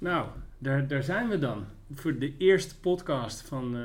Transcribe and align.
Nou, 0.00 0.26
daar, 0.58 0.86
daar 0.86 1.02
zijn 1.02 1.28
we 1.28 1.38
dan. 1.38 1.64
Voor 1.92 2.18
de 2.18 2.36
eerste 2.36 2.78
podcast 2.78 3.40
van 3.40 3.76
uh, 3.76 3.84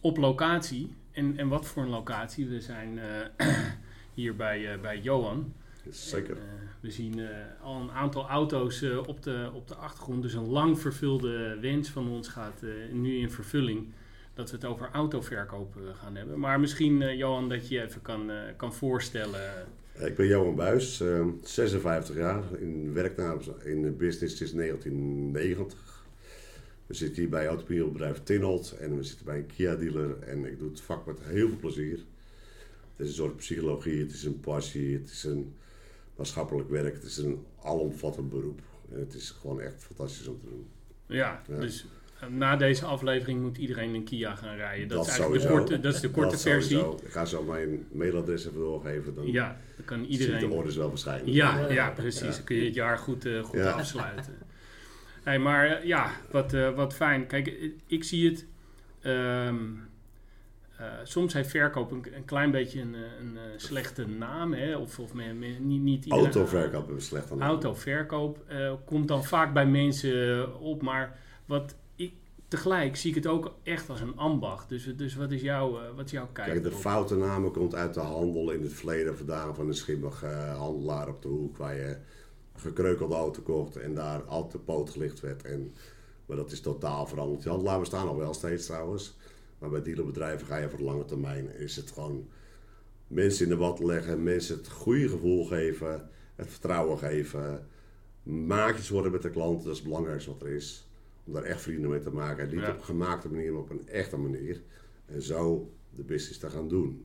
op 0.00 0.16
locatie. 0.16 0.94
En, 1.12 1.38
en 1.38 1.48
wat 1.48 1.66
voor 1.66 1.82
een 1.82 1.88
locatie? 1.88 2.48
We 2.48 2.60
zijn 2.60 2.98
uh, 3.38 3.46
hier 4.14 4.36
bij, 4.36 4.74
uh, 4.74 4.80
bij 4.80 4.98
Johan. 4.98 5.52
Zeker. 5.88 6.36
En, 6.36 6.42
we 6.80 6.90
zien 6.90 7.20
al 7.62 7.80
een 7.80 7.90
aantal 7.90 8.28
auto's 8.28 8.82
op, 8.82 9.22
de, 9.22 9.50
op 9.54 9.68
de 9.68 9.74
achtergrond. 9.74 10.22
Dus 10.22 10.34
een 10.34 10.48
lang 10.48 10.80
vervulde 10.80 11.58
wens 11.60 11.88
van 11.88 12.08
ons 12.08 12.28
gaat 12.28 12.62
nu 12.92 13.16
in 13.16 13.30
vervulling. 13.30 13.92
Dat 14.34 14.50
we 14.50 14.56
het 14.56 14.64
over 14.64 14.90
autoverkoop 14.92 15.76
gaan 15.94 16.16
hebben. 16.16 16.38
Maar 16.38 16.60
misschien, 16.60 17.16
Johan, 17.16 17.48
dat 17.48 17.68
je 17.68 17.74
je 17.74 17.82
even 17.82 18.02
kan, 18.02 18.30
kan 18.56 18.74
voorstellen 18.74 19.66
ik 19.98 20.14
ben 20.16 20.26
Johan 20.26 20.54
Buis, 20.54 21.02
56 21.42 22.14
ehm, 22.14 22.18
jaar, 22.18 22.42
in 22.58 22.92
werknaam 22.92 23.40
in 23.64 23.82
de 23.82 23.90
business 23.90 24.36
sinds 24.36 24.52
1990. 24.52 26.04
We 26.86 26.94
zitten 26.94 27.22
hier 27.22 27.30
bij 27.30 27.46
automobielbedrijf 27.46 28.22
Tinold 28.22 28.76
en 28.78 28.96
we 28.96 29.02
zitten 29.02 29.26
bij 29.26 29.38
een 29.38 29.46
Kia-dealer 29.46 30.18
en 30.18 30.44
ik 30.44 30.58
doe 30.58 30.70
het 30.70 30.80
vak 30.80 31.06
met 31.06 31.18
heel 31.22 31.48
veel 31.48 31.58
plezier. 31.58 31.98
Het 32.96 33.06
is 33.06 33.08
een 33.08 33.24
soort 33.24 33.36
psychologie, 33.36 34.00
het 34.00 34.12
is 34.12 34.24
een 34.24 34.40
passie, 34.40 34.94
het 34.94 35.10
is 35.10 35.24
een 35.24 35.54
maatschappelijk 36.16 36.70
werk, 36.70 36.94
het 36.94 37.02
is 37.02 37.16
een 37.16 37.44
alomvattend 37.62 38.30
beroep. 38.30 38.60
En 38.92 38.98
het 38.98 39.14
is 39.14 39.30
gewoon 39.30 39.60
echt 39.60 39.84
fantastisch 39.84 40.26
om 40.26 40.40
te 40.40 40.46
doen. 40.46 40.66
Ja, 41.06 41.42
ja. 41.48 41.60
dus 41.60 41.86
na 42.28 42.56
deze 42.56 42.84
aflevering 42.84 43.40
moet 43.40 43.58
iedereen 43.58 43.94
een 43.94 44.04
Kia 44.04 44.34
gaan 44.34 44.56
rijden. 44.56 44.88
Dat, 44.88 45.06
is 45.06 45.08
eigenlijk 45.08 45.42
de 45.42 45.48
korte, 45.48 45.80
dat 45.80 45.94
is 45.94 46.00
de 46.00 46.10
korte 46.10 46.38
versie. 46.38 46.78
Ik 46.78 47.10
ga 47.10 47.24
zo 47.24 47.42
mijn 47.42 47.86
mailadres 47.92 48.46
even 48.46 48.58
doorgeven. 48.58 49.14
Dan 49.14 49.26
ja, 49.26 49.56
dan 49.76 49.84
kan 49.84 50.04
iedereen... 50.04 50.48
de 50.48 50.54
orders 50.54 50.76
wel 50.76 50.88
verschijnen. 50.88 51.32
Ja, 51.32 51.68
ja, 51.68 51.90
precies. 51.90 52.36
Dan 52.36 52.44
kun 52.44 52.56
je 52.56 52.64
het 52.64 52.74
jaar 52.74 52.98
goed, 52.98 53.24
uh, 53.26 53.42
goed 53.42 53.60
afsluiten. 53.60 54.34
hey, 55.24 55.38
maar 55.38 55.70
uh, 55.70 55.84
ja, 55.84 56.10
wat, 56.30 56.52
uh, 56.52 56.74
wat 56.74 56.94
fijn. 56.94 57.26
Kijk, 57.26 57.54
ik 57.86 58.04
zie 58.04 58.30
het... 58.30 58.46
Um, 59.02 59.88
soms 61.02 61.32
heeft 61.32 61.50
verkoop 61.50 61.90
een, 61.90 62.06
een 62.14 62.24
klein 62.24 62.50
beetje 62.50 62.80
een, 62.80 62.94
een 62.94 63.38
slechte 63.56 64.08
naam. 64.08 64.52
Hè? 64.52 64.76
Of, 64.76 64.98
of 64.98 65.14
me, 65.14 65.32
me, 65.32 65.46
niet, 65.46 65.82
niet 65.82 66.04
iedereen, 66.04 66.24
Autoverkoop 66.24 66.88
een 66.88 67.00
slechte 67.00 67.34
naam. 67.34 67.48
Autoverkoop 67.48 68.44
komt 68.84 69.08
dan 69.08 69.24
vaak 69.24 69.52
bij 69.52 69.66
mensen 69.66 70.60
op. 70.60 70.82
Maar 70.82 71.18
wat 71.46 71.74
tegelijk 72.50 72.96
zie 72.96 73.10
ik 73.10 73.16
het 73.16 73.26
ook 73.26 73.54
echt 73.62 73.90
als 73.90 74.00
een 74.00 74.16
ambacht. 74.16 74.68
Dus, 74.68 74.96
dus 74.96 75.14
wat, 75.14 75.30
is 75.30 75.40
jouw, 75.40 75.80
uh, 75.80 75.96
wat 75.96 76.04
is 76.04 76.10
jouw 76.10 76.28
kijk? 76.32 76.50
Kijk, 76.50 76.62
de 76.62 76.72
foute 76.72 77.16
namen 77.16 77.52
komt 77.52 77.74
uit 77.74 77.94
de 77.94 78.00
handel 78.00 78.50
in 78.50 78.62
het 78.62 78.72
verleden 78.72 79.16
vandaan 79.16 79.54
van 79.54 79.66
een 79.66 79.74
schimmige 79.74 80.26
handelaar 80.56 81.08
op 81.08 81.22
de 81.22 81.28
hoek 81.28 81.56
waar 81.56 81.76
je 81.76 81.96
gekreukelde 82.54 83.14
auto 83.14 83.42
kocht 83.42 83.76
en 83.76 83.94
daar 83.94 84.22
altijd 84.22 84.64
poot 84.64 84.90
gelicht 84.90 85.20
werd. 85.20 85.42
En, 85.42 85.74
maar 86.26 86.36
dat 86.36 86.52
is 86.52 86.60
totaal 86.60 87.06
veranderd. 87.06 87.42
Die 87.42 87.50
handelaar 87.50 87.78
bestaan 87.78 88.06
nog 88.06 88.16
wel 88.16 88.34
steeds 88.34 88.66
trouwens. 88.66 89.16
Maar 89.58 89.70
bij 89.70 89.82
dealerbedrijven 89.82 90.46
ga 90.46 90.56
je 90.56 90.68
voor 90.68 90.78
de 90.78 90.84
lange 90.84 91.04
termijn. 91.04 91.56
Is 91.56 91.76
het 91.76 91.90
gewoon 91.90 92.28
mensen 93.06 93.44
in 93.44 93.50
de 93.50 93.56
wat 93.56 93.78
leggen, 93.78 94.22
mensen 94.22 94.56
het 94.56 94.68
goede 94.68 95.08
gevoel 95.08 95.44
geven, 95.44 96.08
het 96.34 96.48
vertrouwen 96.48 96.98
geven. 96.98 97.66
Maatjes 98.22 98.88
worden 98.88 99.12
met 99.12 99.22
de 99.22 99.30
klant, 99.30 99.62
dat 99.62 99.72
is 99.72 99.78
het 99.78 99.88
belangrijkste 99.88 100.30
wat 100.30 100.42
er 100.42 100.48
is 100.48 100.88
om 101.30 101.36
daar 101.36 101.50
echt 101.50 101.60
vrienden 101.60 101.90
mee 101.90 102.00
te 102.00 102.10
maken. 102.10 102.48
En 102.48 102.56
niet 102.56 102.68
op 102.68 102.76
een 102.76 102.84
gemaakte 102.84 103.28
manier, 103.28 103.52
maar 103.52 103.60
op 103.60 103.70
een 103.70 103.88
echte 103.88 104.16
manier. 104.16 104.60
En 105.06 105.22
zo 105.22 105.72
de 105.90 106.02
business 106.02 106.38
te 106.38 106.50
gaan 106.50 106.68
doen. 106.68 107.04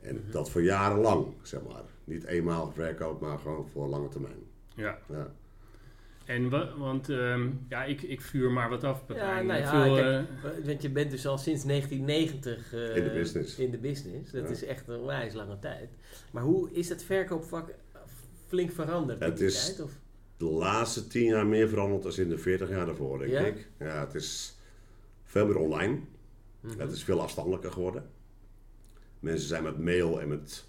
En 0.00 0.14
mhm. 0.14 0.30
dat 0.30 0.50
voor 0.50 0.62
jarenlang, 0.62 1.26
zeg 1.42 1.62
maar. 1.62 1.84
Niet 2.04 2.24
eenmaal 2.24 2.72
verkoop, 2.72 3.20
maar 3.20 3.38
gewoon 3.38 3.68
voor 3.68 3.88
lange 3.88 4.08
termijn. 4.08 4.38
Ja. 4.74 4.98
ja. 5.08 5.30
En 6.24 6.48
want 6.78 7.08
um, 7.08 7.66
ja, 7.68 7.84
ik, 7.84 8.02
ik 8.02 8.20
vuur 8.20 8.50
maar 8.50 8.68
wat 8.68 8.84
af. 8.84 9.04
Ja, 9.08 9.42
nou 9.42 9.60
ja, 9.60 9.84
Veel, 9.84 9.94
kijk, 9.94 10.28
uh, 10.58 10.66
want 10.66 10.82
je 10.82 10.90
bent 10.90 11.10
dus 11.10 11.26
al 11.26 11.38
sinds 11.38 11.64
1990 11.64 12.72
uh, 12.74 12.96
in 12.96 13.04
de 13.04 13.10
business. 13.10 13.58
In 13.58 13.70
de 13.70 13.78
business. 13.78 14.30
Dat 14.30 14.42
ja. 14.42 14.48
is 14.48 14.64
echt 14.64 14.88
een 14.88 15.04
wijs 15.04 15.34
lange 15.34 15.58
tijd. 15.58 15.90
Maar 16.32 16.42
hoe 16.42 16.70
is 16.72 16.88
het 16.88 17.02
verkoopvak 17.02 17.74
flink 18.46 18.72
veranderd 18.72 19.20
het 19.20 19.40
in 19.40 19.46
is, 19.46 19.64
tijd? 19.64 19.80
Of? 19.80 19.92
De 20.38 20.44
laatste 20.44 21.06
tien 21.06 21.24
jaar 21.24 21.46
meer 21.46 21.68
veranderd 21.68 22.02
dan 22.02 22.24
in 22.24 22.28
de 22.28 22.38
40 22.38 22.68
jaar 22.68 22.86
daarvoor, 22.86 23.18
denk 23.18 23.30
ja? 23.30 23.40
ik. 23.40 23.68
Ja, 23.78 24.00
het 24.00 24.14
is 24.14 24.56
veel 25.24 25.46
meer 25.46 25.58
online. 25.58 25.92
Mm 25.92 26.06
-hmm. 26.60 26.80
Het 26.80 26.92
is 26.92 27.04
veel 27.04 27.20
afstandelijker 27.20 27.72
geworden. 27.72 28.10
Mensen 29.20 29.48
zijn 29.48 29.62
met 29.62 29.78
mail 29.78 30.20
en 30.20 30.28
met 30.28 30.64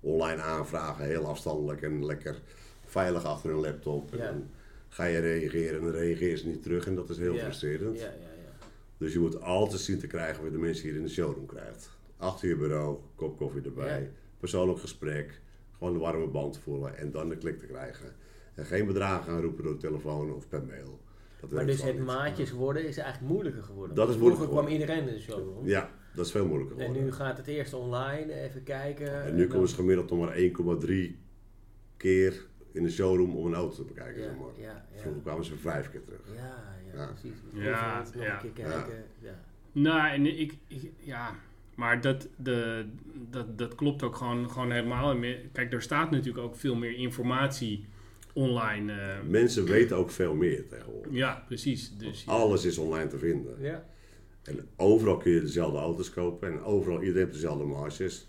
online 0.00 0.42
aanvragen 0.42 1.04
heel 1.04 1.26
afstandelijk 1.26 1.82
en 1.82 2.04
lekker 2.04 2.40
veilig 2.84 3.24
achter 3.24 3.50
hun 3.50 3.60
laptop. 3.60 4.14
Ja. 4.14 4.18
En 4.18 4.32
dan 4.32 4.48
ga 4.88 5.04
je 5.04 5.18
reageren 5.18 5.78
en 5.78 5.84
dan 5.84 5.94
reageer 5.94 6.36
ze 6.36 6.46
niet 6.46 6.62
terug 6.62 6.86
en 6.86 6.94
dat 6.94 7.10
is 7.10 7.18
heel 7.18 7.34
ja. 7.34 7.42
frustrerend. 7.42 7.98
Ja, 7.98 8.04
ja, 8.04 8.10
ja. 8.10 8.66
Dus 8.98 9.12
je 9.12 9.18
moet 9.18 9.40
altijd 9.40 9.80
zien 9.80 9.98
te 9.98 10.06
krijgen 10.06 10.42
wat 10.42 10.52
de 10.52 10.58
mensen 10.58 10.88
hier 10.88 10.96
in 10.96 11.02
de 11.02 11.08
showroom 11.08 11.46
krijgt. 11.46 11.90
Achter 12.16 12.48
je 12.48 12.56
bureau, 12.56 12.98
kop 13.14 13.36
koffie 13.36 13.62
erbij, 13.62 14.10
persoonlijk 14.38 14.78
gesprek, 14.78 15.40
gewoon 15.78 15.92
de 15.92 15.98
warme 15.98 16.26
band 16.26 16.58
voelen 16.58 16.96
en 16.96 17.10
dan 17.10 17.28
de 17.28 17.36
klik 17.36 17.58
te 17.58 17.66
krijgen. 17.66 18.14
En 18.56 18.64
geen 18.64 18.86
bedragen 18.86 19.24
gaan 19.24 19.40
roepen 19.40 19.64
door 19.64 19.72
de 19.72 19.78
telefoon 19.78 20.32
of 20.32 20.48
per 20.48 20.64
mail. 20.64 21.00
Dat 21.40 21.50
maar 21.50 21.66
dus 21.66 21.82
het 21.82 21.98
maatjes 21.98 22.50
worden 22.52 22.88
is 22.88 22.96
eigenlijk 22.96 23.32
moeilijker 23.32 23.62
geworden. 23.62 23.96
Dat 23.96 24.08
is 24.08 24.16
Vroeger 24.16 24.48
kwam 24.48 24.66
iedereen 24.66 25.08
in 25.08 25.14
de 25.14 25.20
showroom. 25.20 25.66
Ja, 25.66 25.90
dat 26.14 26.26
is 26.26 26.30
veel 26.30 26.46
moeilijker 26.46 26.76
geworden. 26.76 27.02
En 27.02 27.06
nu 27.06 27.12
gaat 27.12 27.36
het 27.36 27.46
eerst 27.46 27.72
online, 27.72 28.32
even 28.32 28.62
kijken. 28.62 29.24
En 29.24 29.34
nu 29.34 29.42
en 29.42 29.48
komen 29.48 29.68
ze 29.68 29.74
gemiddeld 29.74 30.10
nog 30.10 30.18
maar 30.18 30.36
1,3 30.36 30.92
keer 31.96 32.46
in 32.72 32.82
de 32.82 32.90
showroom 32.90 33.36
om 33.36 33.46
een 33.46 33.54
auto 33.54 33.74
te 33.74 33.84
bekijken. 33.84 34.22
Ja, 34.22 34.28
zeg 34.28 34.38
maar. 34.38 34.60
ja, 34.60 34.86
ja. 34.94 35.00
Vroeger 35.00 35.22
kwamen 35.22 35.44
ze 35.44 35.56
vijf 35.56 35.90
keer 35.90 36.04
terug. 36.04 36.20
Ja, 36.34 36.64
ja, 36.92 37.00
Ja. 37.00 37.06
precies. 37.06 37.38
Ja, 37.52 38.04
nog 38.14 38.24
ja. 38.24 38.32
een 38.32 38.52
keer 38.52 38.64
kijken. 38.64 39.04
Ja. 39.18 39.40
Nou, 39.72 40.08
en 40.08 40.40
ik, 40.40 40.54
ik 40.66 40.92
ja, 40.98 41.34
maar 41.74 42.00
dat, 42.00 42.28
de, 42.36 42.86
dat, 43.30 43.58
dat 43.58 43.74
klopt 43.74 44.02
ook 44.02 44.16
gewoon, 44.16 44.50
gewoon 44.50 44.70
helemaal. 44.70 45.16
Kijk, 45.52 45.72
er 45.72 45.82
staat 45.82 46.10
natuurlijk 46.10 46.44
ook 46.44 46.56
veel 46.56 46.74
meer 46.74 46.94
informatie 46.94 47.86
online. 48.36 48.92
eh, 48.92 49.16
Mensen 49.28 49.64
weten 49.64 49.96
ook 49.96 50.10
veel 50.10 50.34
meer 50.34 50.68
tegenwoordig. 50.68 51.12
ja, 51.12 51.44
precies. 51.46 51.96
Dus, 51.96 52.24
ja. 52.24 52.32
Alles 52.32 52.64
is 52.64 52.78
online 52.78 53.06
te 53.08 53.18
vinden. 53.18 53.56
Ja. 53.60 53.84
En 54.42 54.68
overal 54.76 55.16
kun 55.16 55.32
je 55.32 55.40
dezelfde 55.40 55.78
auto's 55.78 56.10
kopen 56.10 56.48
en 56.52 56.62
overal 56.62 56.98
iedereen 56.98 57.20
heeft 57.22 57.32
dezelfde 57.32 57.64
marges. 57.64 58.28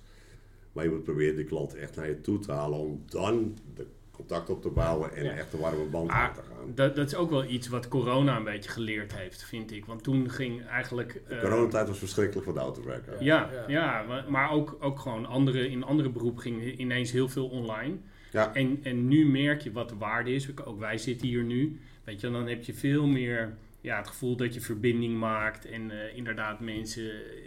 Maar 0.71 0.83
je 0.83 0.89
moet 0.91 1.03
proberen 1.03 1.35
die 1.35 1.45
klant 1.45 1.75
echt 1.75 1.95
naar 1.95 2.07
je 2.07 2.21
toe 2.21 2.39
te 2.39 2.51
halen 2.51 2.79
om 2.79 3.03
dan 3.05 3.57
de 3.75 3.85
contact 4.11 4.49
op 4.49 4.61
te 4.61 4.69
bouwen 4.69 5.15
en 5.15 5.23
Ja. 5.23 5.31
echt 5.31 5.53
een 5.53 5.59
warme 5.59 5.83
band 5.85 6.07
Maar 6.07 6.15
aan 6.27 6.33
te 6.33 6.41
gaan. 6.41 6.71
dat, 6.75 6.95
dat 6.95 7.07
is 7.07 7.15
ook 7.15 7.29
wel 7.29 7.45
iets 7.45 7.67
wat 7.67 7.87
corona 7.87 8.37
een 8.37 8.43
beetje 8.43 8.69
geleerd 8.69 9.15
heeft, 9.15 9.43
vind 9.43 9.71
ik. 9.71 9.85
Want 9.85 10.03
toen 10.03 10.29
ging 10.29 10.65
eigenlijk... 10.65 11.21
De 11.27 11.35
eh, 11.35 11.41
coronatijd 11.41 11.87
was 11.87 11.97
verschrikkelijk 11.99 12.45
voor 12.45 12.53
de 12.53 12.59
autowerker. 12.59 13.23
Ja, 13.23 13.49
Ja. 13.53 13.63
ja. 13.67 14.03
maar- 14.07 14.25
maar 14.31 14.51
ook, 14.51 14.77
ook 14.79 14.99
gewoon 14.99 15.25
andere, 15.25 15.69
in 15.69 15.83
andere 15.83 16.09
beroepen 16.09 16.41
ging 16.41 16.77
ineens 16.77 17.11
heel 17.11 17.29
veel 17.29 17.47
online. 17.47 17.97
Ja. 18.31 18.53
En, 18.53 18.79
en 18.83 19.07
nu 19.07 19.25
merk 19.29 19.61
je 19.61 19.71
wat 19.71 19.89
de 19.89 19.95
waarde 19.97 20.31
is. 20.33 20.49
Ook 20.65 20.79
wij 20.79 20.97
zitten 20.97 21.27
hier 21.27 21.43
nu. 21.43 21.79
Weet 22.03 22.21
je, 22.21 22.29
dan 22.31 22.47
heb 22.47 22.63
je 22.63 22.73
veel 22.73 23.07
meer 23.07 23.53
ja, 23.81 23.97
het 23.97 24.07
gevoel 24.07 24.35
dat 24.35 24.53
je 24.53 24.61
verbinding 24.61 25.17
maakt. 25.19 25.65
En 25.65 25.91
eh, 25.91 26.15
inderdaad 26.17 26.59
mensen 26.59 27.03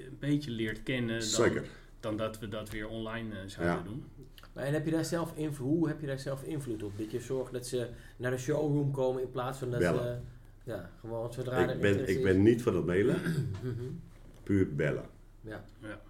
een 0.06 0.16
beetje 0.18 0.50
leert 0.50 0.82
kennen. 0.82 1.18
Dan, 1.18 1.22
Zeker. 1.28 1.64
dan 2.00 2.16
dat 2.16 2.38
we 2.38 2.48
dat 2.48 2.70
weer 2.70 2.88
online 2.88 3.34
eh, 3.34 3.40
zouden 3.46 3.76
Ja. 3.76 3.82
doen. 3.82 4.04
Maar 4.52 4.64
en 4.64 4.72
heb 4.72 4.84
je 4.84 4.90
daar 4.90 5.04
zelf 5.04 5.32
invloed, 5.36 5.68
hoe 5.68 5.88
heb 5.88 6.00
je 6.00 6.06
daar 6.06 6.18
zelf 6.18 6.42
invloed 6.42 6.82
op? 6.82 6.98
Dat 6.98 7.10
je 7.10 7.20
zorgt 7.20 7.52
dat 7.52 7.66
ze 7.66 7.88
naar 8.16 8.30
de 8.30 8.38
showroom 8.38 8.90
komen 8.90 9.22
in 9.22 9.30
plaats 9.30 9.58
van 9.58 9.70
dat 9.70 9.80
ze... 9.82 10.16
Ja, 10.64 10.90
gewoon 11.00 11.32
zodra 11.32 11.70
Ik 11.72 11.80
ben, 11.80 12.08
ik 12.08 12.22
ben 12.22 12.42
niet 12.42 12.62
van 12.62 12.76
het 12.76 12.86
mailen, 12.86 13.20
Mhm. 13.62 13.84
puur 14.42 14.74
bellen. 14.74 15.04
Ja. 15.40 15.64
Ja. 15.82 16.00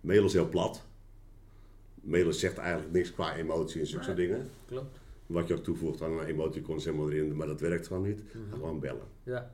Mailen 0.00 0.24
is 0.26 0.32
heel 0.32 0.48
plat. 0.48 0.86
Mailen 2.00 2.34
zegt 2.34 2.58
eigenlijk 2.58 2.92
niks 2.92 3.12
qua 3.12 3.36
emotie 3.36 3.80
en 3.80 3.86
zulke 3.86 4.04
soort 4.04 4.16
dingen. 4.16 4.50
Klopt. 4.66 4.98
Wat 5.26 5.48
je 5.48 5.54
ook 5.54 5.64
toevoegt 5.64 6.02
aan 6.02 6.18
een 6.18 6.26
emoticon 6.26 6.76
is 6.76 6.84
helemaal 6.84 7.10
erin, 7.10 7.36
maar 7.36 7.46
dat 7.46 7.60
werkt 7.60 7.86
gewoon 7.86 8.02
niet. 8.02 8.22
Mhm. 8.34 8.52
Gewoon 8.52 8.80
bellen. 8.80 9.06
Ja. 9.22 9.50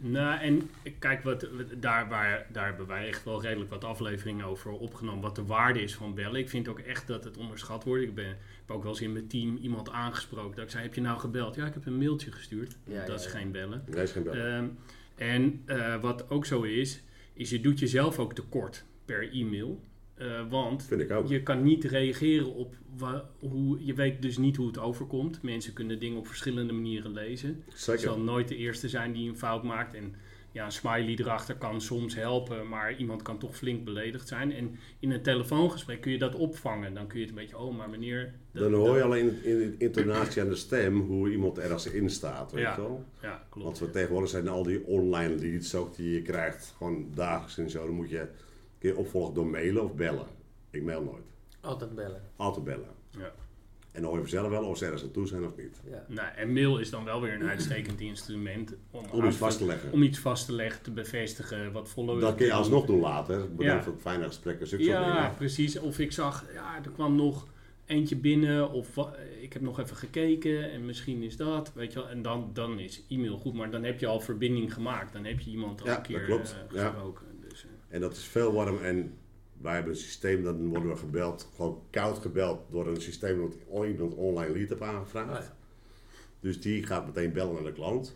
Nou, 0.00 0.40
en 0.40 0.70
kijk, 0.98 1.22
wat, 1.22 1.42
wat- 1.42 1.82
daar, 1.82 2.08
waar, 2.08 2.46
daar 2.52 2.66
hebben 2.66 2.86
wij 2.86 3.06
echt 3.08 3.24
wel 3.24 3.42
redelijk 3.42 3.70
wat 3.70 3.84
afleveringen 3.84 4.46
over 4.46 4.70
opgenomen. 4.72 5.22
Wat 5.22 5.36
de 5.36 5.44
waarde 5.44 5.82
is 5.82 5.94
van 5.94 6.14
bellen. 6.14 6.40
Ik 6.40 6.48
vind 6.48 6.68
ook 6.68 6.78
echt 6.78 7.06
dat 7.06 7.24
het 7.24 7.36
onderschat 7.36 7.84
wordt. 7.84 8.02
Ik 8.02 8.14
ben, 8.14 8.26
heb 8.26 8.70
ook 8.70 8.82
wel 8.82 8.92
eens 8.92 9.00
in 9.00 9.12
mijn 9.12 9.26
team 9.26 9.56
iemand 9.56 9.90
aangesproken. 9.90 10.56
Dat 10.56 10.64
ik 10.64 10.70
zei, 10.70 10.82
heb 10.82 10.94
je 10.94 11.00
nou 11.00 11.18
gebeld? 11.18 11.54
Ja, 11.54 11.66
ik 11.66 11.74
heb 11.74 11.86
een 11.86 11.98
mailtje 11.98 12.32
gestuurd. 12.32 12.76
Ja, 12.84 12.98
dat 12.98 13.08
ja, 13.08 13.14
is 13.14 13.24
ja. 13.24 13.30
geen 13.30 13.50
bellen. 13.52 13.84
Nee, 13.86 14.02
is 14.02 14.12
geen 14.12 14.22
bellen. 14.22 14.56
Ehm, 14.56 14.68
en 15.14 15.62
eh, 15.64 16.00
wat 16.00 16.30
ook 16.30 16.46
zo 16.46 16.62
is, 16.62 17.02
is 17.32 17.50
je 17.50 17.60
doet 17.60 17.78
jezelf 17.78 18.18
ook 18.18 18.34
tekort 18.34 18.84
per 19.04 19.32
e-mail. 19.32 19.80
Eh, 20.22 20.50
want 20.50 20.86
je 21.26 21.42
kan 21.42 21.62
niet 21.62 21.84
reageren 21.84 22.54
op 22.54 22.74
hoe. 23.38 23.84
Je 23.84 23.94
weet 23.94 24.22
dus 24.22 24.38
niet 24.38 24.56
hoe 24.56 24.66
het 24.66 24.78
overkomt. 24.78 25.42
Mensen 25.42 25.72
kunnen 25.72 25.98
dingen 25.98 26.18
op 26.18 26.26
verschillende 26.26 26.72
manieren 26.72 27.12
lezen. 27.12 27.64
Zeker. 27.74 28.00
zal 28.02 28.18
nooit 28.18 28.48
de 28.48 28.56
eerste 28.56 28.88
zijn 28.88 29.12
die 29.12 29.28
een 29.28 29.36
fout 29.38 29.62
maakt. 29.62 29.94
En 29.94 30.14
ja, 30.52 30.64
een 30.64 30.72
smiley 30.72 31.16
erachter 31.18 31.54
kan 31.56 31.80
soms 31.80 32.14
helpen, 32.14 32.68
maar 32.68 32.96
iemand 32.96 33.22
kan 33.22 33.38
toch 33.38 33.56
flink 33.56 33.84
beledigd 33.84 34.28
zijn. 34.28 34.52
En 34.52 34.78
in 34.98 35.10
een 35.10 35.22
telefoongesprek 35.22 36.00
kun 36.00 36.12
je 36.12 36.18
dat 36.18 36.34
opvangen. 36.34 36.94
Dan 36.94 37.06
kun 37.06 37.18
je 37.18 37.24
het 37.26 37.34
een 37.34 37.40
beetje, 37.40 37.58
oh, 37.58 37.76
maar 37.76 37.90
meneer... 37.90 38.32
dat- 38.52 38.62
Dan 38.62 38.74
hoor 38.80 38.96
je 38.96 39.02
alleen 39.02 39.44
in 39.44 39.58
de 39.58 39.74
intonatie 39.78 40.42
aan 40.42 40.48
de 40.48 40.54
stem 40.54 41.00
hoe 41.00 41.30
iemand 41.30 41.58
ergens 41.58 41.86
in 41.86 42.10
staat, 42.10 42.52
weet 42.52 42.62
Ja. 42.62 42.74
je 42.74 42.80
wel. 42.80 43.04
Ja, 43.22 43.46
klopt. 43.50 43.66
Want 43.66 43.78
we 43.78 43.90
tegenwoordig 43.90 44.30
zijn 44.30 44.48
al 44.48 44.62
die 44.62 44.84
online 44.86 45.34
leads 45.36 45.74
ook 45.74 45.96
die 45.96 46.14
je 46.14 46.22
krijgt, 46.22 46.74
gewoon 46.76 47.06
dagelijks 47.14 47.58
en 47.58 47.70
zo. 47.70 47.86
Dan 47.86 47.94
moet 47.94 48.10
je, 48.10 48.26
kun 48.82 48.90
je 48.90 48.96
opvolgen 48.96 49.34
door 49.34 49.46
mailen 49.46 49.84
of 49.84 49.94
bellen. 49.94 50.26
Ik 50.70 50.82
mail 50.82 51.02
nooit. 51.02 51.24
Altijd 51.60 51.94
bellen. 51.94 52.22
Altijd 52.36 52.64
bellen. 52.64 52.88
Ja. 53.18 53.32
En 53.92 54.00
dan 54.00 54.04
hoor 54.04 54.14
je 54.14 54.20
vanzelf 54.28 54.48
wel 54.48 54.64
of 54.64 54.78
ze 54.78 54.84
ergens 54.84 55.02
naartoe 55.02 55.26
zijn 55.26 55.44
of 55.46 55.56
niet. 55.56 55.80
Ja. 55.90 56.04
Nou, 56.08 56.28
en 56.36 56.52
mail 56.52 56.78
is 56.78 56.90
dan 56.90 57.04
wel 57.04 57.20
weer 57.20 57.32
een 57.34 57.48
uitstekend 57.48 58.00
instrument 58.00 58.74
om, 58.90 59.04
Om 59.10 59.20
aan 59.20 59.26
iets 59.28 59.36
vast 59.36 59.58
te 59.58 59.64
leggen. 59.66 59.92
om 59.92 60.02
iets 60.02 60.18
vast 60.18 60.46
te 60.46 60.52
leggen, 60.52 60.82
te 60.82 60.90
bevestigen, 60.90 61.72
wat 61.72 61.88
follow 61.88 62.20
Dat 62.20 62.34
kun 62.34 62.46
je 62.46 62.52
alsnog 62.52 62.86
doen 62.86 63.00
later. 63.00 63.44
Ja. 63.58 63.82
voor 63.82 63.94
fijne 63.98 64.24
gesprekken, 64.26 64.66
zulke 64.66 64.84
soort 64.84 64.96
Ja, 64.96 65.34
precies. 65.36 65.78
Of 65.78 65.98
ik 65.98 66.12
zag, 66.12 66.44
ja, 66.54 66.76
er 66.84 66.90
kwam 66.90 67.14
nog 67.16 67.46
eentje 67.86 68.16
binnen, 68.16 68.70
of 68.70 68.96
ik 69.40 69.52
heb 69.52 69.62
nog 69.62 69.80
even 69.80 69.96
gekeken 69.96 70.70
en 70.72 70.86
misschien 70.86 71.22
is 71.22 71.36
dat, 71.36 71.72
weet 71.74 71.92
je 71.92 71.98
wel. 71.98 72.08
En 72.08 72.22
dan, 72.22 72.50
dan 72.52 72.78
is 72.78 73.02
e-mail 73.08 73.36
goed, 73.38 73.54
maar 73.54 73.70
dan 73.70 73.82
heb 73.84 74.00
je 74.00 74.06
al 74.06 74.20
verbinding 74.20 74.74
gemaakt. 74.74 75.12
Dan 75.12 75.24
heb 75.24 75.40
je 75.40 75.50
iemand 75.50 75.80
al 75.80 75.86
Ja, 75.86 75.96
een 75.96 76.02
keer 76.02 76.18
dat 76.18 76.26
klopt. 76.26 76.56
eh, 76.70 76.76
Ja. 76.76 76.94
En 77.92 78.00
dat 78.00 78.16
is 78.16 78.24
veel 78.24 78.52
warm. 78.52 78.78
En 78.82 79.14
wij 79.60 79.74
hebben 79.74 79.92
een 79.92 79.98
systeem, 79.98 80.42
dan 80.42 80.68
worden 80.68 80.88
we 80.88 80.96
gebeld, 80.96 81.48
gewoon 81.56 81.82
koud 81.90 82.18
gebeld 82.18 82.60
door 82.70 82.86
een 82.86 83.00
systeem 83.00 83.40
dat 83.40 83.84
iemand 83.86 84.14
online 84.14 84.52
lead 84.52 84.68
heeft 84.68 84.80
aangevraagd. 84.82 85.30
Ah, 85.30 85.42
ja. 85.42 85.56
Dus 86.40 86.60
die 86.60 86.86
gaat 86.86 87.06
meteen 87.06 87.32
bellen 87.32 87.54
naar 87.54 87.64
de 87.64 87.72
klant. 87.72 88.14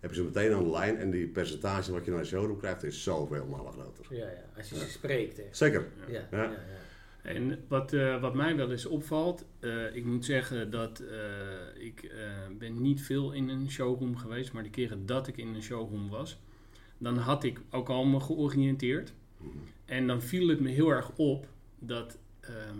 Hebben 0.00 0.18
ze 0.18 0.24
meteen 0.24 0.52
aan 0.54 0.64
de 0.64 0.70
lijn 0.70 0.98
en 0.98 1.10
die 1.10 1.26
percentage 1.26 1.92
wat 1.92 2.04
je 2.04 2.10
naar 2.10 2.20
de 2.20 2.26
showroom 2.26 2.58
krijgt 2.58 2.82
is 2.82 3.02
zoveel 3.02 3.46
malen 3.46 3.72
groter. 3.72 4.06
Ja, 4.10 4.26
ja. 4.26 4.44
Als 4.56 4.68
je 4.68 4.76
ze 4.78 4.88
spreekt, 4.90 5.36
hè. 5.36 5.44
Zeker. 5.50 5.86
Ja, 6.08 6.12
Ja. 6.12 6.28
ja. 6.30 6.42
ja, 6.42 6.58
En 7.22 7.64
wat, 7.68 7.92
eh, 7.92 8.20
wat 8.20 8.34
mij 8.34 8.56
wel 8.56 8.70
eens 8.70 8.86
opvalt, 8.86 9.44
eh, 9.60 9.94
ik 9.96 10.04
moet 10.04 10.24
zeggen 10.24 10.70
dat 10.70 11.00
eh, 11.00 11.84
ik 11.84 12.02
eh, 12.02 12.18
ben 12.58 12.82
niet 12.82 13.02
veel 13.02 13.32
in 13.32 13.48
een 13.48 13.70
showroom 13.70 14.16
geweest, 14.16 14.52
maar 14.52 14.62
de 14.62 14.70
keren 14.70 15.06
dat 15.06 15.26
ik 15.26 15.36
in 15.36 15.54
een 15.54 15.62
showroom 15.62 16.08
was, 16.08 16.38
dan 16.98 17.16
had 17.16 17.44
ik 17.44 17.60
ook 17.70 17.88
al 17.88 18.04
me 18.04 18.20
georiënteerd. 18.20 19.12
En 19.84 20.06
dan 20.06 20.22
viel 20.22 20.48
het 20.48 20.60
me 20.60 20.68
heel 20.70 20.88
erg 20.90 21.10
op 21.16 21.46
dat, 21.78 22.18
ehm, 22.40 22.78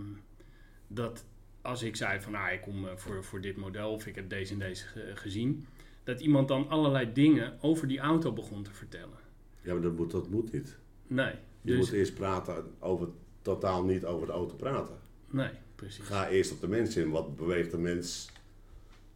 dat 0.87 1.25
als 1.61 1.83
ik 1.83 1.95
zei 1.95 2.21
van 2.21 2.31
nou, 2.31 2.51
ik 2.51 2.61
kom 2.61 2.87
eh, 2.87 2.95
voor, 2.95 3.23
voor 3.23 3.41
dit 3.41 3.57
model 3.57 3.91
of 3.91 4.05
ik 4.05 4.15
heb 4.15 4.29
deze 4.29 4.53
en 4.53 4.59
deze 4.59 4.85
ge- 4.87 5.11
gezien, 5.15 5.65
dat 6.03 6.19
iemand 6.21 6.47
dan 6.47 6.69
allerlei 6.69 7.13
dingen 7.13 7.57
over 7.61 7.87
die 7.87 7.99
auto 7.99 8.33
begon 8.33 8.63
te 8.63 8.71
vertellen. 8.71 9.17
Ja, 9.61 9.73
maar 9.73 9.81
dat 9.81 9.95
moet, 9.97 10.11
dat 10.11 10.29
moet 10.29 10.51
niet. 10.51 10.77
Nee, 11.07 11.25
Je 11.31 11.35
dus 11.61 11.77
moet 11.77 11.91
eerst 11.91 12.13
praten 12.13 12.65
over, 12.79 13.07
totaal 13.41 13.83
niet 13.83 14.05
over 14.05 14.27
de 14.27 14.33
auto 14.33 14.55
praten. 14.55 14.95
nee, 15.29 15.49
precies. 15.75 16.03
Ga 16.05 16.29
eerst 16.29 16.51
op 16.51 16.61
de 16.61 16.67
mens 16.67 16.97
in. 16.97 17.09
Wat 17.09 17.35
beweegt 17.35 17.71
de 17.71 17.77
mens? 17.77 18.29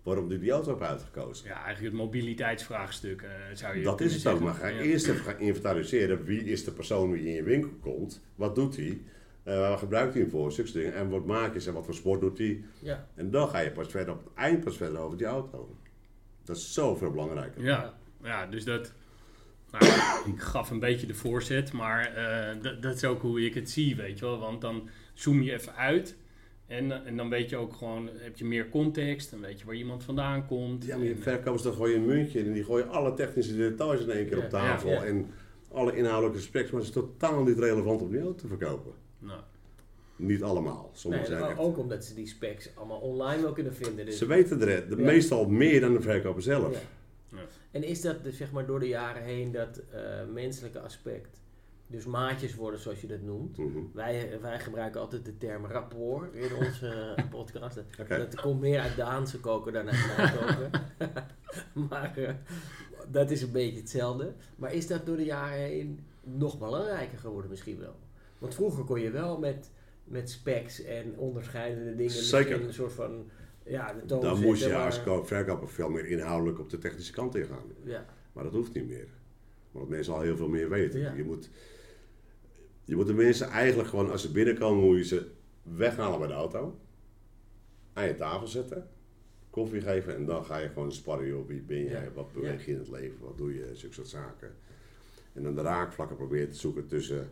Waarom 0.03 0.27
die 0.29 0.39
die 0.39 0.51
auto 0.51 0.69
heeft 0.69 0.89
uitgekozen? 0.89 1.47
Ja, 1.47 1.53
eigenlijk 1.63 1.93
het 1.93 2.03
mobiliteitsvraagstuk 2.03 3.21
eh, 3.21 3.29
zou 3.53 3.77
je 3.77 3.83
Dat 3.83 4.01
is 4.01 4.13
het 4.13 4.27
ook, 4.33 4.39
maar 4.39 4.53
ga 4.53 4.67
Ja. 4.67 4.79
eerst 4.79 5.07
even 5.07 5.23
gaan 5.23 5.39
inventariseren. 5.39 6.23
Wie 6.23 6.43
is 6.43 6.63
de 6.63 6.71
persoon 6.71 7.11
die 7.11 7.25
in 7.25 7.31
je 7.33 7.43
winkel 7.43 7.71
komt? 7.81 8.21
Wat 8.35 8.55
doet 8.55 8.75
hij? 8.75 9.01
Eh, 9.43 9.57
waar 9.59 9.77
gebruikt 9.77 10.13
hij 10.13 10.21
hem 10.21 10.31
voor? 10.31 10.51
Zulke 10.51 10.71
dingen. 10.71 10.93
En 10.93 11.09
wat 11.09 11.25
maak 11.25 11.53
je 11.59 11.67
en 11.67 11.73
wat 11.73 11.85
voor 11.85 11.93
sport 11.93 12.21
doet 12.21 12.37
hij? 12.37 12.63
Ja. 12.79 13.07
En 13.15 13.31
dan 13.31 13.49
ga 13.49 13.59
je 13.59 13.71
pas 13.71 13.87
verder 13.87 14.13
op 14.13 14.23
het 14.23 14.33
eind 14.35 14.63
pas 14.63 14.77
verder 14.77 14.99
over 14.99 15.17
die 15.17 15.27
auto. 15.27 15.75
Dat 16.43 16.55
is 16.57 16.73
zoveel 16.73 17.11
belangrijker. 17.11 17.63
Ja, 17.63 17.93
ja, 18.23 18.45
dus 18.45 18.63
dat... 18.63 18.93
Nou, 19.71 19.85
ik 20.35 20.41
gaf 20.41 20.69
een 20.69 20.79
beetje 20.79 21.07
de 21.07 21.13
voorzet, 21.13 21.71
maar 21.71 22.05
eh, 22.13 22.55
dat 22.81 22.95
is 22.95 23.03
ook 23.03 23.21
hoe 23.21 23.45
ik 23.45 23.53
het 23.53 23.69
zie, 23.69 23.95
weet 23.95 24.19
je 24.19 24.25
wel. 24.25 24.39
Want 24.39 24.61
dan 24.61 24.89
zoom 25.13 25.41
je 25.41 25.51
even 25.53 25.75
uit 25.75 26.15
en, 26.71 26.91
eh, 26.91 27.07
en 27.07 27.17
dan 27.17 27.29
weet 27.29 27.49
je 27.49 27.57
ook 27.57 27.73
gewoon, 27.73 28.09
heb 28.13 28.37
je 28.37 28.45
meer 28.45 28.69
context, 28.69 29.31
dan 29.31 29.41
weet 29.41 29.59
je 29.59 29.65
waar 29.65 29.75
iemand 29.75 30.03
vandaan 30.03 30.45
komt. 30.47 30.85
Ja, 30.85 30.97
maar 30.97 31.05
je 31.05 31.13
En, 31.13 31.21
verkopers 31.21 31.63
dan 31.63 31.73
gooi 31.73 31.91
je 31.91 31.97
een 31.97 32.05
muntje 32.05 32.39
in 32.39 32.45
en 32.45 32.53
die 32.53 32.63
gooien 32.63 32.89
alle 32.89 33.13
technische 33.13 33.57
details 33.57 34.01
in 34.01 34.09
één 34.09 34.27
keer 34.27 34.37
Ja, 34.37 34.43
op 34.43 34.49
tafel. 34.49 34.89
ja, 34.89 34.95
ja. 34.95 35.03
En 35.05 35.25
alle 35.71 35.95
inhoudelijke 35.95 36.41
specs, 36.41 36.71
maar 36.71 36.79
het 36.79 36.89
is 36.89 36.95
totaal 36.95 37.43
niet 37.43 37.59
relevant 37.59 38.01
om 38.01 38.11
die 38.11 38.21
auto 38.21 38.35
te 38.35 38.47
verkopen. 38.47 38.91
nou, 39.19 39.39
Niet 40.15 40.43
allemaal. 40.43 40.89
Sommigen 40.93 41.29
Nee, 41.29 41.37
zijn 41.37 41.47
maar 41.49 41.57
echt... 41.59 41.67
ook 41.69 41.77
omdat 41.77 42.05
ze 42.05 42.13
die 42.13 42.27
specs 42.27 42.69
allemaal 42.75 42.99
online 42.99 43.41
wel 43.41 43.51
kunnen 43.53 43.75
vinden. 43.75 44.05
Dus 44.05 44.17
Ze 44.17 44.25
weten 44.25 44.61
er 44.61 44.89
de, 44.89 44.95
Ja. 44.95 45.03
meestal 45.03 45.49
meer 45.49 45.81
dan 45.81 45.93
de 45.93 46.01
verkoper 46.01 46.41
zelf. 46.41 46.73
Ja. 46.73 46.79
Ja. 47.37 47.43
En 47.71 47.83
is 47.83 48.01
dat 48.01 48.23
dus, 48.23 48.37
zeg 48.37 48.51
maar 48.51 48.65
door 48.65 48.79
de 48.79 48.87
jaren 48.87 49.23
heen 49.23 49.51
dat 49.51 49.81
eh, 49.91 50.01
menselijke 50.33 50.79
aspect, 50.79 51.40
dus 51.91 52.05
maatjes 52.05 52.55
worden 52.55 52.79
zoals 52.79 53.01
je 53.01 53.07
dat 53.07 53.21
noemt. 53.21 53.57
Mhm. 53.57 53.79
Wij, 53.93 54.39
wij 54.41 54.59
gebruiken 54.59 55.01
altijd 55.01 55.25
de 55.25 55.37
term 55.37 55.65
rapport 55.65 56.33
in 56.33 56.55
onze 56.65 56.87
eh, 57.15 57.29
podcast. 57.29 57.77
Oké. 57.99 58.17
Dat 58.17 58.41
komt 58.41 58.59
meer 58.61 58.79
uit 58.79 58.95
Daanse 58.95 59.39
koken 59.39 59.73
dan 59.73 59.89
uit 59.89 60.17
mijn 60.17 60.33
koken. 60.37 60.71
maar 61.89 62.17
eh, 62.17 62.33
dat 63.11 63.31
is 63.31 63.41
een 63.41 63.51
beetje 63.51 63.79
hetzelfde. 63.79 64.33
Maar 64.55 64.73
is 64.73 64.87
dat 64.87 65.05
door 65.05 65.17
de 65.17 65.25
jaren 65.25 65.59
heen 65.59 65.99
nog 66.23 66.59
belangrijker 66.59 67.17
geworden 67.17 67.49
misschien 67.49 67.79
wel? 67.79 67.95
Want 68.37 68.55
vroeger 68.55 68.83
kon 68.83 68.99
je 69.01 69.11
wel 69.11 69.37
met, 69.39 69.71
met 70.03 70.29
specs 70.29 70.83
en 70.83 71.17
onderscheidende 71.17 71.95
dingen 71.95 72.11
Zeker. 72.11 72.63
een 72.63 72.73
soort 72.73 72.93
van... 72.93 73.29
Ja, 73.63 73.93
de 73.93 74.05
toon 74.05 74.21
Dan 74.21 74.39
moest 74.41 74.63
je 74.63 74.69
maar- 74.69 74.85
als 74.85 75.01
verkoper 75.23 75.69
veel 75.69 75.89
meer 75.89 76.05
inhoudelijk 76.07 76.59
op 76.59 76.69
de 76.69 76.77
technische 76.77 77.13
kant 77.13 77.35
ingaan. 77.35 77.63
Ja, 77.83 78.05
Maar 78.33 78.43
dat 78.43 78.53
hoeft 78.53 78.73
niet 78.73 78.87
meer. 78.87 79.07
Want 79.71 79.89
mensen 79.89 80.13
al 80.13 80.21
heel 80.21 80.37
veel 80.37 80.47
meer 80.47 80.69
weten. 80.69 80.99
Ja. 80.99 81.13
Je, 81.13 81.23
moet, 81.23 81.49
je 82.83 82.95
moet 82.95 83.07
de 83.07 83.13
mensen 83.13 83.47
eigenlijk 83.47 83.89
gewoon, 83.89 84.11
als 84.11 84.21
ze 84.21 84.31
binnenkomen, 84.31 84.83
moet 84.83 84.97
je 84.97 85.03
ze 85.03 85.31
weghalen 85.63 86.19
bij 86.19 86.27
de 86.27 86.33
auto. 86.33 86.79
Aan 87.93 88.07
je 88.07 88.15
tafel 88.15 88.47
zetten. 88.47 88.89
Koffie 89.49 89.81
geven 89.81 90.15
en 90.15 90.25
dan 90.25 90.45
ga 90.45 90.57
je 90.57 90.67
gewoon 90.67 90.91
sparren. 90.91 91.27
Joh, 91.27 91.47
wie 91.47 91.61
ben 91.61 91.83
jij? 91.83 92.11
Wat 92.13 92.31
beweeg 92.33 92.65
je 92.65 92.71
in 92.71 92.77
het 92.77 92.89
leven? 92.89 93.19
Wat 93.19 93.37
doe 93.37 93.53
je? 93.55 93.69
Zulke 93.75 93.95
soort 93.95 94.07
zaken. 94.07 94.55
En 95.33 95.43
dan 95.43 95.55
de 95.55 95.61
raakvlakken 95.61 96.15
proberen 96.17 96.49
te 96.49 96.57
zoeken 96.57 96.87
tussen 96.87 97.29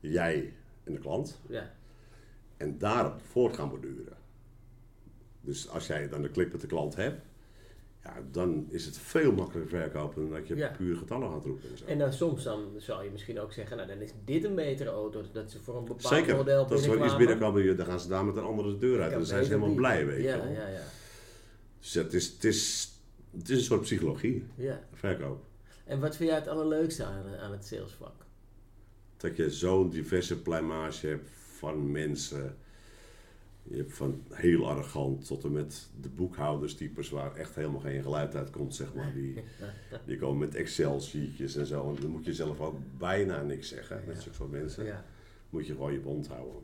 jij 0.00 0.52
en 0.84 0.92
de 0.92 0.98
klant. 0.98 1.40
ja, 1.48 1.74
En 2.56 2.78
daarop 2.78 3.20
voort 3.20 3.54
gaan 3.56 3.68
borduren. 3.68 4.16
Dus 5.40 5.68
als 5.68 5.86
jij 5.86 6.08
dan 6.08 6.22
de 6.22 6.30
klik 6.30 6.52
met 6.52 6.60
de 6.60 6.66
klant 6.66 6.96
hebt, 6.96 7.26
ja, 8.04 8.14
dan 8.30 8.66
is 8.68 8.84
het 8.84 8.98
veel 8.98 9.32
makkelijker 9.32 9.78
verkopen 9.80 10.22
dan 10.22 10.30
dat 10.38 10.48
je 10.48 10.56
Ja. 10.56 10.68
puur 10.76 10.96
getallen 10.96 11.30
gaat 11.30 11.44
roepen. 11.44 11.70
En 11.70 11.78
zo. 11.78 11.84
En 11.84 11.98
dan 11.98 12.12
soms 12.12 12.42
dan 12.44 12.64
zou 12.76 13.04
je 13.04 13.10
misschien 13.10 13.40
ook 13.40 13.52
zeggen, 13.52 13.76
nou 13.76 13.88
dan 13.88 13.98
is 14.00 14.10
dit 14.24 14.44
een 14.44 14.54
betere 14.54 14.90
auto, 14.90 15.22
dat 15.32 15.50
ze 15.50 15.58
voor 15.60 15.76
een 15.76 15.84
bepaald 15.84 16.14
Zeker, 16.14 16.36
model 16.36 16.66
dat 16.66 16.86
wel 16.86 17.04
iets 17.04 17.16
binnenkomen, 17.16 17.76
dan 17.76 17.86
gaan 17.86 18.00
ze 18.00 18.08
daar 18.08 18.24
met 18.24 18.36
een 18.36 18.44
andere 18.44 18.78
deur 18.78 18.92
uit. 19.00 19.06
Ja, 19.06 19.10
En 19.12 19.18
dan 19.18 19.26
zijn 19.26 19.42
ze 19.42 19.48
helemaal 19.48 19.68
die. 19.68 19.78
blij, 19.78 20.06
weet 20.06 20.22
ja, 20.22 20.34
je 20.34 20.42
wel. 20.42 20.52
Ja, 20.52 20.68
ja, 20.68 20.82
Dus 21.80 21.94
het 21.94 22.12
is, 22.14 22.26
het, 22.28 22.44
is, 22.44 22.92
het 23.36 23.48
is 23.48 23.56
een 23.58 23.64
soort 23.64 23.80
psychologie, 23.80 24.44
ja. 24.54 24.80
verkoop. 24.92 25.44
En 25.84 26.00
wat 26.00 26.16
vind 26.16 26.28
jij 26.28 26.38
het 26.38 26.48
allerleukste 26.48 27.04
aan, 27.04 27.24
aan 27.40 27.52
het 27.52 27.64
salesvak? 27.66 28.14
Dat 29.16 29.36
je 29.36 29.50
zo'n 29.50 29.90
diverse 29.90 30.42
pluimage 30.42 31.06
hebt 31.06 31.30
van 31.58 31.90
mensen. 31.90 32.56
Je 33.62 33.76
hebt 33.76 33.92
van 33.92 34.22
heel 34.30 34.68
arrogant 34.68 35.26
tot 35.26 35.44
en 35.44 35.52
met 35.52 35.88
de 36.00 36.08
boekhouderstypes 36.08 37.10
waar 37.10 37.34
echt 37.36 37.54
helemaal 37.54 37.80
geen 37.80 38.02
geluid 38.02 38.34
uit 38.34 38.50
komt, 38.50 38.74
zeg 38.74 38.94
maar. 38.94 39.12
Die, 39.14 39.34
die 40.06 40.18
komen 40.18 40.38
met 40.38 40.54
Excel-sheetjes 40.54 41.56
en 41.56 41.66
zo. 41.66 41.88
En 41.94 42.00
dan 42.00 42.10
moet 42.10 42.24
je 42.24 42.34
zelf 42.34 42.60
ook 42.60 42.76
bijna 42.98 43.42
niks 43.42 43.68
zeggen. 43.68 44.02
Met 44.06 44.22
zulke 44.22 44.36
soort 44.36 44.50
mensen. 44.50 44.84
Ja, 44.84 45.04
moet 45.50 45.66
je 45.66 45.72
gewoon 45.72 45.92
je 45.92 46.00
bond 46.00 46.28
houden. 46.28 46.60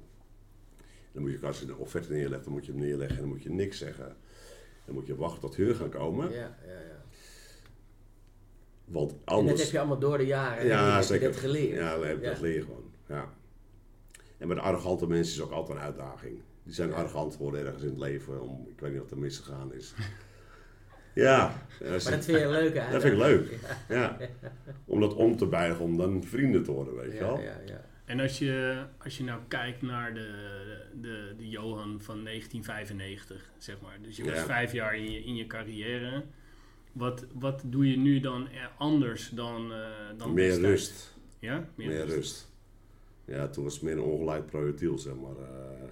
Dan 1.13 1.23
moet 1.23 1.31
je, 1.41 1.47
als 1.47 1.61
je 1.61 1.67
een 1.67 1.77
offerte 1.77 2.13
neerlegt, 2.13 2.45
dan 2.45 2.53
moet 2.53 2.67
je 2.67 2.73
hem 2.73 2.81
neerleggen 2.81 3.17
en 3.17 3.23
dan 3.23 3.31
moet 3.33 3.43
je 3.43 3.51
niks 3.51 3.79
zeggen. 3.79 4.17
Dan 4.85 4.95
moet 4.95 5.07
je 5.07 5.17
wachten 5.17 5.41
tot 5.41 5.57
hun 5.57 5.75
gaan 5.75 5.89
komen. 5.91 6.31
ja, 6.31 6.57
ja. 6.67 6.73
ja. 6.73 7.03
Want 8.85 9.11
En 9.13 9.19
dat 9.25 9.35
anders... 9.35 9.63
heb 9.63 9.71
je 9.71 9.79
allemaal 9.79 9.99
door 9.99 10.19
de 10.19 10.27
jaren 10.27 10.67
ja, 10.67 10.95
heb 10.95 11.05
zeker. 11.05 11.27
je 11.27 11.33
dat 11.33 11.41
geleerd. 11.41 11.77
Ja, 11.79 11.95
dat, 11.97 12.05
heb- 12.05 12.23
Ja. 12.23 12.29
dat 12.29 12.39
gewoon. 12.39 12.91
Ja. 13.09 13.33
En 14.39 14.49
met 14.49 14.57
de 14.57 14.63
arrogante 14.63 15.07
mensen 15.07 15.35
is 15.35 15.41
ook 15.43 15.51
altijd 15.51 15.79
een 15.79 15.85
uitdaging. 15.85 16.41
Die 16.69 16.77
zijn 16.77 16.93
arrogant 16.93 17.33
geworden 17.37 17.65
ergens 17.67 17.83
in 17.83 17.89
het 17.89 17.99
leven. 17.99 18.43
Om, 18.43 18.67
ik 18.71 18.81
weet 18.81 18.91
niet 18.93 19.01
wat 19.01 19.11
er 19.11 19.19
misgegaan 19.19 19.73
is. 19.75 19.95
Ja, 21.15 21.63
dat, 21.81 21.91
is- 21.93 22.05
Maar 22.05 22.13
dat 22.13 22.25
vind 22.25 22.39
je 22.39 22.49
leuk 22.49 22.75
hè? 22.79 22.91
dat 22.93 23.03
vind 23.03 23.13
ik 23.15 23.19
leuk. 23.21 23.59
Ja. 23.89 24.17
Om 24.85 25.01
dat 25.01 25.15
om 25.15 25.37
te 25.37 25.47
buigen, 25.47 25.85
om 25.85 25.97
dan 25.97 26.23
vrienden 26.25 26.63
te 26.65 26.73
worden, 26.73 26.95
weet 26.97 27.13
je 27.13 27.19
wel. 27.19 27.39
ja, 27.41 27.61
ja. 27.67 27.85
En 28.05 28.21
als 28.21 28.39
je, 28.39 28.83
als 29.05 29.17
je 29.19 29.25
nou 29.25 29.41
kijkt 29.49 29.83
naar 29.83 30.15
de, 30.15 30.29
de, 31.01 31.35
de 31.39 31.49
Johan 31.49 32.01
van 32.03 32.25
1995, 32.25 33.51
zeg 33.59 33.81
maar. 33.81 33.99
Dus 34.03 34.17
je 34.17 34.25
was 34.25 34.35
Ja. 34.35 34.45
vijf 34.45 34.73
jaar 34.73 34.97
in 34.97 35.11
je, 35.11 35.25
in 35.25 35.35
je 35.37 35.47
carrière. 35.47 36.23
Wat, 36.93 37.25
wat 37.35 37.63
doe 37.65 37.91
je 37.91 37.97
nu 37.97 38.21
dan 38.21 38.49
er 38.51 38.71
anders 38.79 39.29
dan, 39.29 39.73
eh 39.73 39.79
dan 40.17 40.33
Meer 40.35 40.61
rust. 40.61 41.15
Ja? 41.39 41.69
Meer 41.75 42.05
rust. 42.07 42.51
Ja, 43.25 43.49
toen 43.49 43.65
was 43.65 43.75
het 43.75 43.83
meer 43.83 43.93
een 43.93 44.01
ongeleid 44.03 44.47
projectiel, 44.47 44.99
zeg 44.99 45.15
maar. 45.15 45.37
eh, 45.47 45.89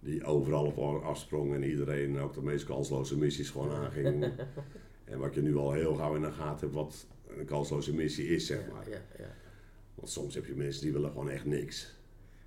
die 0.00 0.24
overal 0.24 0.64
op 0.64 1.02
afsprong 1.04 1.54
en 1.54 1.62
iedereen 1.64 2.18
ook 2.18 2.34
de 2.34 2.42
meest 2.42 2.64
kansloze 2.64 3.18
missies 3.18 3.50
gewoon 3.50 3.70
aanging. 3.84 4.32
en 5.04 5.18
wat 5.18 5.34
je 5.34 5.42
nu 5.42 5.56
al 5.56 5.72
heel 5.72 5.94
gauw 5.94 6.14
in 6.14 6.20
de 6.22 6.32
gaten 6.32 6.60
hebt, 6.60 6.72
wat 6.74 7.06
een 7.28 7.44
kansloze 7.44 7.94
missie 7.94 8.28
is, 8.28 8.46
zeg 8.46 8.60
maar. 8.72 8.88
Ja, 8.90 9.00
ja. 9.18 9.34
Want 9.94 10.08
soms 10.08 10.34
heb 10.34 10.46
je 10.46 10.54
mensen 10.54 10.82
die 10.82 10.92
willen 10.92 11.10
gewoon 11.10 11.30
echt 11.30 11.44
niks. 11.44 11.94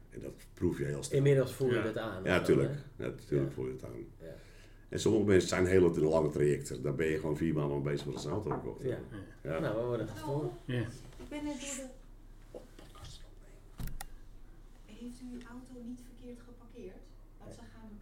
En 0.10 0.20
dat 0.20 0.34
proef 0.54 0.78
je 0.78 0.86
heel 0.86 1.04
snel. 1.04 1.18
Inmiddels 1.18 1.54
voel 1.54 1.70
je 1.70 1.76
Ja. 1.76 1.84
dat 1.84 1.98
aan. 1.98 2.24
Ja, 2.24 2.42
tuurlijk. 2.42 2.72
natuurlijk 2.96 3.50
Ja. 3.50 3.54
voel 3.56 3.66
je 3.66 3.72
het 3.72 3.84
aan. 3.86 4.06
Ja. 4.22 4.36
En 4.90 5.00
sommige 5.00 5.26
mensen 5.26 5.50
zijn 5.50 5.66
heel 5.66 5.84
in 5.96 6.04
lange 6.04 6.30
trajecten. 6.30 6.82
Daar 6.82 6.96
ben 6.96 7.08
je 7.08 7.20
gewoon 7.20 7.38
vier 7.38 7.54
maanden 7.54 7.82
mee 7.82 7.92
bezig 7.94 8.08
met 8.08 8.24
een 8.24 8.32
auto 8.32 8.50
gekocht. 8.52 8.84
Ja. 8.84 8.98
Ja. 9.44 9.60
Nou, 9.60 9.78
we 9.80 9.86
worden 9.86 10.08
gestoord. 10.08 10.52
Ja. 10.66 10.80
Ik 11.18 11.30
ben 11.30 11.44
net 11.44 11.62
door 11.62 11.76
de... 11.76 11.88
Heeft 14.86 15.22
u 15.22 15.26
uw 15.34 15.40
auto 15.50 15.88
niet 15.88 16.00
verkeerd 16.06 16.40
geparkeerd? 16.46 17.04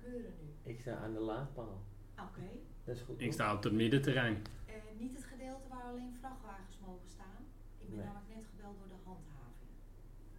Nu. 0.08 0.26
Ik 0.64 0.80
sta 0.80 0.96
aan 0.96 1.14
de 1.14 1.20
laadpaal. 1.20 1.82
Oké. 2.20 2.48
Dat 2.84 2.96
is 2.96 3.02
goed. 3.02 3.22
Ik 3.22 3.34
sta 3.34 3.54
op 3.56 3.64
het 3.64 3.74
middenterrein. 3.74 4.38
Eh, 4.66 4.74
niet 5.00 5.16
het 5.16 5.24
gedeelte 5.24 5.68
waar 5.70 5.84
alleen 5.84 6.14
vrachtwagens 6.20 6.78
mogen 6.86 7.08
staan. 7.08 7.38
Ik 7.80 7.88
ben 7.88 7.98
Nee. 7.98 8.06
namelijk 8.06 8.30
net 8.36 8.46
gebeld 8.56 8.76
door 8.80 8.88
de 8.88 9.02
handhaving. 9.04 9.70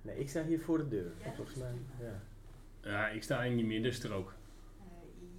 Nee, 0.03 0.19
ik 0.19 0.29
sta 0.29 0.45
hier 0.45 0.61
voor 0.61 0.79
de 0.79 0.89
deur. 0.89 1.13
Ja, 1.25 1.33
volgens 1.33 1.57
mij. 1.57 1.73
Ja. 2.01 2.21
Ja, 2.91 3.09
ik 3.09 3.23
sta 3.23 3.43
in 3.45 3.57
die 3.57 3.67
middenstrook. 3.67 4.35
Eh, 4.81 4.85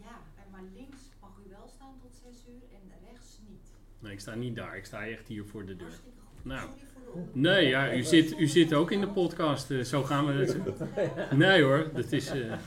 ja, 0.06 0.16
en 0.44 0.52
maar 0.52 0.64
links 0.74 1.02
mag 1.22 1.32
u 1.46 1.50
wel 1.50 1.68
staan 1.68 1.94
tot 2.02 2.16
6 2.24 2.46
uur 2.48 2.62
en 2.74 3.08
rechts 3.12 3.40
niet. 3.50 3.68
Nee, 4.00 4.12
ik 4.12 4.20
sta 4.20 4.36
niet 4.36 4.56
daar. 4.56 4.78
Ik 4.78 4.86
sta 4.86 5.08
echt 5.08 5.28
hier 5.28 5.46
voor 5.46 5.66
de 5.66 5.76
deur. 5.76 5.88
Hartstikke 5.88 6.10
goed. 6.32 6.46
Nou. 6.46 6.70
Nee, 7.34 7.68
ja, 7.68 7.94
u 7.96 8.04
zit, 8.04 8.40
u 8.40 8.48
zit 8.48 8.74
ook 8.74 8.92
in 8.92 9.02
de 9.02 9.08
podcast. 9.08 9.72
eh, 9.72 9.80
zo 9.84 10.04
gaan 10.04 10.26
we 10.26 10.32
het. 10.34 10.58
Nee 11.38 11.64
hoor, 11.64 11.90
dat 11.94 12.12
is 12.12 12.30
eh, 12.30 12.58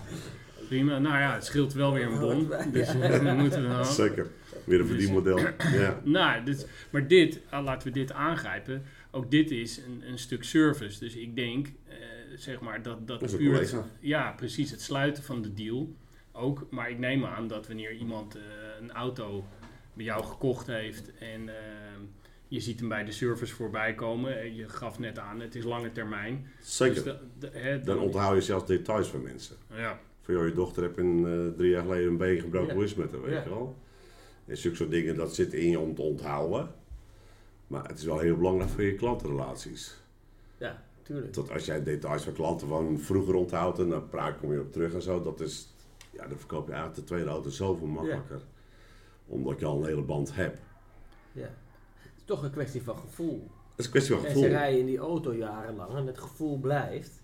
prima. 0.73 0.99
Nou 0.99 1.19
ja, 1.19 1.35
het 1.35 1.45
scheelt 1.45 1.73
wel 1.73 1.93
weer 1.93 2.07
een 2.07 2.19
bon. 2.19 2.51
Dus 2.73 2.89
eh, 2.95 3.25
dan 3.25 3.37
moeten 3.43 3.63
we 3.63 3.69
dan. 3.69 3.85
Zeker. 3.87 4.27
Weer 4.65 4.81
een 4.81 4.87
verdienmodel. 4.87 5.39
Ja. 5.83 6.01
Nou, 6.05 6.45
dit, 6.45 6.69
maar 6.91 7.07
dit, 7.07 7.41
ah, 7.51 7.65
laten 7.65 7.89
we 7.89 7.95
dit 7.95 8.13
aangrijpen. 8.13 8.83
Ook 9.11 9.31
dit 9.31 9.51
is 9.51 9.77
een, 9.79 10.03
een 10.07 10.19
stuk 10.19 10.45
service. 10.45 10.99
Dus 10.99 11.15
ik 11.17 11.37
denk, 11.37 11.67
eh, 11.89 11.97
zeg 12.37 12.61
maar, 12.61 12.83
dat, 12.83 13.07
dat 13.07 13.21
Dat 13.21 13.23
is 13.29 13.33
een 13.33 13.39
puur 13.39 13.59
het- 13.61 13.75
ja, 14.01 14.33
precies, 14.37 14.71
het 14.71 14.81
sluiten 14.83 15.23
van 15.23 15.43
de 15.43 15.55
deal 15.55 15.95
ook. 16.33 16.67
Maar 16.71 16.91
ik 16.91 16.99
neem 16.99 17.25
aan 17.25 17.49
dat 17.49 17.67
wanneer 17.67 17.93
iemand 17.93 18.35
eh, 18.37 18.43
een 18.81 18.93
auto 18.93 19.45
bij 19.95 20.05
jou 20.05 20.25
gekocht 20.25 20.67
heeft 20.67 21.13
en 21.19 21.49
eh, 21.49 21.55
je 22.49 22.61
ziet 22.61 22.79
hem 22.81 22.89
bij 22.89 23.05
de 23.05 23.13
service 23.13 23.55
voorbij 23.55 23.95
komen. 23.95 24.39
eh, 24.41 24.57
Je 24.57 24.69
gaf 24.69 24.99
net 24.99 25.19
aan, 25.19 25.41
het 25.41 25.55
is 25.55 25.65
lange 25.65 25.93
termijn. 25.93 26.47
Zeker. 26.61 26.95
Dus 26.95 27.05
de- 27.05 27.19
de- 27.39 27.59
hè, 27.59 27.81
Dan 27.81 27.99
onthoud 27.99 28.35
je 28.35 28.41
zelfs 28.43 28.67
details 28.67 29.09
van 29.09 29.23
mensen. 29.23 29.57
Ja, 29.75 29.99
Van 30.23 30.35
joh, 30.35 30.47
je 30.47 30.53
dochter 30.55 30.83
heeft 30.83 30.99
in, 30.99 31.27
eh, 31.27 31.57
drie 31.57 31.71
jaar 31.71 31.83
geleden 31.83 32.09
een 32.09 32.17
been 32.17 32.41
gebroken, 32.41 32.75
hoe 32.75 32.85
is 32.85 32.91
het 32.91 32.99
met 32.99 33.13
haar, 33.13 33.23
weet 33.23 33.43
je 33.45 33.49
wel? 33.51 33.77
En 34.47 34.57
zulke 34.57 34.77
soort 34.77 34.91
dingen, 34.91 35.17
dat 35.17 35.35
zit 35.35 35.53
in 35.53 35.71
je 35.71 35.79
om 35.79 35.95
te 35.95 36.03
onthouden. 36.03 36.71
Maar 37.67 37.89
het 37.89 37.99
is 37.99 38.05
wel 38.05 38.19
heel 38.19 38.37
belangrijk 38.37 38.71
voor 38.71 38.83
je 38.83 38.95
klantenrelaties. 38.95 40.01
ja, 40.57 40.83
tuurlijk. 41.03 41.33
Tot 41.33 41.51
als 41.51 41.65
jij 41.65 41.83
details 41.83 42.23
van 42.23 42.33
klanten 42.33 42.69
van 42.69 42.99
vroeger 42.99 43.35
onthoudt 43.35 43.79
en 43.79 43.89
dan 43.89 44.09
praat 44.09 44.39
kom 44.39 44.53
je 44.53 44.61
op 44.61 44.73
terug 44.73 44.95
en 44.95 45.03
zo, 45.03 45.23
dat 45.23 45.41
is, 45.41 45.69
ja, 46.11 46.27
dan 46.27 46.39
verkoop 46.39 46.67
je 46.67 46.73
eigenlijk 46.73 47.01
de 47.01 47.07
tweede 47.15 47.31
auto 47.31 47.51
zoveel 47.51 47.87
makkelijker. 47.87 48.41
Omdat 49.27 49.59
je 49.61 49.67
al 49.67 49.79
een 49.81 49.87
hele 49.87 50.03
band 50.03 50.35
hebt. 50.35 50.61
Ja. 51.33 51.51
Het 51.95 52.13
is 52.17 52.23
toch 52.25 52.43
een 52.43 52.51
kwestie 52.51 52.83
van 52.83 52.97
gevoel. 52.97 53.51
Het 53.71 53.79
is 53.79 53.85
een 53.85 53.91
kwestie 53.91 54.15
van 54.15 54.25
En 54.25 54.31
ze 54.31 54.37
gevoel. 54.37 54.51
rijden 54.51 54.81
in 54.81 54.87
die 54.87 54.99
auto 54.99 55.35
jarenlang 55.35 55.95
en 55.95 56.07
het 56.07 56.19
gevoel 56.19 56.59
blijft. 56.59 57.22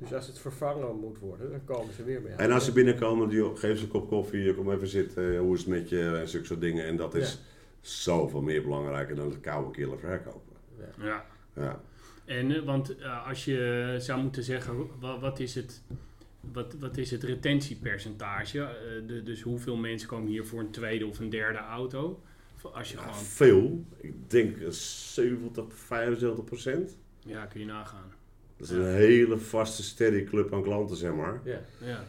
Dus 0.00 0.12
als 0.14 0.26
het 0.26 0.38
vervangen 0.38 0.96
moet 0.96 1.18
worden, 1.18 1.50
dan 1.50 1.64
komen 1.64 1.94
ze 1.94 2.04
weer 2.04 2.22
jou. 2.22 2.34
En 2.34 2.50
als 2.50 2.64
ze 2.64 2.72
binnenkomen, 2.72 3.28
die, 3.28 3.56
geef 3.56 3.78
ze 3.78 3.84
een 3.84 3.90
kop 3.90 4.08
koffie, 4.08 4.42
je 4.42 4.54
kom 4.54 4.70
even 4.72 4.88
zitten, 4.88 5.38
hoe 5.38 5.54
is 5.54 5.60
het 5.60 5.68
met 5.68 5.88
je 5.88 6.16
en 6.16 6.28
zulke 6.28 6.46
soort 6.46 6.60
dingen. 6.60 6.86
En 6.86 6.96
dat 6.96 7.14
is 7.14 7.40
zoveel 7.80 8.42
meer 8.42 8.62
belangrijker 8.62 9.16
dan 9.16 9.30
het 9.30 9.40
koude 9.40 9.70
killer 9.70 9.98
verkopen. 9.98 10.56
Ja. 10.78 11.04
ja. 11.04 11.26
Ja. 11.54 11.80
En 12.24 12.50
eh, 12.56 12.62
want 12.62 12.98
eh, 12.98 13.26
als 13.26 13.44
je 13.44 13.94
zou 13.98 14.22
moeten 14.22 14.42
zeggen, 14.42 14.88
wat, 15.00 15.20
wat 15.20 15.38
is 15.38 15.54
het, 15.54 15.82
wat, 16.52 16.74
wat 16.78 16.96
is 16.96 17.10
het 17.10 17.22
retentiepercentage? 17.22 18.60
Eh, 18.62 19.06
de, 19.06 19.22
dus 19.22 19.42
hoeveel 19.42 19.76
mensen 19.76 20.08
komen 20.08 20.28
hier 20.28 20.46
voor 20.46 20.60
een 20.60 20.70
tweede 20.70 21.06
of 21.06 21.18
een 21.18 21.30
derde 21.30 21.58
auto? 21.58 22.22
Als 22.72 22.90
je 22.90 22.96
Ja, 22.96 23.02
gewoon, 23.02 23.24
veel. 23.24 23.84
Ik 23.96 24.30
denk 24.30 24.56
70, 24.68 25.64
75 25.68 26.44
procent. 26.44 26.96
ja, 27.18 27.46
kun 27.46 27.60
je 27.60 27.66
nagaan. 27.66 28.12
Dat 28.60 28.70
is 28.70 28.76
een 28.76 28.94
hele 28.94 29.38
vaste, 29.38 29.82
steady 29.82 30.24
club 30.24 30.52
aan 30.54 30.62
klanten, 30.62 30.96
zeg 30.96 31.14
maar. 31.14 31.40
Ja. 31.44 31.60
Ja, 31.78 32.02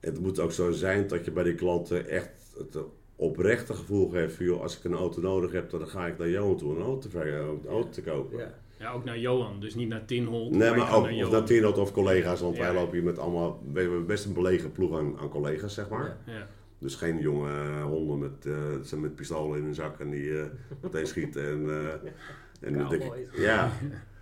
Het 0.00 0.20
moet 0.20 0.40
ook 0.40 0.52
zo 0.52 0.70
zijn 0.70 1.06
dat 1.06 1.24
je 1.24 1.30
bij 1.30 1.44
die 1.44 1.54
klanten 1.54 2.08
echt 2.08 2.28
het 2.58 2.78
oprechte 3.16 3.74
gevoel 3.74 4.08
geeft 4.08 4.34
van, 4.34 4.44
joh, 4.46 4.60
als 4.62 4.78
ik 4.78 4.84
een 4.84 4.94
auto 4.94 5.20
nodig 5.20 5.52
heb, 5.52 5.70
dan 5.70 5.88
ga 5.88 6.06
ik 6.06 6.18
naar 6.18 6.28
Johan 6.28 6.56
toe 6.56 6.76
een 6.76 6.82
auto 6.82 7.08
te, 7.08 7.28
een 7.30 7.60
auto 7.68 7.88
te 7.90 8.02
kopen. 8.02 8.38
Ja. 8.38 8.54
ja 8.78 8.92
ook 8.92 9.04
naar 9.04 9.18
Johan, 9.18 9.60
dus 9.60 9.74
niet 9.74 9.88
naar 9.88 10.04
Tinholt. 10.04 10.50
Nee, 10.54 10.70
maar 10.70 10.94
ook 10.94 11.02
naar 11.02 11.10
of 11.12 11.16
Johan. 11.18 11.32
naar 11.32 11.44
Tino 11.44 11.70
of 11.70 11.92
collega's, 11.92 12.40
want 12.40 12.56
Ja. 12.56 12.62
wij 12.62 12.74
lopen 12.74 12.92
hier 12.94 13.02
met 13.04 13.18
allemaal, 13.18 13.62
we 13.72 13.80
hebben 13.80 14.06
best 14.06 14.24
een 14.24 14.32
belegen 14.32 14.72
ploeg 14.72 14.98
aan, 14.98 15.18
aan 15.18 15.28
collega's, 15.28 15.74
zeg 15.74 15.88
maar. 15.88 16.16
Ja. 16.26 16.32
Ja, 16.32 16.48
Dus 16.78 16.94
geen 16.94 17.18
jonge 17.18 17.80
honden 17.82 18.18
met, 18.18 18.54
ze 18.88 18.98
met 18.98 19.14
pistolen 19.14 19.58
in 19.58 19.64
hun 19.64 19.74
zak 19.74 20.00
en 20.00 20.10
die 20.10 20.38
eh, 20.40 20.46
meteen 20.82 21.06
schieten. 21.06 21.44
En, 21.46 21.70
eh, 21.70 22.68
en 22.68 22.90
ik- 22.92 23.28
ja, 23.36 23.70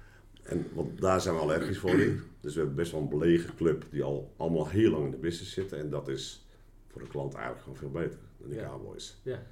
en, 0.45 0.67
want 0.73 1.01
daar 1.01 1.21
zijn 1.21 1.35
we 1.35 1.41
allergisch 1.41 1.79
voor 1.79 2.01
in. 2.01 2.21
Dus 2.41 2.53
we 2.55 2.59
hebben 2.59 2.77
best 2.77 2.93
wel 2.93 3.01
een 3.01 3.09
belegen 3.09 3.55
club 3.57 3.85
die 3.91 4.03
al 4.03 4.33
allemaal 4.37 4.69
heel 4.69 4.91
lang 4.91 5.05
in 5.05 5.11
de 5.11 5.17
business 5.17 5.53
zitten. 5.53 5.79
En 5.79 5.91
dat 5.91 6.09
is 6.09 6.47
voor 6.89 7.01
de 7.03 7.09
klant 7.09 7.35
eigenlijk 7.35 7.63
gewoon 7.65 7.79
veel 7.79 7.91
beter 7.91 8.19
dan 8.39 8.49
die 8.49 8.59
Ja. 8.59 8.67
cowboys. 8.69 9.21
Ja. 9.23 9.43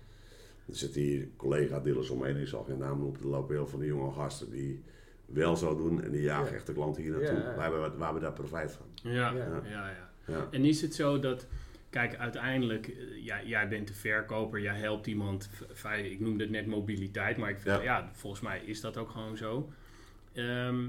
Er 0.68 0.76
zitten 0.76 1.00
hier 1.00 1.28
collega-dealers 1.36 2.10
omheen, 2.10 2.36
die 2.36 2.46
zal 2.46 2.62
geen 2.64 2.78
naam 2.78 2.98
noemen. 2.98 3.20
Er 3.20 3.26
lopen 3.26 3.54
heel 3.54 3.62
veel 3.62 3.70
van 3.70 3.80
die 3.80 3.88
jonge 3.88 4.12
gasten 4.12 4.50
die 4.50 4.82
wel 5.26 5.56
zo 5.56 5.76
doen 5.76 6.02
en 6.02 6.10
die 6.10 6.22
jagen 6.22 6.46
Ja. 6.50 6.52
echt 6.56 6.66
de 6.66 6.72
klant 6.72 6.96
hier 6.96 7.10
naartoe. 7.10 7.38
Ja. 7.38 7.54
Wij, 7.54 7.62
hebben, 7.62 7.80
wij 7.80 8.04
hebben 8.04 8.22
daar 8.22 8.32
profijt 8.32 8.72
van. 8.72 8.86
ja, 9.12 9.12
ja, 9.12 9.32
Ja. 9.32 9.60
ja. 9.64 9.88
ja. 9.88 10.10
Ja. 10.26 10.48
En 10.50 10.64
is 10.64 10.80
het 10.82 10.94
zo 10.94 11.18
dat, 11.18 11.46
kijk, 11.90 12.16
uiteindelijk, 12.16 12.86
eh, 12.88 13.24
ja, 13.24 13.42
jij 13.44 13.68
bent 13.68 13.88
de 13.88 13.94
verkoper, 13.94 14.60
jij 14.60 14.76
helpt 14.78 15.06
iemand, 15.06 15.48
ik 16.04 16.20
noemde 16.20 16.42
het 16.42 16.52
net 16.52 16.66
mobiliteit, 16.66 17.36
maar 17.36 17.50
ik 17.50 17.58
vind, 17.58 17.76
Ja. 17.76 17.82
ja. 17.82 18.10
volgens 18.12 18.42
mij 18.42 18.60
is 18.64 18.80
dat 18.80 18.96
ook 18.96 19.10
gewoon 19.10 19.36
zo. 19.36 19.70
Ehm, 20.32 20.84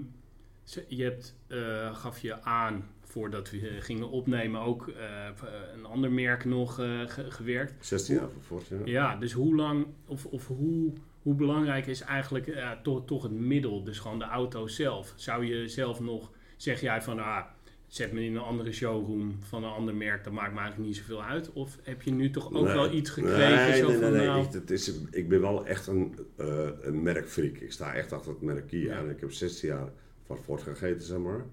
je 0.88 1.03
hebt, 1.03 1.35
eh, 1.47 1.95
gaf 1.95 2.19
je 2.19 2.41
aan, 2.41 2.89
voordat 3.01 3.50
we 3.51 3.67
eh, 3.69 3.81
gingen 3.81 4.09
opnemen, 4.09 4.62
ook 4.62 4.88
eh, 4.88 5.27
een 5.73 5.85
ander 5.85 6.12
merk 6.12 6.45
nog 6.45 6.75
ge- 6.75 7.25
gewerkt. 7.29 7.85
16 7.85 8.15
jaar 8.15 8.29
voor 8.29 8.41
Fortune. 8.41 8.85
Ja, 8.85 9.15
dus 9.15 9.31
hoe 9.31 9.55
lang, 9.55 9.85
of, 10.05 10.25
of 10.25 10.47
hoe, 10.47 10.93
hoe 11.21 11.35
belangrijk 11.35 11.88
is 11.88 12.01
eigenlijk 12.01 12.57
toch, 12.83 13.05
toch 13.05 13.23
het 13.23 13.31
middel, 13.31 13.83
dus 13.83 14.00
gewoon 14.00 14.19
de 14.19 14.25
auto 14.25 14.67
zelf? 14.67 15.13
Zou 15.15 15.45
je 15.45 15.67
zelf 15.67 16.00
nog, 16.00 16.31
zeg 16.57 16.81
jij 16.81 17.01
van, 17.01 17.19
ah, 17.19 17.45
zet 17.93 18.12
me 18.12 18.23
in 18.23 18.35
een 18.35 18.41
andere 18.41 18.71
showroom 18.71 19.35
van 19.39 19.63
een 19.63 19.69
ander 19.71 19.95
merk, 19.95 20.23
dat 20.23 20.33
maakt 20.33 20.53
me 20.53 20.59
eigenlijk 20.59 20.89
niet 20.89 20.97
zoveel 20.97 21.23
uit? 21.23 21.53
Of 21.53 21.77
heb 21.83 22.01
je 22.01 22.12
nu 22.12 22.29
toch 22.29 22.53
ook 22.53 22.65
Nee. 22.65 22.73
wel 22.73 22.93
iets 22.93 23.09
gekregen? 23.09 23.67
Nee, 23.69 23.77
zo 23.79 23.88
nee, 23.88 23.97
van, 23.97 24.12
nee. 24.12 24.17
nee. 24.17 24.27
nou, 24.27 24.45
Ik, 24.45 24.51
het 24.53 24.71
is, 24.71 24.93
ik 25.12 25.29
ben 25.29 25.41
wel 25.41 25.65
echt 25.65 25.88
een, 25.88 26.15
eh 26.35 26.69
een 26.81 27.03
merkfreak. 27.03 27.57
Ik 27.57 27.71
sta 27.71 27.93
echt 27.93 28.12
achter 28.12 28.31
het 28.31 28.41
merk 28.41 28.67
Kia. 28.67 28.93
Ja. 28.93 29.00
En 29.00 29.09
ik 29.09 29.19
heb 29.19 29.31
16 29.31 29.69
jaar 29.69 29.91
van 30.25 30.38
Ford 30.38 30.62
gegeten, 30.62 31.01
zeg 31.01 31.17
maar. 31.17 31.45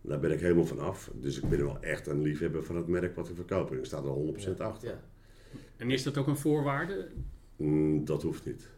Daar 0.00 0.20
ben 0.20 0.32
ik 0.32 0.40
helemaal 0.40 0.66
van 0.66 0.78
af. 0.78 1.10
Dus 1.14 1.36
ik 1.40 1.48
ben 1.48 1.64
wel 1.64 1.80
echt 1.80 2.06
een 2.06 2.22
liefhebber 2.22 2.64
van 2.64 2.76
het 2.76 2.86
merk 2.86 3.16
wat 3.16 3.28
ik 3.28 3.34
verkoop. 3.34 3.70
En 3.70 3.78
ik 3.78 3.84
sta 3.84 3.96
er 4.02 4.54
100% 4.54 4.56
achter. 4.58 4.88
Ja. 4.88 5.00
en 5.76 5.90
is 5.90 6.02
dat 6.02 6.16
ook 6.16 6.26
een 6.26 6.36
voorwaarde? 6.36 7.08
Mm, 7.56 8.04
dat 8.04 8.22
hoeft 8.22 8.46
niet. 8.46 8.68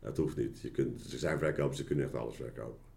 Dat 0.00 0.16
hoeft 0.16 0.36
niet. 0.36 0.60
Je 0.60 0.70
kunt, 0.70 1.00
ze 1.00 1.18
zijn 1.18 1.38
verkopers, 1.38 1.78
ze 1.78 1.84
kunnen 1.84 2.04
echt 2.04 2.14
alles 2.14 2.36
verkopen. 2.36 2.88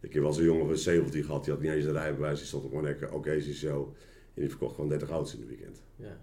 Ik 0.00 0.12
heb 0.12 0.22
wel 0.22 0.38
een 0.38 0.44
jongen 0.44 0.66
van 0.66 0.76
17 0.76 1.24
gehad, 1.24 1.44
die 1.44 1.52
had 1.52 1.62
niet 1.62 1.72
eens 1.72 1.84
een 1.84 1.92
rijbewijs. 1.92 2.38
Die 2.38 2.46
stond 2.46 2.64
op 2.64 2.72
een 2.72 2.94
oké 2.94 3.06
occasie 3.06 3.54
show. 3.54 3.86
En 4.34 4.40
die 4.40 4.48
verkocht 4.48 4.74
gewoon 4.74 4.88
30 4.88 5.10
auto's 5.10 5.34
in 5.34 5.40
het 5.40 5.48
weekend. 5.48 5.82
ja. 5.96 6.18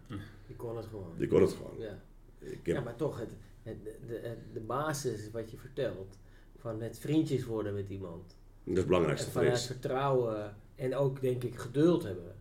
Die 0.47 0.55
kon 0.55 0.77
het 0.77 0.85
gewoon. 0.85 1.13
Die 1.17 1.27
kon 1.27 1.41
het 1.41 1.51
gewoon. 1.51 1.77
Ja. 1.79 2.03
Ik 2.39 2.59
heb, 2.63 2.75
ja, 2.75 2.81
maar 2.81 2.95
toch, 2.95 3.19
het, 3.19 3.31
het, 3.63 3.83
de, 3.83 3.95
de, 4.07 4.35
de 4.53 4.59
basis 4.59 5.31
wat 5.31 5.51
je 5.51 5.57
vertelt, 5.57 6.17
van 6.57 6.81
het 6.81 6.99
vriendjes 6.99 7.45
worden 7.45 7.73
met 7.73 7.89
iemand. 7.89 8.23
dat 8.27 8.73
is 8.73 8.77
het 8.77 8.85
belangrijkste 8.85 9.27
En 9.27 9.33
vanuit 9.33 9.61
vertrouwen 9.61 10.55
en 10.75 10.95
ook 10.95 11.21
denk 11.21 11.43
ik 11.43 11.59
geduld 11.59 12.03
hebben. 12.03 12.35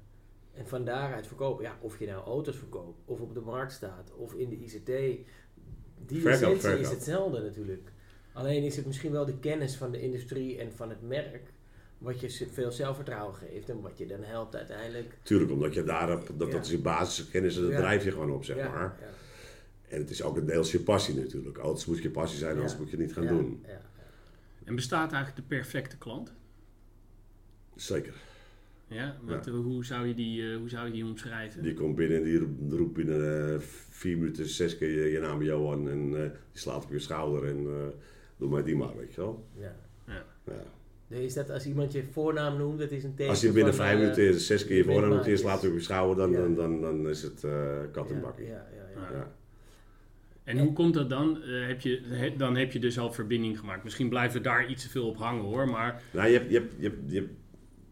En 0.52 0.66
van 0.66 0.84
daaruit 0.84 1.26
verkopen. 1.26 1.64
Ja, 1.64 1.78
of 1.80 1.98
je 1.98 2.06
nou 2.06 2.24
auto's 2.24 2.56
verkoopt, 2.56 3.00
of 3.04 3.20
op 3.20 3.34
de 3.34 3.40
markt 3.40 3.72
staat, 3.72 4.12
of 4.16 4.34
in 4.34 4.48
de 4.48 4.56
ICT. 4.56 4.86
Die 6.06 6.20
Verkoop, 6.20 6.56
is 6.56 6.90
hetzelfde 6.90 7.40
natuurlijk. 7.40 7.92
Alleen 8.34 8.62
is 8.62 8.76
het 8.76 8.86
misschien 8.86 9.12
wel 9.12 9.24
de 9.24 9.38
kennis 9.38 9.74
van 9.76 9.90
de 9.90 10.00
industrie 10.00 10.58
en 10.58 10.72
van 10.72 10.88
het 10.88 11.02
merk. 11.02 11.42
Wat 11.98 12.20
je 12.20 12.28
ze- 12.28 12.48
veel 12.52 12.72
zelfvertrouwen 12.72 13.34
geeft 13.34 13.68
en 13.68 13.80
wat 13.80 13.98
je 13.98 14.06
dan 14.06 14.22
helpt 14.22 14.56
uiteindelijk. 14.56 15.14
Tuurlijk, 15.22 15.50
omdat 15.50 15.74
je 15.74 15.82
daarop, 15.84 16.30
dat, 16.36 16.46
Ja. 16.48 16.52
dat 16.54 16.64
is 16.64 16.70
je 16.70 16.78
basiskennis 16.78 17.56
en 17.56 17.62
dat 17.62 17.70
Ja. 17.70 17.76
drijf 17.78 18.04
je 18.04 18.10
gewoon 18.10 18.30
op, 18.30 18.44
zeg 18.44 18.56
ja, 18.56 18.68
maar. 18.68 18.96
Ja, 19.00 19.06
En 19.88 20.00
het 20.00 20.10
is 20.10 20.22
ook 20.22 20.36
een 20.36 20.46
deels 20.46 20.72
je 20.72 20.80
passie 20.80 21.14
natuurlijk. 21.14 21.58
Auto's 21.58 21.86
moet 21.86 22.02
je 22.02 22.10
passie 22.10 22.38
zijn, 22.38 22.54
anders 22.54 22.76
moet 22.76 22.90
je 22.90 22.96
het 22.96 23.06
niet 23.06 23.14
gaan 23.14 23.22
ja, 23.22 23.28
doen. 23.28 23.62
Ja, 23.66 23.80
En 24.64 24.74
bestaat 24.74 25.12
eigenlijk 25.12 25.48
de 25.48 25.54
perfecte 25.56 25.98
klant? 25.98 26.32
Zeker. 27.76 28.14
Ja, 28.86 29.16
wat, 29.22 29.46
Hoe, 29.46 29.84
zou 29.84 30.06
je 30.06 30.14
die, 30.14 30.50
eh, 30.50 30.56
hoe 30.56 30.68
zou 30.68 30.86
je 30.86 30.92
die 30.92 31.04
omschrijven? 31.04 31.62
Die 31.62 31.74
komt 31.74 31.96
binnen 31.96 32.16
en 32.18 32.24
die 32.24 32.38
roept, 32.78 32.92
binnen 32.92 33.52
eh, 33.54 33.60
vier 33.90 34.16
minuten 34.18 34.46
zes 34.48 34.78
keer 34.78 34.90
je, 35.04 35.10
je 35.12 35.18
naam 35.18 35.42
Johan. 35.42 35.88
En 35.88 36.14
eh, 36.24 36.30
die 36.52 36.60
slaat 36.60 36.84
op 36.84 36.90
je 36.92 36.98
schouder. 36.98 37.48
En 37.48 37.66
eh, 37.66 37.86
doe 38.36 38.48
maar 38.48 38.64
die 38.64 38.76
maar, 38.76 38.96
weet 38.96 39.14
je 39.14 39.20
wel. 39.20 39.46
Ja. 39.58 39.76
Ja. 40.06 40.24
Ja. 40.46 40.62
Dus 41.08 41.18
is 41.18 41.34
dat 41.34 41.50
als 41.50 41.66
iemand 41.66 41.92
je 41.92 42.02
voornaam 42.12 42.56
noemt, 42.58 42.78
dat 42.78 42.90
is 42.90 43.04
een 43.04 43.14
teken 43.14 43.30
Als 43.30 43.40
je 43.40 43.52
binnen 43.52 43.74
vijf 43.74 43.92
eh, 43.92 43.98
minuten 44.00 44.40
zes 44.40 44.66
keer 44.66 44.76
je 44.76 44.84
voornaam 44.84 45.08
moet 45.16 45.26
eerst 45.26 45.42
minmaatjes. 45.42 45.62
laten 45.62 45.74
beschouwen, 45.74 46.16
dan, 46.16 46.30
Ja. 46.30 46.36
dan, 46.38 46.54
dan, 46.54 46.80
dan 46.80 47.08
is 47.08 47.22
het 47.22 47.44
eh 47.44 47.78
kat 47.92 48.08
en 48.10 48.14
ja, 48.16 48.20
bakkie. 48.20 48.46
Ja, 48.46 48.66
ja, 48.76 49.00
ja. 49.00 49.10
Ja. 49.10 49.16
Ja. 49.16 49.32
En 50.44 50.58
hoe 50.58 50.72
komt 50.72 50.94
dat 50.94 51.10
dan? 51.10 51.42
Eh, 51.42 51.66
heb 51.66 51.80
je, 51.80 52.00
he- 52.04 52.36
dan 52.36 52.56
heb 52.56 52.72
je 52.72 52.78
dus 52.78 52.98
al 52.98 53.12
verbinding 53.12 53.58
gemaakt. 53.58 53.84
Misschien 53.84 54.08
blijven 54.08 54.42
daar 54.42 54.68
iets 54.70 54.82
te 54.82 54.88
veel 54.90 55.06
op 55.08 55.16
hangen 55.16 55.44
hoor, 55.44 55.68
maar 55.68 56.02
Nou, 56.12 56.28
je 56.28 56.38
hebt, 56.38 56.50
je, 56.50 56.58
hebt, 56.58 56.72
je, 56.78 56.82
hebt, 56.88 56.98
je 57.06 57.18
hebt 57.18 57.30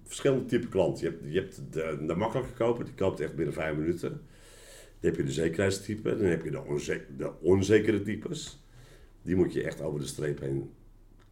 verschillende 0.05 0.45
typen 0.45 0.69
klanten. 0.69 1.05
Je 1.05 1.11
hebt, 1.11 1.33
je 1.33 1.39
hebt 1.41 1.73
de, 1.73 2.05
de 2.07 2.15
makkelijke 2.15 2.53
koper, 2.53 2.85
die 2.85 2.95
koopt 2.95 3.21
echt 3.21 3.35
binnen 3.37 3.55
vijf 3.55 3.77
minuten. 3.77 4.11
Dan 4.11 5.11
heb 5.11 5.17
je 5.17 5.25
de 5.25 5.33
zekerheidstype, 5.33 6.17
dan 6.17 6.27
heb 6.27 6.45
je 6.45 6.51
de, 6.51 6.65
onze- 6.65 7.05
de 7.17 7.31
onzekere 7.41 8.03
types. 8.03 8.62
Die 9.23 9.37
moet 9.37 9.53
je 9.53 9.63
echt 9.63 9.81
over 9.81 10.01
de 10.01 10.07
streep 10.07 10.41
heen 10.41 10.71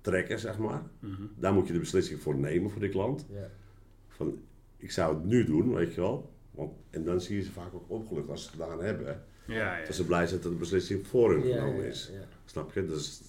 trekken, 0.00 0.38
zeg 0.38 0.59
maar. 0.59 0.82
mhm. 0.99 1.23
Daar 1.37 1.52
moet 1.52 1.66
je 1.66 1.73
de 1.73 1.78
beslissing 1.78 2.20
voor 2.20 2.35
nemen 2.37 2.70
voor 2.70 2.80
de 2.80 2.88
klant. 2.88 3.26
Ja. 3.30 3.50
Van, 4.09 4.38
ik 4.76 4.90
zou 4.90 5.14
het 5.14 5.25
nu 5.25 5.44
doen, 5.44 5.75
weet 5.75 5.94
je 5.94 6.00
wel. 6.00 6.30
Want, 6.50 6.73
en 6.90 7.04
dan 7.04 7.20
zie 7.20 7.37
je 7.37 7.42
ze 7.42 7.50
vaak 7.52 7.75
ook 7.75 7.85
opgelucht 7.90 8.28
als 8.28 8.42
ze 8.44 8.50
het 8.50 8.61
gedaan 8.61 8.82
hebben. 8.85 9.23
ja, 9.47 9.78
ja. 9.78 9.85
Dat 9.87 9.94
ze 9.94 10.04
blij 10.04 10.26
zijn 10.26 10.40
dat 10.40 10.52
de 10.52 10.59
beslissing 10.59 11.06
voor 11.06 11.30
hun 11.32 11.47
Ja, 11.47 11.59
genomen 11.61 11.85
is. 11.85 12.11
ja. 12.12 12.25
Snap 12.44 12.73
je? 12.73 12.87
Dus, 12.87 13.20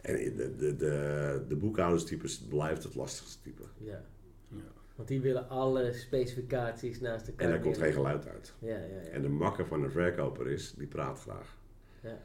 en 0.00 0.14
de, 0.36 0.56
de, 0.56 0.76
de, 0.76 1.42
de 1.48 1.56
boekhouderstypes 1.56 2.38
blijft 2.38 2.82
het 2.82 2.94
lastigste 2.94 3.42
type. 3.42 3.62
Ja. 3.76 4.02
Ja. 4.48 4.56
Want 4.96 5.08
die 5.08 5.20
willen 5.20 5.48
alle 5.48 5.92
specificaties 5.92 7.00
naast 7.00 7.26
elkaar. 7.26 7.46
En 7.46 7.52
daar 7.52 7.60
komt 7.60 7.78
geen 7.78 7.92
geluid 7.92 8.26
uit. 8.28 8.54
Ja, 8.58 8.68
ja, 8.68 8.76
ja. 9.02 9.08
En 9.10 9.22
de 9.22 9.28
makker 9.28 9.66
van 9.66 9.82
een 9.84 9.90
verkoper 9.90 10.46
is, 10.48 10.74
die 10.76 10.86
praat 10.86 11.20
graag. 11.20 11.56
ja. 12.02 12.18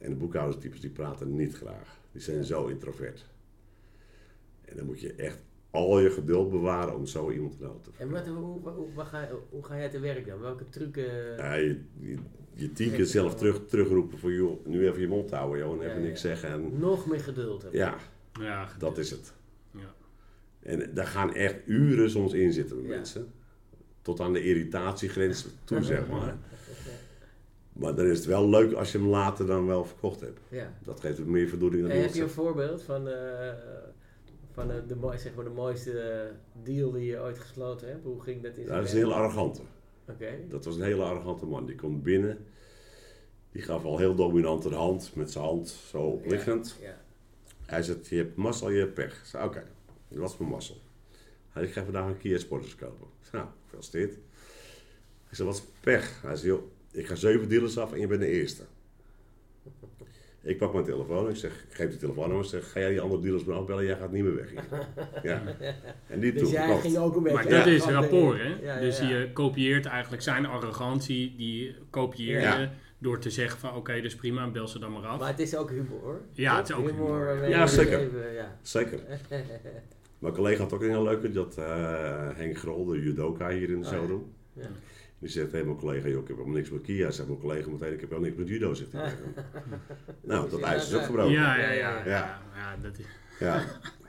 En 0.00 0.10
de 0.10 0.16
boekhouderstypes 0.16 0.80
die 0.80 0.90
praten 0.90 1.36
niet 1.36 1.54
graag. 1.56 1.98
Die 2.12 2.20
zijn 2.20 2.44
zo 2.44 2.66
introvert. 2.66 3.26
En 4.64 4.76
dan 4.76 4.86
moet 4.86 5.00
je 5.00 5.12
echt 5.14 5.38
al 5.70 6.00
je 6.00 6.10
geduld 6.10 6.50
bewaren 6.50 6.94
om 6.96 7.06
zo 7.06 7.30
iemand 7.30 7.56
te 7.58 7.62
helpen. 7.64 7.92
En 7.98 8.10
wat, 8.10 8.26
hoe, 8.26 8.36
hoe, 8.36 8.70
hoe, 8.94 9.04
ga, 9.04 9.28
hoe 9.50 9.64
ga 9.64 9.76
jij 9.76 9.88
te 9.88 9.98
werk 10.00 10.26
dan? 10.26 10.40
Welke 10.40 10.68
trucken? 10.68 11.36
Ja, 11.36 11.54
je, 11.54 11.80
je, 11.98 12.16
je 12.54 12.72
tien 12.72 12.92
keer 12.92 13.06
zelf 13.06 13.34
terug, 13.34 13.60
terugroepen 13.66 14.18
voor 14.18 14.32
joh, 14.32 14.66
nu 14.66 14.88
even 14.88 15.00
je 15.00 15.08
mond 15.08 15.30
houden, 15.30 15.58
joh, 15.58 15.72
en 15.72 15.78
Ja, 15.80 15.84
even 15.88 16.00
ja. 16.02 16.06
niks 16.06 16.20
zeggen. 16.20 16.50
En, 16.50 16.78
Nog 16.78 17.06
meer 17.06 17.20
geduld 17.20 17.62
hebben. 17.62 17.80
ja, 17.80 17.96
ja, 18.40 18.68
dat 18.78 18.98
is 18.98 19.10
het. 19.10 19.32
Ja. 19.70 19.94
En 20.60 20.94
daar 20.94 21.06
gaan 21.06 21.34
echt 21.34 21.56
uren 21.66 22.10
soms 22.10 22.32
in 22.32 22.52
zitten 22.52 22.76
met 22.76 22.84
Ja. 22.86 22.90
mensen. 22.94 23.32
Tot 24.02 24.20
aan 24.20 24.32
de 24.32 24.42
irritatiegrens 24.44 25.46
toe, 25.64 25.82
zeg 25.94 26.08
maar. 26.08 26.38
Maar 27.72 27.94
dan 27.94 28.06
is 28.06 28.16
het 28.16 28.26
wel 28.26 28.48
leuk 28.48 28.72
als 28.72 28.92
je 28.92 28.98
hem 28.98 29.06
later 29.06 29.46
dan 29.46 29.66
wel 29.66 29.84
verkocht 29.84 30.20
hebt. 30.20 30.40
Ja. 30.48 30.72
Dat 30.84 31.00
geeft 31.00 31.18
hem 31.18 31.30
meer 31.30 31.48
voldoening 31.48 31.82
dan 31.82 31.90
En 31.90 32.02
heb 32.02 32.14
je 32.14 32.22
een 32.22 32.30
voorbeeld 32.30 32.82
van, 32.82 33.08
eh, 33.08 33.52
van 34.52 34.68
de, 34.86 34.96
mooi- 34.96 35.18
zeg 35.18 35.34
maar 35.34 35.44
de 35.44 35.50
mooiste 35.50 36.30
deal 36.62 36.90
die 36.90 37.04
je 37.04 37.20
ooit 37.20 37.38
gesloten 37.38 37.88
hebt? 37.88 38.04
Hoe 38.04 38.20
ging 38.22 38.42
dat 38.42 38.56
in 38.56 38.64
zijn 38.66 38.76
dat 38.76 38.84
is 38.86 38.92
een 38.92 38.96
hele 38.98 39.08
werk? 39.10 39.20
arrogante. 39.20 39.60
Oké. 40.08 40.34
Dat 40.48 40.64
was 40.64 40.76
een 40.76 40.82
hele 40.82 41.02
arrogante 41.02 41.46
man. 41.46 41.66
Die 41.66 41.76
komt 41.76 42.02
binnen. 42.02 42.38
Die 43.52 43.62
gaf 43.62 43.84
al 43.84 43.98
heel 43.98 44.14
dominant 44.14 44.62
de 44.62 44.74
hand, 44.74 45.10
met 45.14 45.30
zijn 45.30 45.44
hand 45.44 45.68
zo 45.68 46.20
liggend. 46.24 46.76
Ja. 46.80 47.00
Hij 47.66 47.82
zegt, 47.82 48.06
je 48.08 48.16
hebt 48.16 48.36
mazzel, 48.36 48.70
je 48.70 48.78
hebt 48.78 48.94
pech. 48.94 49.18
Ik 49.20 49.24
zei, 49.24 49.44
oké, 49.46 49.64
dat 50.08 50.18
was 50.18 50.36
mijn 50.36 50.50
mazzel. 50.50 50.76
Hij 51.08 51.62
zei, 51.62 51.66
ik 51.66 51.72
ga 51.72 51.84
vandaag 51.84 52.06
een 52.06 52.18
Kia 52.18 52.38
Sporters 52.38 52.74
kopen. 52.74 53.06
Ik 53.20 53.26
zei, 53.30 53.42
nou, 53.42 53.54
gefeliciteerd. 53.64 54.12
Ik 55.28 55.36
zei, 55.36 55.48
wat 55.48 55.56
is 55.56 55.62
pech? 55.80 56.22
Hij 56.22 56.36
zei, 56.36 56.48
joh, 56.52 56.62
ik 56.92 57.06
ga 57.06 57.14
zeven 57.14 57.48
dealers 57.48 57.78
af 57.78 57.92
en 57.92 58.00
je 58.00 58.06
bent 58.06 58.20
de 58.20 58.26
eerste. 58.28 58.62
Ik 60.42 60.58
pak 60.58 60.72
mijn 60.72 60.84
telefoon, 60.84 61.28
ik 61.28 61.36
zeg, 61.36 61.52
ik 61.68 61.74
geef 61.74 61.88
die 61.90 61.98
telefoonnummer, 61.98 62.44
ik 62.44 62.50
zeg, 62.50 62.70
ga 62.72 62.80
jij 62.80 62.90
die 62.90 63.00
andere 63.00 63.22
dealers 63.22 63.44
maar 63.44 63.56
afbellen, 63.56 63.84
jij 63.84 63.96
gaat 63.96 64.12
niet 64.12 64.22
meer 64.24 64.34
weg 64.36 64.50
hier. 64.50 64.64
Ja. 65.22 65.42
En 66.06 66.20
die 66.20 66.32
Dus 66.40 66.50
jij 66.50 66.78
ging 66.80 66.96
ook 66.96 67.16
een 67.16 67.22
beetje... 67.22 67.38
Maar 67.38 67.48
dat 67.48 67.64
Ja. 67.64 67.70
is 67.70 67.84
rapport, 67.84 68.38
hè? 68.38 68.48
Ja, 68.48 68.56
ja, 68.62 68.80
dus 68.80 68.98
je 68.98 69.30
kopieert 69.32 69.86
eigenlijk 69.86 70.22
zijn 70.22 70.46
arrogantie, 70.46 71.34
die 71.36 71.74
kopieer 71.90 72.34
je 72.36 72.40
Ja. 72.40 72.72
door 72.98 73.18
te 73.18 73.30
zeggen 73.30 73.58
van 73.60 73.74
oké, 73.74 73.94
dat 73.94 74.04
is 74.04 74.14
prima, 74.16 74.50
bel 74.50 74.68
ze 74.68 74.78
dan 74.78 74.92
maar 74.92 75.06
af. 75.06 75.18
Maar 75.18 75.28
het 75.28 75.38
is 75.38 75.56
ook 75.56 75.70
humor, 75.70 76.00
hoor. 76.00 76.20
Ja, 76.32 76.56
het 76.56 76.68
is 76.68 76.74
ook 76.74 76.90
humor. 76.90 77.24
waarmee 77.24 77.50
Ja, 77.50 77.66
zeker. 77.66 77.98
even- 77.98 78.32
ja. 78.32 78.58
Zeker. 78.62 79.00
Mijn 80.18 80.34
collega 80.34 80.62
had 80.62 80.72
ook 80.72 80.82
een 80.82 80.88
heel 80.88 81.02
leuke, 81.02 81.30
dat 81.32 81.58
eh, 81.58 82.28
Henk 82.34 82.58
Grol, 82.58 82.84
de 82.84 83.00
judoka 83.02 83.48
hier 83.50 83.70
in 83.70 83.82
de 83.82 83.88
Oh, 83.88 84.20
ja. 84.52 84.66
Ja. 85.20 85.26
Die 85.26 85.28
zegt 85.28 85.50
tegen 85.50 85.66
mijn 85.66 85.78
collega, 85.78 86.08
joh, 86.08 86.20
ik 86.22 86.28
heb 86.28 86.36
helemaal 86.36 86.56
niks 86.56 86.70
met 86.70 86.82
Kia. 86.82 87.10
Zegt 87.10 87.28
mijn 87.28 87.40
collega 87.40 87.70
meteen, 87.70 87.92
ik 87.92 88.00
heb 88.00 88.08
helemaal 88.10 88.28
niks 88.30 88.36
met 88.40 88.48
judo 88.48 88.74
zitten. 88.74 89.00
nou, 90.22 90.50
dat 90.50 90.60
ijs 90.60 90.86
is 90.88 90.94
ook 90.94 91.02
gebroken. 91.02 91.32
ja, 91.32 91.56
Ja. 91.58 91.62
ja, 91.64 91.72
ja, 91.72 91.96
Ja. 91.98 92.04
ja, 92.04 92.40
ja, 92.54 92.76
dat 92.82 92.98
is, 92.98 93.04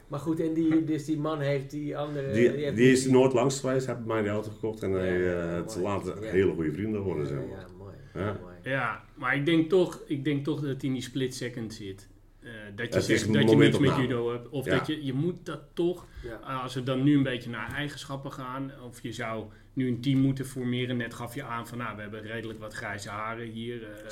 Maar 0.07 0.19
goed, 0.19 0.39
en 0.39 0.53
die, 0.53 0.83
dus 0.83 1.05
die 1.05 1.17
man 1.19 1.39
heeft 1.39 1.69
die 1.71 1.97
andere... 1.97 2.31
Die, 2.31 2.71
die 2.73 2.91
is 2.91 3.05
nooit 3.07 3.33
langs 3.33 3.59
geweest, 3.59 3.85
hij 3.85 3.95
heeft 3.95 4.07
mij 4.07 4.21
die 4.21 4.31
auto 4.31 4.49
gekocht. 4.51 4.83
En 4.83 4.91
hij, 4.91 5.19
Ja, 5.19 5.29
ja, 5.31 5.47
het 5.47 5.69
is 5.69 5.75
mooi. 5.75 5.87
later 5.87 6.23
Ja. 6.23 6.31
hele 6.31 6.53
goede 6.53 6.71
vrienden 6.71 7.01
geworden, 7.01 7.27
zeg 7.27 7.37
Ja, 7.39 7.45
maar. 7.45 7.59
ja, 7.59 7.67
mooi. 7.77 7.93
Ja. 8.13 8.37
mooi. 8.41 8.53
ja, 8.63 9.01
maar 9.15 9.35
ik 9.35 9.45
denk 9.45 9.69
toch, 9.69 10.01
ik 10.07 10.23
denk 10.23 10.43
toch 10.43 10.59
dat 10.59 10.69
het 10.69 10.83
in 10.83 10.93
die 10.93 11.01
split 11.01 11.35
second 11.35 11.73
zit. 11.73 12.07
Eh, 12.51 12.75
dat 12.75 12.93
je 12.93 13.01
zegt 13.01 13.33
dat 13.33 13.49
je 13.49 13.55
niks 13.55 13.79
met 13.79 13.95
judo 13.95 14.31
hebt. 14.31 14.49
Of 14.49 14.65
Ja. 14.65 14.77
dat 14.77 14.87
je, 14.87 15.05
je 15.05 15.13
moet 15.13 15.45
dat 15.45 15.61
toch, 15.73 16.05
Ja. 16.23 16.39
eh, 16.41 16.63
als 16.63 16.73
we 16.73 16.83
dan 16.83 17.03
nu 17.03 17.15
een 17.17 17.23
beetje 17.23 17.49
naar 17.49 17.71
eigenschappen 17.73 18.31
gaan. 18.33 18.71
Of 18.85 19.01
je 19.01 19.11
zou 19.11 19.45
nu 19.73 19.87
een 19.87 20.01
team 20.01 20.19
moeten 20.19 20.45
formeren. 20.45 20.97
Net 20.97 21.13
gaf 21.13 21.35
je 21.35 21.43
aan 21.43 21.67
van 21.67 21.77
nou, 21.77 21.95
we 21.95 22.01
hebben 22.01 22.21
redelijk 22.21 22.59
wat 22.59 22.73
grijze 22.73 23.09
haren 23.09 23.47
hier. 23.47 23.83
eh, 23.91 24.09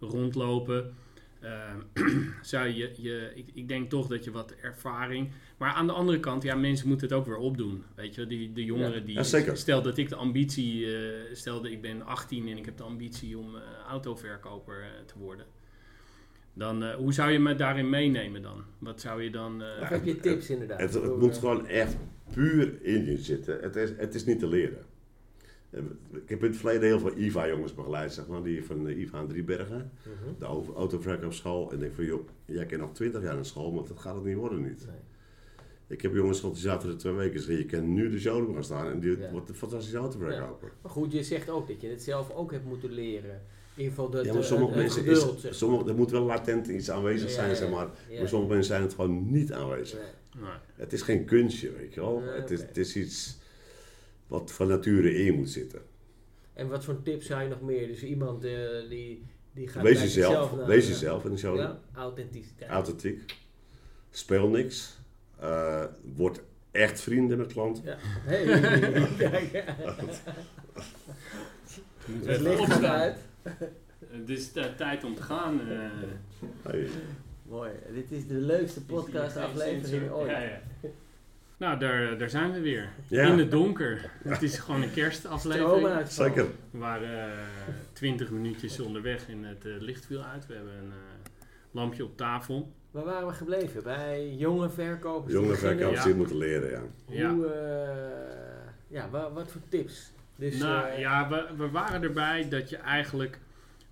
rondlopen. 0.00 0.94
Zou 2.42 2.68
je, 2.68 2.92
je, 2.96 3.32
ik, 3.34 3.46
ik 3.54 3.68
denk 3.68 3.90
toch 3.90 4.06
dat 4.06 4.24
je 4.24 4.30
wat 4.30 4.52
ervaring. 4.62 5.30
Maar 5.56 5.72
aan 5.72 5.86
de 5.86 5.92
andere 5.92 6.20
kant, 6.20 6.42
ja, 6.42 6.54
mensen 6.54 6.88
moeten 6.88 7.08
het 7.08 7.16
ook 7.16 7.26
weer 7.26 7.36
opdoen. 7.36 7.84
Weet 7.94 8.14
je, 8.14 8.26
die, 8.26 8.52
de 8.52 8.64
jongeren 8.64 9.06
Ja. 9.06 9.22
die. 9.22 9.54
Stel 9.56 9.82
dat 9.82 9.98
ik 9.98 10.08
de 10.08 10.14
ambitie. 10.14 10.96
eh 10.96 11.10
stelde 11.32 11.70
ik 11.70 11.80
ben 11.80 12.02
18 12.06 12.48
en 12.48 12.56
ik 12.58 12.64
heb 12.64 12.76
de 12.76 12.82
ambitie 12.82 13.38
om 13.38 13.56
autoverkoper 13.88 14.84
te 15.06 15.14
worden. 15.18 15.46
Dan, 16.58 16.82
eh, 16.84 16.94
hoe 16.94 17.12
zou 17.12 17.30
je 17.30 17.38
me 17.38 17.54
daarin 17.54 17.90
meenemen 17.90 18.42
dan? 18.42 18.62
Wat 18.78 19.00
zou 19.00 19.22
je 19.22 19.30
dan. 19.30 19.62
eh, 19.62 19.82
Of 19.82 19.88
heb 19.88 20.04
je 20.04 20.20
tips 20.20 20.50
inderdaad? 20.50 20.80
Het, 20.80 20.94
het 20.94 21.16
moet 21.18 21.32
eh, 21.34 21.38
gewoon 21.38 21.66
echt 21.66 21.96
puur 22.32 22.78
in 22.82 23.04
je 23.04 23.16
zitten. 23.18 23.58
Het 23.60 23.76
is, 23.76 23.90
het 23.96 24.14
is 24.14 24.24
niet 24.24 24.38
te 24.38 24.46
leren. 24.46 24.84
Eh, 25.70 25.80
Ik 26.12 26.28
heb 26.28 26.42
in 26.42 26.48
het 26.50 26.56
verleden 26.56 26.82
heel 26.82 26.98
veel 26.98 27.16
IVA-jongens 27.16 27.74
begeleid, 27.74 28.12
zeg 28.12 28.26
maar, 28.26 28.42
die 28.42 28.64
van 28.64 28.84
de 28.84 28.96
IVA 28.98 29.18
aan 29.18 29.28
Driebergen, 29.28 29.90
mhm. 30.02 30.38
de 30.38 30.44
auto- 30.44 30.74
autoverkoopschool. 30.74 31.68
En 31.68 31.74
ik 31.74 31.80
denk 31.80 31.94
van, 31.94 32.04
joh, 32.04 32.28
jij 32.44 32.66
kent 32.66 32.80
nog 32.80 32.92
twintig 32.94 33.22
jaar 33.22 33.36
in 33.36 33.44
school, 33.44 33.72
maar 33.72 33.84
dat 33.88 33.98
gaat 33.98 34.14
het 34.14 34.24
niet 34.24 34.36
worden 34.36 34.62
niet. 34.62 34.86
Nee. 34.86 34.96
Ik 35.88 36.02
heb 36.02 36.14
jongens 36.14 36.38
gehad 36.40 36.54
die 36.54 36.64
zaten 36.64 36.88
er 36.90 36.96
twee 36.96 37.12
weken. 37.12 37.40
Zeg, 37.40 37.58
je 37.58 37.64
kan 37.66 37.92
nu 37.94 38.10
de 38.10 38.18
showroom 38.18 38.54
gaan 38.54 38.64
staan 38.64 38.90
en 38.90 39.00
die 39.00 39.18
Ja. 39.18 39.30
wordt 39.30 39.48
een 39.48 39.54
fantastische 39.54 39.96
autoverkoper. 39.98 40.72
Maar 40.82 40.92
goed, 40.92 41.12
je 41.12 41.22
zegt 41.22 41.50
ook 41.50 41.68
dat 41.68 41.80
je 41.80 41.88
het 41.88 42.02
zelf 42.02 42.30
ook 42.34 42.52
hebt 42.52 42.64
moeten 42.64 42.90
leren. 42.92 43.42
In 43.76 43.82
ieder 43.82 43.94
geval 43.96 44.10
dat 44.10 44.24
Ja, 44.24 44.32
maar 44.32 44.42
eh, 44.42 44.48
sommige 44.48 44.72
het 44.72 44.80
mensen 44.82 45.02
geduld, 45.04 45.36
is, 45.36 45.40
zeg 45.42 45.54
sommige, 45.54 45.88
er 45.88 45.94
moet 45.94 46.10
wel 46.10 46.22
latent 46.22 46.66
iets 46.66 46.90
aanwezig 46.90 47.28
Ja, 47.28 47.34
zijn, 47.34 47.48
ja, 47.48 47.54
zeg 47.54 47.70
maar. 47.70 47.88
ja. 48.08 48.18
Maar 48.18 48.28
sommige 48.28 48.52
mensen 48.52 48.70
zijn 48.72 48.82
het 48.82 48.94
gewoon 48.94 49.30
niet 49.30 49.52
aanwezig. 49.52 49.98
Nee. 49.98 50.48
Het 50.74 50.92
is 50.92 51.02
geen 51.02 51.24
kunstje, 51.24 51.72
weet 51.72 51.94
je 51.94 52.00
wel. 52.00 52.18
Nee, 52.20 52.28
het, 52.34 52.50
is, 52.50 52.60
het 52.60 52.76
is 52.76 52.96
iets 52.96 53.38
wat 54.26 54.52
van 54.52 54.68
nature 54.68 55.14
in 55.24 55.34
moet 55.34 55.50
zitten. 55.50 55.80
En 56.52 56.68
wat 56.68 56.84
voor 56.84 57.02
tips 57.02 57.26
zou 57.26 57.42
je 57.42 57.48
nog 57.48 57.60
meer? 57.60 57.86
Dus 57.86 58.02
iemand 58.02 58.44
eh, 58.44 58.52
die, 58.88 59.26
die 59.54 59.68
gaat 59.68 59.82
Wees 59.82 60.00
jezelf, 60.00 60.56
naar- 60.56 60.66
wees 60.66 60.88
jezelf 60.88 61.24
in 61.24 61.30
de 61.30 61.36
show. 61.36 61.56
Ja, 61.56 61.80
authenticiteit. 61.94 62.70
Authentiek. 62.70 63.34
Speel 64.10 64.48
niks. 64.48 64.98
Eh, 65.40 65.84
word 66.14 66.40
echt 66.70 67.00
vrienden 67.00 67.38
met 67.38 67.52
klanten. 67.52 67.84
Ja. 67.84 67.96
Hey, 68.00 68.44
Het 72.06 72.26
even 72.26 72.42
licht 72.42 72.58
gaat 72.58 72.68
opstaan. 72.68 72.84
uit. 73.00 73.18
Het 74.18 74.28
is 74.28 74.52
eh, 74.52 74.64
tijd 74.64 75.04
om 75.04 75.14
te 75.14 75.22
gaan. 75.22 75.60
eh. 75.70 75.78
Hey. 76.62 76.88
Mooi. 77.42 77.70
Dit 77.94 78.10
is 78.12 78.26
de 78.26 78.34
leukste 78.34 78.84
podcast 78.84 79.36
aflevering 79.36 80.10
ooit. 80.10 80.30
Ja, 80.30 80.40
ja. 80.40 80.60
Nou, 81.58 81.78
daar, 81.78 82.18
daar 82.18 82.30
zijn 82.30 82.52
we 82.52 82.60
weer. 82.60 82.88
Ja. 83.06 83.26
In 83.26 83.38
het 83.38 83.50
donker. 83.50 84.10
Het 84.24 84.42
is 84.42 84.58
gewoon 84.58 84.82
een 84.82 84.92
kerstaflevering. 84.92 86.08
Zeker. 86.08 86.46
We 86.70 86.78
waren 86.78 87.32
twintig 87.92 88.30
minuutjes 88.30 88.80
onderweg 88.80 89.28
en 89.28 89.42
het 89.44 89.64
eh, 89.66 89.72
licht 89.78 90.06
viel 90.06 90.22
uit. 90.22 90.46
We 90.46 90.54
hebben 90.54 90.72
een 90.72 90.90
eh, 90.90 91.46
lampje 91.70 92.04
op 92.04 92.16
tafel. 92.16 92.72
Waar 92.90 93.04
waren 93.04 93.26
we 93.26 93.32
gebleven? 93.34 93.82
Bij 93.82 94.34
jonge 94.34 94.70
verkopers? 94.70 95.32
die 95.32 95.42
Jonge 95.42 95.54
verkopers 95.56 95.98
Ja. 95.98 96.04
die 96.04 96.14
moeten 96.14 96.36
leren, 96.36 96.70
ja. 96.70 96.82
Ja. 97.08 97.34
Hoe, 97.34 97.46
eh, 97.46 98.70
ja, 98.88 99.10
wa- 99.10 99.32
wat 99.32 99.50
voor 99.50 99.60
tips? 99.68 100.12
Dus, 100.36 100.58
nou 100.58 100.88
eh, 100.88 100.98
ja, 100.98 101.28
we, 101.28 101.46
we 101.56 101.70
waren 101.70 102.02
erbij 102.02 102.48
dat 102.48 102.70
je 102.70 102.76
eigenlijk... 102.76 103.38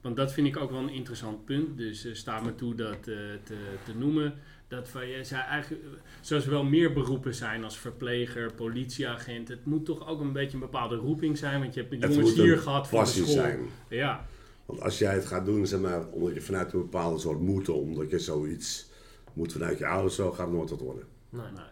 Want 0.00 0.16
dat 0.16 0.32
vind 0.32 0.46
ik 0.46 0.56
ook 0.56 0.70
wel 0.70 0.80
een 0.80 0.88
interessant 0.88 1.44
punt. 1.44 1.78
Dus 1.78 2.04
eh 2.04 2.14
sta 2.14 2.40
me 2.40 2.54
toe 2.54 2.74
dat 2.74 2.94
eh, 2.94 3.16
te, 3.42 3.56
te 3.84 3.94
noemen. 3.98 4.34
Dat 4.68 4.88
van, 4.88 5.08
je 5.08 5.24
zei 5.24 5.42
eigenlijk, 5.42 5.84
zoals 6.20 6.44
er 6.44 6.50
wel 6.50 6.64
meer 6.64 6.92
beroepen 6.92 7.34
zijn 7.34 7.64
als 7.64 7.78
verpleger, 7.78 8.52
politieagent. 8.52 9.48
Het 9.48 9.64
moet 9.64 9.84
toch 9.84 10.08
ook 10.08 10.20
een 10.20 10.32
beetje 10.32 10.54
een 10.54 10.60
bepaalde 10.60 10.96
roeping 10.96 11.38
zijn. 11.38 11.60
Want 11.60 11.74
je 11.74 11.80
hebt 11.80 11.92
Het 11.92 12.02
jongens 12.02 12.28
moet 12.28 12.44
hier 12.44 12.52
een 12.52 12.58
gehad 12.58 12.88
van 12.88 12.98
de 12.98 13.04
passie 13.04 13.22
school. 13.22 13.34
zijn. 13.34 13.58
Ja, 13.88 14.26
Want 14.66 14.80
als 14.80 14.98
jij 14.98 15.14
het 15.14 15.26
gaat 15.26 15.44
doen, 15.44 15.66
zeg 15.66 15.80
maar, 15.80 16.06
omdat 16.08 16.34
je 16.34 16.40
vanuit 16.40 16.72
een 16.72 16.80
bepaalde 16.80 17.18
soort 17.18 17.40
moeten, 17.40 17.74
omdat 17.74 18.10
je 18.10 18.18
zoiets 18.18 18.86
Moet 19.32 19.52
vanuit 19.52 19.78
je 19.78 19.86
ouders 19.86 20.14
zo, 20.14 20.30
gaat 20.30 20.46
het 20.46 20.56
nooit 20.56 20.70
wat 20.70 20.80
worden. 20.80 21.04
Nee. 21.30 21.42
Nee. 21.54 21.64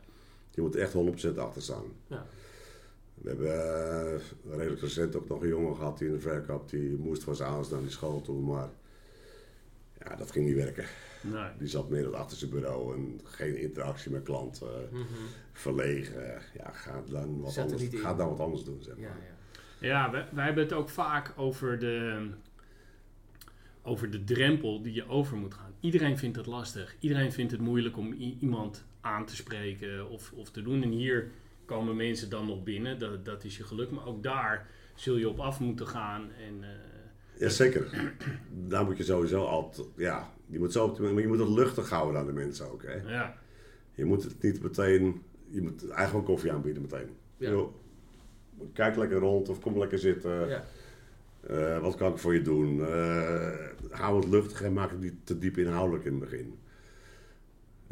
Je 0.50 0.61
moet 0.61 0.76
echt 0.76 0.92
100% 0.92 1.38
achter 1.38 1.62
staan. 1.62 1.85
Ja. 2.06 2.26
We 3.14 3.29
hebben 3.29 3.53
eh, 4.14 4.20
redelijk 4.59 4.81
recent 4.81 5.16
ook 5.16 5.29
nog 5.29 5.42
een 5.42 5.48
jongen 5.48 5.77
gehad 5.77 5.98
die 5.98 6.07
in 6.09 6.14
de 6.14 6.20
verkoop, 6.20 6.68
die 6.68 6.96
moest 6.96 7.22
van 7.25 7.37
zijn 7.37 7.48
ouders 7.48 7.68
naar 7.70 7.81
die 7.81 7.90
school 7.90 8.20
toe, 8.20 8.40
maar 8.40 8.68
ja, 10.05 10.16
dat 10.16 10.31
ging 10.31 10.46
niet 10.46 10.55
werken. 10.55 10.85
Nee. 11.22 11.48
Die 11.59 11.68
zat 11.68 11.88
meer 11.90 12.16
achter 12.16 12.37
zijn 12.37 12.51
bureau 12.51 12.94
en 12.96 13.20
geen 13.25 13.57
interactie 13.57 14.11
met 14.11 14.22
klanten, 14.22 14.88
Mhm. 14.90 15.03
verlegen. 15.53 16.40
Ja, 16.55 16.70
ga 16.70 17.03
dan 17.11 17.40
wat, 17.40 17.57
er 17.57 17.62
anders, 17.62 17.83
ga 17.92 18.14
dan 18.14 18.29
wat 18.29 18.40
anders 18.40 18.64
doen, 18.64 18.83
zeg 18.83 18.96
maar. 18.96 19.05
Ja, 19.05 19.14
ja. 19.16 19.88
Ja, 19.88 20.11
wij, 20.11 20.27
wij 20.33 20.44
hebben 20.44 20.64
het 20.64 20.72
ook 20.72 20.88
vaak 20.88 21.33
over 21.37 21.79
de, 21.79 22.27
over 23.83 24.11
de 24.11 24.25
drempel 24.25 24.83
die 24.83 24.92
je 24.94 25.09
over 25.09 25.37
moet 25.37 25.55
gaan. 25.55 25.72
Iedereen 25.81 26.18
vindt 26.18 26.37
het 26.37 26.46
lastig. 26.46 26.96
Iedereen 27.01 27.33
vindt 27.33 27.53
het 27.53 27.61
moeilijk 27.61 27.96
om 27.96 28.12
iemand 28.12 28.85
aan 29.01 29.27
te 29.27 29.37
spreken 29.37 30.09
of, 30.09 30.33
of 30.33 30.51
te 30.51 30.62
doen. 30.62 30.83
En 30.83 30.90
hier 30.90 31.31
komen 31.72 31.96
mensen 31.96 32.30
dan 32.30 32.46
nog 32.46 32.62
binnen. 32.62 32.98
Dat, 32.98 33.24
dat 33.24 33.44
is 33.44 33.56
je 33.56 33.64
geluk. 33.64 33.90
Maar 33.90 34.06
ook 34.06 34.22
daar 34.22 34.66
zul 34.94 35.16
je 35.16 35.28
op 35.28 35.38
af 35.38 35.61
moeten 35.61 35.87
gaan. 35.87 36.30
En, 36.46 36.62
eh, 36.62 37.40
Ja, 37.40 37.48
zeker. 37.48 38.12
Daar 38.68 38.85
moet 38.85 38.96
je 38.96 39.04
sowieso 39.04 39.44
altijd, 39.44 39.87
ja, 39.96 40.32
je 40.46 40.58
moet, 40.58 40.72
zo, 40.72 40.96
maar 40.98 41.20
je 41.20 41.28
moet 41.28 41.38
het 41.38 41.48
luchtig 41.48 41.90
houden 41.90 42.20
aan 42.20 42.26
de 42.26 42.32
mensen 42.32 42.70
ook. 42.72 42.82
Hè? 42.82 43.12
ja. 43.12 43.37
Je 43.94 44.04
moet 44.04 44.22
het 44.22 44.42
niet 44.42 44.62
meteen, 44.62 45.22
je 45.48 45.62
moet 45.62 45.88
eigenlijk 45.88 46.12
wel 46.12 46.22
koffie 46.22 46.52
aanbieden 46.52 46.82
meteen. 46.82 47.08
Ja. 47.37 47.50
Yo, 47.50 47.80
kijk 48.72 48.96
lekker 48.96 49.18
rond 49.18 49.48
of 49.48 49.61
kom 49.61 49.78
lekker 49.78 49.98
zitten. 49.98 50.48
Ja. 50.48 50.64
Eh, 51.46 51.78
wat 51.78 51.94
kan 51.94 52.12
ik 52.12 52.18
voor 52.18 52.35
je 52.35 52.42
doen? 52.42 52.87
Eh, 52.87 53.52
hou 53.90 54.20
het 54.20 54.28
luchtig 54.28 54.62
en 54.62 54.72
maak 54.72 54.90
het 54.90 55.00
niet 55.00 55.14
te 55.24 55.38
diep 55.38 55.58
inhoudelijk 55.58 56.04
in 56.04 56.11
het 56.11 56.20
begin. 56.20 56.58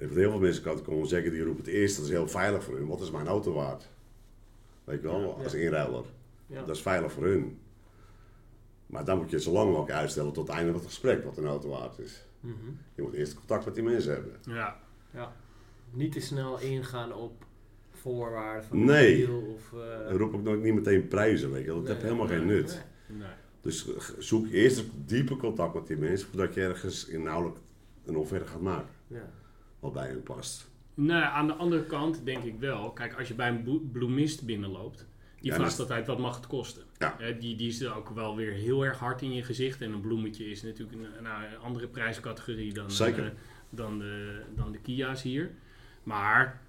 En 0.01 0.09
voor 0.09 0.17
heel 0.19 0.31
veel 0.31 0.41
mensen 0.41 0.63
kan 0.63 0.75
het 0.75 0.85
komen 0.85 1.09
zeggen, 1.09 1.31
die 1.31 1.43
roepen 1.45 1.65
het 1.65 1.73
eerst, 1.75 1.97
dat 1.97 2.05
is 2.05 2.11
heel 2.11 2.29
veilig 2.29 2.65
voor 2.65 2.77
hun. 2.77 2.87
Wat 2.87 3.01
is 3.01 3.11
mijn 3.11 3.27
auto 3.27 3.53
waard? 3.53 3.89
Weet 4.85 5.01
je 5.03 5.07
wel, 5.09 5.21
Ja. 5.39 5.43
als 5.45 5.55
inruiler. 5.55 6.05
Ja. 6.47 6.65
Dat 6.65 6.77
is 6.77 6.83
veilig 6.83 7.13
voor 7.13 7.25
hun. 7.25 7.59
Maar 8.87 9.05
dan 9.05 9.19
moet 9.19 9.31
je 9.31 9.41
zo 9.41 9.53
lang 9.53 9.69
mogelijk 9.71 9.93
uitstellen 9.93 10.33
tot 10.33 10.47
het 10.47 10.57
einde 10.57 10.71
van 10.73 10.81
het 10.81 10.89
gesprek 10.91 11.25
wat 11.25 11.37
een 11.37 11.47
auto 11.47 11.69
waard 11.69 11.99
is. 11.99 12.25
Mhm. 12.41 12.55
Je 12.95 13.03
moet 13.03 13.13
eerst 13.15 13.35
contact 13.35 13.65
met 13.65 13.75
die 13.75 13.83
mensen 13.85 14.13
hebben. 14.13 14.33
Ja. 14.47 14.81
Ja. 15.11 15.33
Niet 15.91 16.13
te 16.13 16.21
snel 16.21 16.61
ingaan 16.61 17.13
op 17.15 17.45
voorwaarden 17.91 18.65
van 18.65 18.85
Nee. 18.85 19.21
een 19.25 19.27
deal 19.31 19.41
of... 19.55 19.73
eh, 19.73 20.17
roep 20.17 20.35
ook 20.35 20.43
nooit 20.43 20.63
niet 20.63 20.75
meteen 20.75 21.09
prijzen, 21.09 21.51
weet 21.51 21.65
je. 21.65 21.69
Dat 21.71 21.79
nee, 21.79 21.89
heeft 21.89 22.03
helemaal 22.03 22.27
geen 22.27 22.47
nut. 22.47 22.85
nee. 23.09 23.19
Nee. 23.19 23.29
Dus 23.61 23.89
zoek 24.19 24.47
eerst 24.49 24.77
het 24.77 24.87
diepe 25.07 25.37
contact 25.37 25.75
met 25.75 25.87
die 25.87 25.97
mensen 25.97 26.29
voordat 26.29 26.55
je 26.55 26.61
ergens 26.61 27.07
inhoudelijk 27.07 27.59
een 28.05 28.17
offerte 28.17 28.47
gaat 28.47 28.61
maken. 28.61 28.95
Ja. 29.07 29.31
Wat 29.81 29.93
bij 29.93 30.07
hen 30.07 30.23
past. 30.23 30.71
Nou, 30.95 31.23
aan 31.23 31.47
de 31.47 31.53
andere 31.53 31.85
kant 31.85 32.25
denk 32.25 32.43
ik 32.45 32.59
wel. 32.59 32.91
Kijk, 32.91 33.19
als 33.19 33.29
je 33.29 33.35
bij 33.35 33.49
een 33.49 33.91
bloemist 33.93 34.45
binnenloopt, 34.47 35.07
die 35.41 35.51
Ja, 35.51 35.55
vraagt 35.57 35.71
dus- 35.71 35.81
altijd 35.81 36.07
wat 36.07 36.19
mag 36.19 36.37
het 36.37 36.47
kosten. 36.47 36.83
Ja. 36.99 37.17
Die, 37.39 37.57
die 37.57 37.69
is 37.69 37.81
er 37.81 37.95
ook 37.97 38.09
wel 38.11 38.37
weer 38.37 38.53
heel 38.53 38.85
erg 38.85 38.99
hard 38.99 39.23
in 39.23 39.33
je 39.33 39.43
gezicht. 39.43 39.81
En 39.81 39.93
een 39.93 40.01
bloemetje 40.01 40.51
is 40.51 40.63
natuurlijk 40.63 40.99
een, 40.99 41.23
nou, 41.23 41.45
een 41.45 41.59
andere 41.59 41.87
prijscategorie 41.89 42.73
dan, 42.73 42.91
Zeker. 42.91 43.25
eh, 43.25 43.31
dan, 43.71 43.99
de, 43.99 44.43
dan 44.57 44.73
de 44.73 44.79
Kia's 44.79 45.23
hier. 45.23 45.51
Maar 46.03 46.61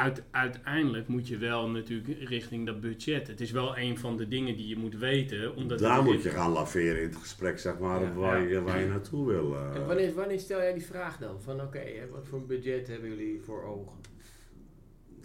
uit, 0.00 0.22
uiteindelijk 0.30 1.08
moet 1.08 1.28
je 1.28 1.36
wel 1.36 1.68
natuurlijk 1.68 2.28
richting 2.28 2.66
dat 2.66 2.80
budget. 2.80 3.26
Het 3.26 3.40
is 3.40 3.50
wel 3.50 3.78
een 3.78 3.98
van 3.98 4.16
de 4.16 4.28
dingen 4.28 4.56
die 4.56 4.68
je 4.68 4.76
moet 4.76 4.94
weten. 4.98 5.56
Omdat 5.56 5.78
Daar 5.78 6.02
moet 6.02 6.22
je 6.22 6.30
gaan 6.30 6.50
laveren 6.52 7.02
in 7.02 7.08
het 7.08 7.16
gesprek, 7.16 7.58
zeg 7.58 7.78
maar, 7.78 8.00
Ja. 8.02 8.12
waar, 8.12 8.42
Ja. 8.42 8.48
je, 8.48 8.62
waar 8.62 8.80
je 8.80 8.86
naartoe 8.86 9.26
wil. 9.26 9.54
eh. 9.56 9.74
En 9.74 9.86
wanneer, 9.86 10.14
wanneer 10.14 10.40
stel 10.40 10.58
jij 10.58 10.72
die 10.72 10.84
vraag 10.86 11.18
dan? 11.18 11.42
Van 11.42 11.60
oké, 11.60 11.80
wat 12.12 12.26
voor 12.26 12.38
een 12.38 12.46
budget 12.46 12.88
hebben 12.88 13.08
jullie 13.08 13.40
voor 13.44 13.62
ogen? 13.64 13.98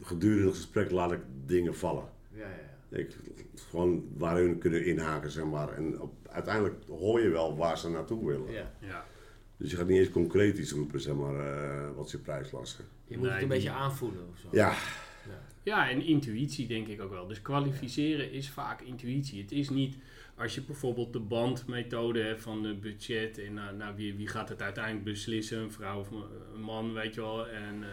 Gedurende 0.01 0.45
het 0.45 0.55
gesprek 0.55 0.91
laat 0.91 1.11
ik 1.11 1.19
dingen 1.45 1.75
vallen. 1.75 2.09
Ja, 2.33 2.39
ja, 2.41 2.47
ja. 2.89 2.97
Ik, 2.97 3.15
gewoon 3.69 4.05
waar 4.17 4.35
hun 4.37 4.57
kunnen 4.57 4.85
inhaken, 4.85 5.31
zeg 5.31 5.45
maar. 5.45 5.73
En 5.73 6.01
op, 6.01 6.13
uiteindelijk 6.29 6.75
hoor 6.87 7.21
je 7.21 7.29
wel 7.29 7.55
waar 7.57 7.77
ze 7.77 7.89
naartoe 7.89 8.25
willen. 8.27 8.51
ja. 8.51 8.71
Ja. 8.79 9.05
Dus 9.57 9.71
je 9.71 9.77
gaat 9.77 9.87
niet 9.87 9.97
eens 9.97 10.09
concreet 10.09 10.57
iets 10.57 10.71
roepen, 10.71 11.01
zeg 11.01 11.15
maar, 11.15 11.35
eh, 11.35 11.95
wat 11.95 12.09
ze 12.09 12.21
prijsklasse. 12.21 12.81
Je 13.07 13.17
moet 13.17 13.25
Nee, 13.25 13.33
het 13.33 13.43
een 13.43 13.47
beetje 13.47 13.69
aanvoelen 13.69 14.27
of 14.31 14.37
zo. 14.39 14.47
Ja, 14.51 14.69
Ja. 15.27 15.43
Ja, 15.63 15.89
en 15.89 16.01
intuïtie 16.01 16.67
denk 16.67 16.87
ik 16.87 17.01
ook 17.01 17.09
wel. 17.09 17.27
Dus 17.27 17.41
kwalificeren 17.41 18.31
is 18.31 18.49
vaak 18.49 18.81
intuïtie. 18.81 19.41
Het 19.41 19.51
is 19.51 19.69
niet 19.69 19.97
als 20.35 20.55
je 20.55 20.61
bijvoorbeeld 20.61 21.13
de 21.13 21.19
bandmethode 21.19 22.21
hebt 22.21 22.41
van 22.41 22.63
het 22.63 22.81
budget 22.81 23.37
en 23.37 23.53
nou, 23.53 23.75
nou, 23.75 23.95
wie, 23.95 24.15
wie 24.15 24.27
gaat 24.27 24.49
het 24.49 24.61
uiteindelijk 24.61 25.05
beslissen, 25.05 25.59
een 25.59 25.71
vrouw 25.71 25.99
of 25.99 26.11
een 26.11 26.61
man, 26.61 26.93
weet 26.93 27.15
je 27.15 27.21
wel, 27.21 27.47
en 27.47 27.83
eh, 27.83 27.89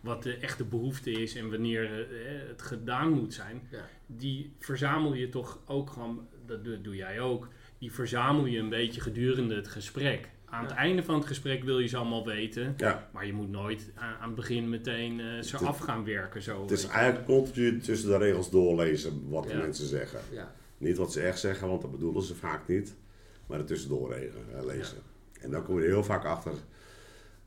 wat 0.00 0.22
de 0.22 0.36
echte 0.36 0.64
behoefte 0.64 1.10
is 1.10 1.36
en 1.36 1.50
wanneer 1.50 1.84
eh, 1.84 2.48
het 2.48 2.62
gedaan 2.62 3.10
moet 3.10 3.34
zijn. 3.34 3.62
Ja. 3.70 3.88
Die 4.06 4.52
verzamel 4.58 5.14
je 5.14 5.28
toch 5.28 5.58
ook 5.66 5.90
gewoon, 5.90 6.28
dat 6.46 6.64
doe 6.64 6.96
jij 6.96 7.20
ook, 7.20 7.48
die 7.78 7.92
verzamel 7.92 8.46
je 8.46 8.58
een 8.58 8.68
beetje 8.68 9.00
gedurende 9.00 9.54
het 9.54 9.68
gesprek. 9.68 10.28
Aan 10.54 10.64
het 10.64 10.72
einde 10.74 11.02
van 11.02 11.14
het 11.14 11.26
gesprek 11.26 11.64
wil 11.64 11.78
je 11.78 11.86
ze 11.86 11.96
allemaal 11.96 12.24
weten, 12.26 12.74
ja. 12.76 13.08
maar 13.12 13.26
je 13.26 13.32
moet 13.32 13.50
nooit 13.50 13.90
aan, 13.94 14.14
aan 14.16 14.26
het 14.26 14.34
begin 14.34 14.68
meteen 14.68 15.20
eh, 15.20 15.26
ze 15.42 15.56
Het- 15.56 15.66
af 15.66 15.78
gaan 15.78 16.04
werken. 16.04 16.42
Zo, 16.42 16.62
Het 16.62 16.70
is 16.70 16.84
eigenlijk 16.86 17.26
continu 17.26 17.80
tussen 17.80 18.08
de 18.08 18.16
regels 18.18 18.50
doorlezen 18.50 19.28
wat 19.28 19.48
de 19.48 19.54
mensen 19.54 19.86
zeggen. 19.86 20.20
Ja. 20.32 20.54
Niet 20.78 20.96
wat 20.96 21.12
ze 21.12 21.20
echt 21.20 21.38
zeggen, 21.38 21.68
want 21.68 21.82
dat 21.82 21.90
bedoelen 21.90 22.22
ze 22.22 22.34
vaak 22.34 22.68
niet. 22.68 22.94
Maar 23.46 23.58
er 23.58 23.64
tussendoor 23.64 24.12
regen- 24.12 24.66
lezen. 24.66 24.98
En 25.40 25.50
dan 25.50 25.64
kom 25.64 25.76
je 25.78 25.82
er 25.84 25.90
heel 25.90 26.04
vaak 26.04 26.24
achter 26.24 26.52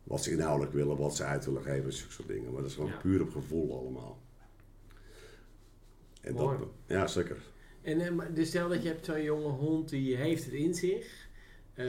wat 0.03 0.23
ze 0.23 0.31
inhoudelijk 0.31 0.73
willen, 0.75 0.97
wat 0.97 1.15
ze 1.15 1.23
uit 1.23 1.45
willen 1.45 1.61
geven, 1.63 1.93
zulke 1.93 2.13
soort 2.13 2.27
dingen. 2.27 2.51
Maar 2.51 2.61
dat 2.61 2.69
is 2.69 2.75
gewoon 2.75 2.89
Ja. 2.89 2.97
puur 2.97 3.21
op 3.21 3.31
gevoel 3.31 3.79
allemaal. 3.79 4.19
En 6.21 6.33
Mooi. 6.33 6.57
dat, 6.57 6.67
ja, 6.87 7.07
zeker. 7.07 7.37
En 7.81 8.01
eh, 8.01 8.11
maar 8.11 8.33
dus 8.33 8.47
stel 8.47 8.69
dat 8.69 8.81
je 8.81 8.87
hebt 8.87 9.05
zo'n 9.05 9.23
jonge 9.23 9.47
hond 9.49 9.89
die 9.89 10.15
heeft 10.15 10.43
het 10.45 10.53
in 10.53 10.73
zich. 10.75 11.26
Eh, 11.77 11.85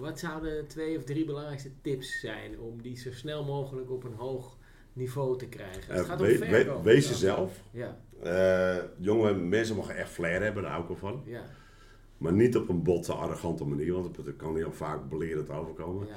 wat 0.00 0.18
zouden 0.18 0.66
twee 0.66 0.96
of 0.96 1.04
drie 1.04 1.24
belangrijkste 1.24 1.70
tips 1.82 2.20
zijn 2.20 2.58
om 2.58 2.82
die 2.82 2.96
zo 2.96 3.12
snel 3.12 3.44
mogelijk 3.44 3.90
op 3.90 4.04
een 4.04 4.14
hoog 4.14 4.56
niveau 4.92 5.38
te 5.38 5.46
krijgen? 5.48 5.82
Het 5.94 6.00
Eh, 6.00 6.04
gaat 6.04 6.20
om 6.20 6.26
we- 6.26 6.38
we- 6.38 6.44
verkoop. 6.46 6.84
wees 6.84 7.04
Ja. 7.04 7.10
jezelf. 7.10 7.62
Ja, 7.70 8.00
Eh, 8.22 8.76
jonge 8.98 9.34
mensen 9.34 9.76
mogen 9.76 9.96
echt 9.96 10.10
flair 10.10 10.42
hebben, 10.42 10.62
daar 10.62 10.70
hou 10.72 10.82
ik 10.82 10.88
wel 10.88 10.96
van. 10.98 11.22
ja, 11.26 11.42
Maar 12.18 12.32
niet 12.32 12.56
op 12.56 12.68
een 12.68 12.82
botte, 12.82 13.12
arrogante 13.12 13.64
manier, 13.64 13.92
want 13.92 14.14
dat 14.16 14.36
kan 14.36 14.56
heel 14.56 14.72
vaak 14.72 15.08
belerend 15.08 15.50
overkomen. 15.50 16.06
ja. 16.06 16.14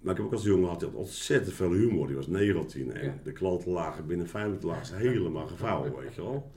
Maar 0.00 0.10
ik 0.12 0.16
heb 0.16 0.26
ook 0.26 0.32
als 0.32 0.44
jongen 0.44 0.68
had 0.68 0.92
ontzettend 0.94 1.54
veel 1.54 1.72
humor. 1.72 2.06
Die 2.06 2.16
was 2.16 2.26
19 2.26 2.92
en 2.92 3.04
Ja. 3.04 3.18
de 3.24 3.32
klanten 3.32 3.70
lagen 3.70 4.06
binnen 4.06 4.28
vijf 4.28 4.44
minuten 4.46 4.68
lagen 4.68 4.86
ze 4.86 4.94
helemaal 4.94 5.46
gevouwen, 5.46 5.96
weet 5.96 6.14
je 6.14 6.22
wel. 6.22 6.52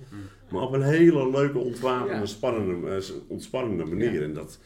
Maar 0.49 0.61
op 0.61 0.73
een 0.73 0.81
hele 0.83 1.29
leuke, 1.29 1.57
ontwapende, 1.57 2.13
Ja. 2.13 2.25
spannende, 2.25 3.03
ontspannende 3.27 3.85
manier. 3.85 4.13
Ja. 4.13 4.21
En 4.21 4.33
dat, 4.33 4.59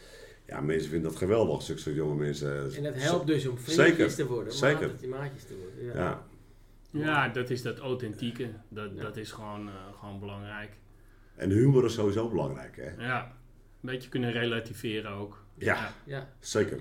ja, 0.47 0.62
mensen 0.62 0.89
vinden 0.89 1.10
dat 1.10 1.19
geweldig, 1.19 1.62
zulke 1.62 1.81
soort 1.81 1.95
jonge 1.95 2.15
mensen. 2.15 2.75
En 2.75 2.83
dat 2.83 2.93
helpt 2.95 3.27
dus 3.27 3.47
om 3.47 3.57
vriendjes 3.57 4.15
te 4.15 4.27
worden, 4.27 4.53
zeker. 4.53 4.88
maatjes- 4.89 5.10
maatjes 5.10 5.43
te 5.43 5.55
worden. 5.57 5.86
Ja. 5.86 5.93
Ja, 5.93 6.25
Ja, 6.91 7.29
dat 7.29 7.49
is 7.49 7.62
dat 7.62 7.77
authentieke. 7.79 8.49
Dat, 8.69 8.91
Ja. 8.95 9.01
dat 9.01 9.17
is 9.17 9.31
gewoon, 9.31 9.67
eh, 9.67 9.73
gewoon 9.99 10.19
belangrijk. 10.19 10.71
en 11.36 11.49
humor 11.49 11.86
is 11.86 11.93
sowieso 11.93 12.29
belangrijk, 12.29 12.75
hè? 12.75 13.03
Ja, 13.05 13.23
een 13.81 13.89
beetje 13.89 14.10
kunnen 14.10 14.31
relativeren 14.31 15.12
ook. 15.12 15.43
Ja, 15.57 15.93
Ja. 16.05 16.29
zeker. 16.39 16.79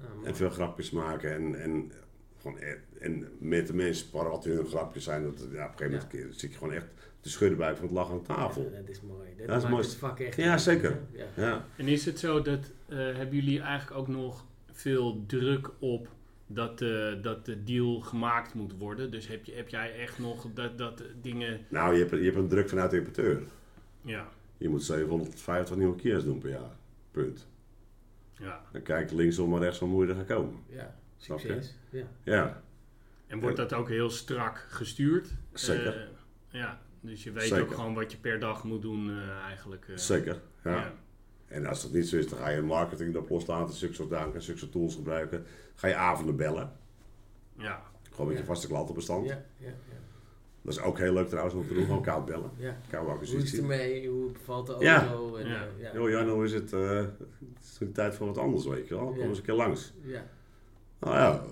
Ah. 0.00 0.26
En 0.28 0.36
veel 0.36 0.50
grapjes 0.50 0.90
maken 0.90 1.32
en, 1.34 1.60
en, 1.62 1.92
gewoon, 2.40 2.56
e- 2.58 2.76
en 2.98 3.28
met 3.38 3.66
de 3.66 3.74
mensen 3.74 4.06
sparren 4.06 4.30
wat 4.30 4.44
hun 4.44 4.66
grapjes 4.66 5.04
zijn. 5.04 5.22
Dat, 5.22 5.38
ja, 5.38 5.44
op 5.44 5.50
een 5.50 5.58
gegeven 5.60 5.90
moment 5.90 6.06
keer 6.08 6.26
zit 6.30 6.52
je 6.52 6.58
gewoon 6.58 6.72
echt 6.74 6.86
te 7.22 7.30
schudden 7.30 7.58
buik 7.58 7.76
van 7.76 7.84
het 7.84 7.94
lachen 7.94 8.14
aan 8.14 8.22
tafel. 8.22 8.70
Ja, 8.72 8.76
dat 8.80 8.88
is 8.88 9.00
mooi. 9.00 9.28
Dat, 9.38 9.46
Dat 9.46 9.62
is 9.62 9.68
mooi. 9.68 9.82
het 9.82 9.94
vak 9.94 10.20
echt. 10.20 10.36
Ja, 10.36 10.58
zeker. 10.58 11.00
Ja. 11.12 11.24
Ja. 11.36 11.64
En 11.76 11.88
is 11.88 12.04
het 12.04 12.18
zo 12.18 12.42
dat, 12.42 12.70
eh, 12.88 12.96
hebben 12.98 13.34
jullie 13.34 13.60
eigenlijk 13.60 14.00
ook 14.00 14.08
nog 14.08 14.44
veel 14.72 15.24
druk 15.26 15.70
op 15.78 16.08
dat, 16.46 16.80
eh, 16.80 17.12
dat 17.22 17.44
de 17.46 17.62
deal 17.64 18.00
gemaakt 18.00 18.54
moet 18.54 18.72
worden? 18.78 19.10
Dus 19.10 19.26
heb, 19.28 19.44
je, 19.44 19.52
heb 19.54 19.68
jij 19.68 19.94
echt 19.98 20.18
nog 20.18 20.46
dat, 20.54 20.78
dat 20.78 21.02
dingen... 21.22 21.60
Nou, 21.68 21.92
je 21.94 21.98
hebt, 21.98 22.10
je 22.10 22.24
hebt 22.24 22.36
een 22.36 22.48
druk 22.48 22.68
vanuit 22.68 22.90
de 22.90 22.96
importeur. 22.96 23.42
Ja, 24.02 24.28
Je 24.58 24.68
moet 24.68 24.82
750 24.84 25.76
nieuwe 25.76 25.96
keers 25.96 26.24
doen 26.24 26.38
per 26.38 26.50
jaar. 26.50 26.76
Punt. 27.10 27.46
ja. 28.38 28.62
Dan 28.72 28.82
kijk 28.82 29.10
linksom 29.12 29.50
maar 29.50 29.60
rechtsom 29.60 29.90
hoe 29.90 30.04
je 30.04 30.10
er 30.10 30.16
gaat 30.16 30.26
komen. 30.26 30.54
Ja, 30.68 30.94
Snap 31.16 31.38
je? 31.38 31.46
succes. 31.48 31.74
Ja. 31.90 32.04
Ja, 32.22 32.62
En 33.26 33.40
wordt 33.40 33.56
dat 33.56 33.72
ook 33.72 33.88
heel 33.88 34.10
strak 34.10 34.66
gestuurd? 34.68 35.28
Zeker. 35.52 35.96
Eh, 36.00 36.06
ja, 36.60 36.80
dus 37.02 37.22
je 37.24 37.32
weet 37.32 37.42
Zeker. 37.48 37.62
ook 37.64 37.72
gewoon 37.74 37.94
wat 37.94 38.12
je 38.12 38.18
per 38.18 38.38
dag 38.40 38.64
moet 38.64 38.82
doen 38.82 39.10
eh, 39.10 39.28
eigenlijk. 39.46 39.84
eh. 39.88 39.96
zeker. 39.96 40.40
Ja. 40.64 40.70
Ja. 40.76 40.92
En 41.46 41.66
als 41.66 41.82
dat 41.82 41.92
niet 41.92 42.08
zo 42.08 42.16
is, 42.16 42.28
dan 42.28 42.38
ga 42.38 42.48
je 42.48 42.62
marketing 42.62 43.14
erop 43.14 43.28
loslaten, 43.28 43.74
zulke 43.74 43.94
soort 43.94 44.10
dagen, 44.10 44.42
zulke 44.42 44.60
soort 44.60 44.72
tools 44.72 44.94
gebruiken. 44.94 45.44
Ga 45.74 45.88
je 45.88 45.94
avonden 45.94 46.36
bellen. 46.36 46.72
ja. 47.58 47.82
Gewoon 48.10 48.26
met 48.26 48.36
je 48.36 48.42
Ja. 48.42 48.48
vaste 48.48 48.66
klantenbestand. 48.66 49.26
Ja, 49.28 49.44
ja, 49.58 49.66
ja. 49.68 49.74
Dat 50.62 50.72
is 50.74 50.80
ook 50.80 50.98
heel 50.98 51.12
leuk 51.12 51.28
trouwens 51.28 51.54
om 51.54 51.66
te 51.66 51.74
doen, 51.74 51.84
gewoon 51.84 52.02
koud 52.02 52.24
bellen. 52.24 52.50
ja. 52.56 52.76
Hoe 53.04 53.18
is 53.22 53.32
het 53.50 53.60
ermee? 53.60 54.08
Hoe 54.08 54.30
bevalt 54.32 54.66
de 54.66 54.76
Ja. 54.78 55.06
auto? 55.06 55.36
En, 55.36 55.48
Ja. 55.48 55.54
eh, 55.66 55.82
ja. 55.82 55.92
Yo 55.94 56.10
Jan, 56.10 56.28
hoe 56.28 56.44
is 56.44 56.52
het? 56.52 56.72
eh, 56.72 56.96
het 56.96 57.10
is 57.62 57.76
een 57.80 57.92
tijd 57.92 58.14
voor 58.14 58.26
wat 58.26 58.38
anders, 58.38 58.66
weet 58.66 58.88
je 58.88 58.94
wel. 58.94 59.06
Kom 59.06 59.18
Ja. 59.18 59.24
eens 59.24 59.38
een 59.38 59.44
keer 59.44 59.54
langs. 59.54 59.92
Ja. 60.02 60.24
Nou 61.00 61.16
ja, 61.16 61.42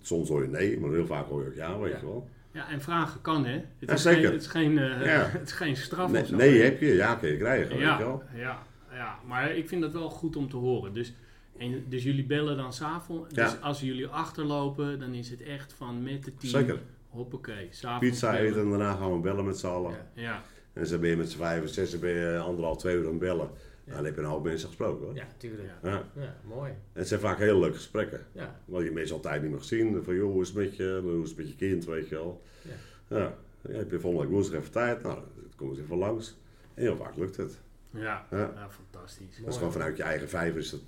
soms 0.00 0.28
hoor 0.28 0.42
je 0.42 0.48
nee, 0.48 0.80
maar 0.80 0.90
heel 0.90 1.06
vaak 1.06 1.26
hoor 1.28 1.42
je 1.42 1.48
ook 1.48 1.54
ja, 1.54 1.78
weet 1.78 1.92
Ja. 1.92 1.98
je 1.98 2.04
wel. 2.06 2.28
Ja, 2.52 2.68
en 2.70 2.80
vragen 2.80 3.20
kan, 3.20 3.44
hè? 3.44 3.52
Het 3.52 3.64
Ja, 3.78 3.92
is 3.92 4.02
zeker. 4.02 4.22
Geen, 4.22 4.32
het, 4.32 4.40
is 4.42 4.46
geen, 4.46 4.78
eh, 4.78 5.04
Ja. 5.06 5.28
het 5.38 5.46
is 5.48 5.52
geen 5.52 5.76
straf 5.76 6.10
Nee, 6.10 6.22
of 6.22 6.28
zo. 6.28 6.36
nee 6.36 6.62
heb 6.62 6.80
je, 6.80 6.94
ja 6.94 7.14
kun 7.14 7.28
je 7.28 7.36
krijgen, 7.36 7.68
weet 7.68 7.78
je 7.78 7.84
ja, 7.84 8.18
ja, 8.34 8.62
ja, 8.92 9.18
maar 9.26 9.50
ik 9.56 9.68
vind 9.68 9.82
dat 9.82 9.92
wel 9.92 10.08
goed 10.10 10.36
om 10.36 10.48
te 10.50 10.56
horen. 10.56 10.92
Dus, 10.94 11.14
en, 11.58 11.84
dus 11.88 12.02
jullie 12.02 12.24
bellen 12.24 12.56
dan 12.56 12.72
s'avonds. 12.72 13.34
Dus 13.34 13.60
als 13.60 13.80
jullie 13.80 14.06
achterlopen, 14.06 14.98
dan 14.98 15.14
is 15.14 15.30
het 15.30 15.42
echt 15.42 15.72
van 15.72 16.02
met 16.02 16.24
het 16.24 16.40
team. 16.40 16.52
Zeker. 16.52 16.78
Hoppakee, 17.08 17.68
s'avonds 17.70 18.08
Pizza 18.08 18.30
bellen. 18.32 18.46
eten 18.46 18.60
en 18.62 18.68
daarna 18.70 18.94
gaan 18.94 19.12
we 19.12 19.18
bellen 19.18 19.44
met 19.44 19.58
z'n 19.58 19.66
allen. 19.66 19.90
Ja. 20.14 20.22
Ja, 20.22 20.42
En 20.72 20.84
dan 20.88 21.00
ben 21.00 21.10
je 21.10 21.16
met 21.16 21.30
z'n 21.30 21.38
vijf 21.38 21.62
of 21.62 21.68
zes, 21.68 21.90
dan 21.90 22.00
ben 22.00 22.10
je 22.10 22.38
anderhalf, 22.38 22.76
twee 22.78 22.96
uur 22.96 23.04
aan 23.04 23.10
het 23.10 23.18
bellen. 23.18 23.48
Nou, 23.84 23.96
dan 23.96 24.04
heb 24.04 24.14
je 24.14 24.20
een 24.20 24.26
hoop 24.26 24.44
mensen 24.44 24.68
gesproken 24.68 25.06
hoor. 25.06 25.14
Ja, 25.14 25.26
tuurlijk. 25.36 25.68
Ja. 25.82 25.88
Ja, 25.90 26.22
Ja. 26.22 26.36
mooi. 26.44 26.70
En 26.70 26.78
het 26.92 27.08
zijn 27.08 27.20
vaak 27.20 27.38
hele 27.38 27.58
leuke 27.58 27.74
gesprekken. 27.76 28.26
Ja, 28.32 28.60
Want 28.64 28.84
je 28.84 28.90
mensen 28.90 29.16
altijd 29.16 29.42
niet 29.42 29.50
meer 29.50 29.60
gezien. 29.60 30.02
Van 30.04 30.14
joh, 30.14 30.32
hoe 30.32 30.42
is 30.42 30.48
het 30.48 30.56
met 30.56 30.76
je? 30.76 31.00
Hoe 31.02 31.22
is 31.22 31.28
het 31.28 31.38
met 31.38 31.48
je 31.48 31.54
kind, 31.56 31.84
weet 31.84 32.08
je 32.08 32.14
wel. 32.14 32.42
Ja. 32.62 33.16
Ja. 33.16 33.34
Ja, 33.68 33.74
heb 33.76 33.90
je 33.90 34.00
volgende 34.00 34.24
week 34.26 34.34
woensdag 34.34 34.58
even 34.60 34.70
tijd? 34.72 35.02
Nou, 35.02 35.14
dan 35.14 35.24
kom 35.56 35.68
eens 35.68 35.78
even 35.78 35.96
langs. 35.98 36.36
En 36.74 36.82
heel 36.82 36.96
vaak 36.96 37.16
lukt 37.16 37.36
het. 37.36 37.58
ja, 37.90 38.26
Ja. 38.30 38.52
ja, 38.54 38.68
fantastisch. 38.70 39.36
Dat 39.40 39.48
is 39.48 39.56
gewoon 39.56 39.72
vanuit 39.72 39.96
je 39.96 40.02
eigen 40.02 40.28
vijf 40.28 40.56
is 40.56 40.72
eh 40.72 40.78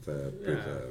punt. 0.45 0.63
Ja. 0.65 0.67
eh. 0.67 0.85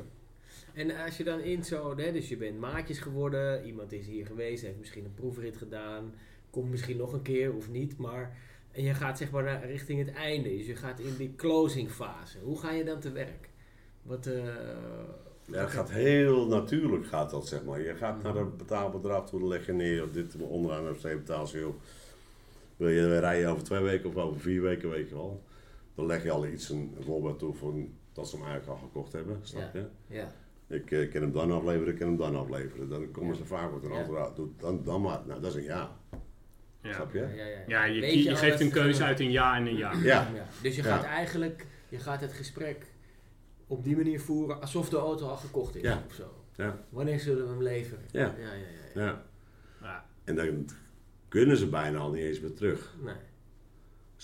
En 0.73 0.91
als 1.05 1.17
je 1.17 1.23
dan 1.23 1.39
in 1.39 1.63
zo, 1.63 1.97
hè, 1.97 2.11
dus 2.11 2.29
je 2.29 2.37
bent 2.37 2.59
maatjes 2.59 2.99
geworden, 2.99 3.65
iemand 3.65 3.91
is 3.91 4.05
hier 4.07 4.25
geweest, 4.25 4.63
heeft 4.63 4.79
misschien 4.79 5.05
een 5.05 5.13
proefrit 5.13 5.57
gedaan, 5.57 6.13
komt 6.49 6.69
misschien 6.69 6.97
nog 6.97 7.13
een 7.13 7.21
keer 7.21 7.53
of 7.53 7.69
niet, 7.69 7.97
maar 7.97 8.37
en 8.73 8.83
je 8.83 8.93
gaat 8.93 9.17
zeg 9.17 9.31
maar 9.31 9.43
naar, 9.43 9.65
richting 9.65 10.05
het 10.05 10.15
einde, 10.15 10.49
dus 10.49 10.65
je 10.65 10.75
gaat 10.75 10.99
in 10.99 11.15
die 11.17 11.35
closing 11.35 11.91
fase. 11.91 12.39
Hoe 12.39 12.59
ga 12.59 12.71
je 12.71 12.83
dan 12.83 12.99
te 12.99 13.11
werk? 13.11 13.49
Wat, 14.01 14.25
eh, 14.25 14.43
Ja, 15.45 15.59
het 15.61 15.69
gaat 15.69 15.91
heel 15.91 16.47
natuurlijk 16.47 17.05
gaat 17.05 17.29
dat, 17.29 17.47
zeg 17.47 17.63
maar. 17.63 17.81
Je 17.81 17.95
gaat 17.95 18.23
naar 18.23 18.35
een 18.35 18.57
betaalbedrag 18.57 19.29
toe, 19.29 19.39
dan 19.39 19.47
leg 19.47 19.65
je 19.65 19.73
neer, 19.73 20.03
of 20.03 20.11
dit 20.11 20.35
onderaan 20.37 20.89
of 20.89 20.99
ze 20.99 21.07
betaalt 21.17 21.49
ze, 21.49 21.59
joh. 21.59 21.73
Wil 22.77 22.89
je 22.89 23.19
rijden 23.19 23.49
over 23.49 23.63
twee 23.63 23.81
weken 23.81 24.09
of 24.09 24.15
over 24.15 24.39
vier 24.41 24.61
weken, 24.61 24.89
weet 24.89 25.09
je 25.09 25.15
wel. 25.15 25.43
Dan 25.95 26.05
leg 26.05 26.23
je 26.23 26.31
al 26.31 26.47
iets, 26.47 26.69
een 26.69 26.95
voorbeeld 26.99 27.39
toe 27.39 27.53
van 27.53 27.93
dat 28.13 28.29
ze 28.29 28.35
hem 28.37 28.45
eigenlijk 28.45 28.79
al 28.79 28.87
gekocht 28.87 29.13
hebben, 29.13 29.39
snap 29.41 29.73
je? 29.73 29.85
ja, 30.07 30.31
Ik 30.67 30.91
eh, 30.91 31.11
kan 31.11 31.21
hem 31.21 31.31
dan 31.31 31.51
afleveren, 31.51 31.93
ik 31.93 31.99
kan 31.99 32.07
hem 32.07 32.17
dan 32.17 32.35
afleveren. 32.35 32.89
Dan 32.89 33.11
komen 33.11 33.35
ze 33.35 33.45
vaak 33.45 33.73
met 33.73 33.83
een 33.83 33.91
Ja. 33.91 33.97
antwoord 33.97 34.19
uit. 34.21 34.35
Doe 34.35 34.47
dan, 34.57 34.81
dan 34.83 35.01
maar. 35.01 35.21
Nou, 35.27 35.41
dat 35.41 35.49
is 35.51 35.57
een 35.57 35.63
ja. 35.63 35.95
Ja, 36.83 36.93
Snap 36.93 37.13
je? 37.13 37.19
ja, 37.19 37.27
ja, 37.27 37.45
ja. 37.45 37.63
ja 37.67 37.83
je, 37.83 38.23
je 38.23 38.35
geeft 38.35 38.59
een 38.59 38.67
ze 38.67 38.73
keuze 38.73 39.03
uit 39.03 39.19
een 39.19 39.31
ja 39.31 39.55
en 39.55 39.65
een 39.67 39.77
ja. 39.77 39.91
Ja. 39.93 40.01
Ja. 40.33 40.47
Dus 40.61 40.75
je 40.75 40.83
Ja. 40.83 40.95
gaat 40.95 41.03
eigenlijk, 41.05 41.65
je 41.89 41.99
gaat 41.99 42.21
het 42.21 42.33
gesprek 42.33 42.85
op 43.67 43.83
die 43.83 43.95
manier 43.95 44.21
voeren 44.21 44.61
alsof 44.61 44.89
de 44.89 44.97
auto 44.97 45.27
al 45.27 45.35
gekocht 45.37 45.75
is 45.75 45.81
Ja. 45.81 46.03
of 46.07 46.13
zo. 46.13 46.43
Ja. 46.55 46.85
Wanneer 46.89 47.19
zullen 47.19 47.43
we 47.45 47.49
hem 47.49 47.61
leveren? 47.63 48.03
Ja. 48.11 48.19
ja, 48.21 48.33
ja. 48.37 48.53
ja, 48.53 48.53
ja. 48.95 49.01
ja. 49.05 49.23
Ja. 49.81 50.05
En 50.23 50.35
dan 50.35 50.65
kunnen 51.27 51.57
ze 51.57 51.67
bijna 51.69 51.97
al 51.99 52.11
niet 52.11 52.23
eens 52.23 52.39
meer 52.39 52.53
terug. 52.53 52.95
Nee. 53.01 53.13
Je 53.15 53.19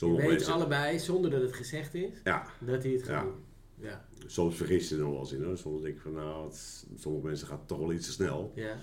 Sommige 0.06 0.22
weet 0.22 0.32
mensen, 0.32 0.54
allebei, 0.54 1.00
zonder 1.00 1.32
dat 1.32 1.42
het 1.42 1.54
gezegd 1.54 1.94
is, 1.94 2.12
ja, 2.24 2.46
dat 2.60 2.84
hij 2.84 2.92
het 2.92 3.04
gaat 3.04 3.10
Ja. 3.12 3.22
doen. 3.24 3.44
Ja. 3.82 4.06
soms 4.26 4.56
vergis 4.56 4.90
je 4.90 4.96
er 4.96 5.02
nog 5.02 5.12
wel 5.12 5.20
eens 5.20 5.32
in 5.32 5.44
hoor. 5.44 5.58
Soms 5.58 5.82
denk 5.82 5.96
ik 5.96 6.02
van 6.02 6.14
nou, 6.14 6.46
het, 6.46 6.86
sommige 6.98 7.26
mensen 7.26 7.48
gaat 7.48 7.60
het 7.60 7.68
toch 7.68 7.80
wel 7.80 7.92
iets 7.94 8.06
te 8.06 8.12
snel. 8.12 8.52
ja. 8.56 8.76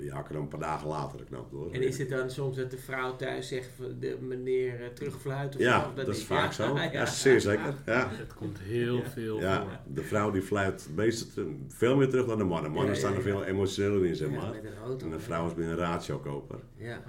Die 0.00 0.10
hakken 0.12 0.32
dan 0.34 0.42
een 0.42 0.48
paar 0.48 0.60
dagen 0.60 0.88
later 0.88 1.18
de 1.18 1.24
knap 1.24 1.50
door. 1.50 1.70
En 1.72 1.82
is 1.82 1.98
het 1.98 2.08
dan 2.08 2.30
soms 2.30 2.56
dat 2.56 2.70
de 2.70 2.78
vrouw 2.78 3.16
thuis 3.16 3.48
zegt, 3.48 3.68
van 3.76 3.96
de 4.00 4.16
meneer 4.20 4.80
eh, 4.82 4.86
terugfluit 4.88 5.54
of 5.54 5.60
Ja, 5.60 5.86
of 5.86 5.94
dat 5.94 6.08
is 6.08 6.24
vaak 6.24 6.52
Ja, 6.52 6.52
zo. 6.66 6.74
ja. 6.76 6.92
Ja, 6.92 7.06
zeer 7.06 7.40
zeker. 7.40 7.74
Ja. 7.86 8.08
Het 8.10 8.34
komt 8.34 8.58
heel 8.58 8.96
Ja. 8.96 9.10
veel 9.10 9.40
Ja, 9.40 9.60
voor. 9.62 9.94
de 9.94 10.02
vrouw 10.02 10.30
die 10.30 10.42
fluit 10.42 10.88
te- 11.34 11.56
veel 11.68 11.96
meer 11.96 12.08
terug 12.08 12.26
dan 12.26 12.38
de 12.38 12.44
mannen. 12.44 12.70
Mannen 12.70 12.94
Ja, 12.94 13.00
ja, 13.00 13.06
staan 13.06 13.10
er 13.12 13.16
ja. 13.18 13.24
veel 13.24 13.44
emotioneler 13.44 14.04
in, 14.06 14.16
zeg 14.16 14.30
Ja, 14.30 14.36
maar. 14.40 14.50
met 14.50 14.64
een 14.64 14.76
auto. 14.84 15.06
En 15.06 15.12
een 15.12 15.20
vrouw 15.20 15.46
is 15.46 15.54
meer 15.54 15.68
een 15.68 15.76
ratio-koper. 15.76 16.58
Ja, 16.76 17.02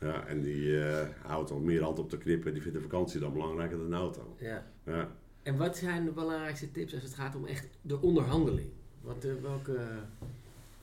Ja, 0.00 0.26
en 0.26 0.40
die 0.42 0.80
eh, 0.84 1.06
houdt 1.26 1.50
al 1.50 1.58
meer 1.58 1.82
hand 1.82 1.98
op 1.98 2.10
de 2.10 2.18
knip 2.18 2.46
en 2.46 2.52
die 2.52 2.62
vindt 2.62 2.76
de 2.76 2.82
vakantie 2.82 3.20
dan 3.20 3.32
belangrijker 3.32 3.78
dan 3.78 3.90
de 3.90 3.96
auto. 3.96 4.34
ja. 4.38 4.66
Ja. 4.84 5.08
En 5.42 5.56
wat 5.56 5.76
zijn 5.76 6.04
de 6.04 6.10
belangrijkste 6.10 6.70
tips 6.70 6.94
als 6.94 7.02
het 7.02 7.14
gaat 7.14 7.36
om 7.36 7.46
echt 7.46 7.68
de 7.82 8.00
onderhandeling? 8.00 8.68
Wat, 9.00 9.24
eh, 9.24 9.30
welke, 9.42 9.78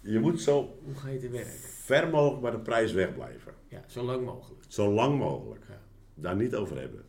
Je 0.06 0.20
moet 0.20 0.42
zo 0.42 0.78
hoe 0.84 0.96
ga 0.96 1.10
je 1.10 1.20
te 1.20 1.30
werk? 1.30 1.48
ver 1.84 2.10
mogelijk 2.10 2.42
bij 2.42 2.52
de 2.52 2.60
prijs 2.60 2.92
wegblijven. 2.92 3.54
Ja, 3.68 3.84
zo 3.88 4.04
lang 4.04 4.26
mogelijk. 4.26 4.64
Zo 4.68 4.92
lang 4.92 5.18
mogelijk. 5.18 5.66
Ja. 5.70 5.82
Daar 6.14 6.36
niet 6.36 6.56
over 6.56 6.80
hebben. 6.80 7.04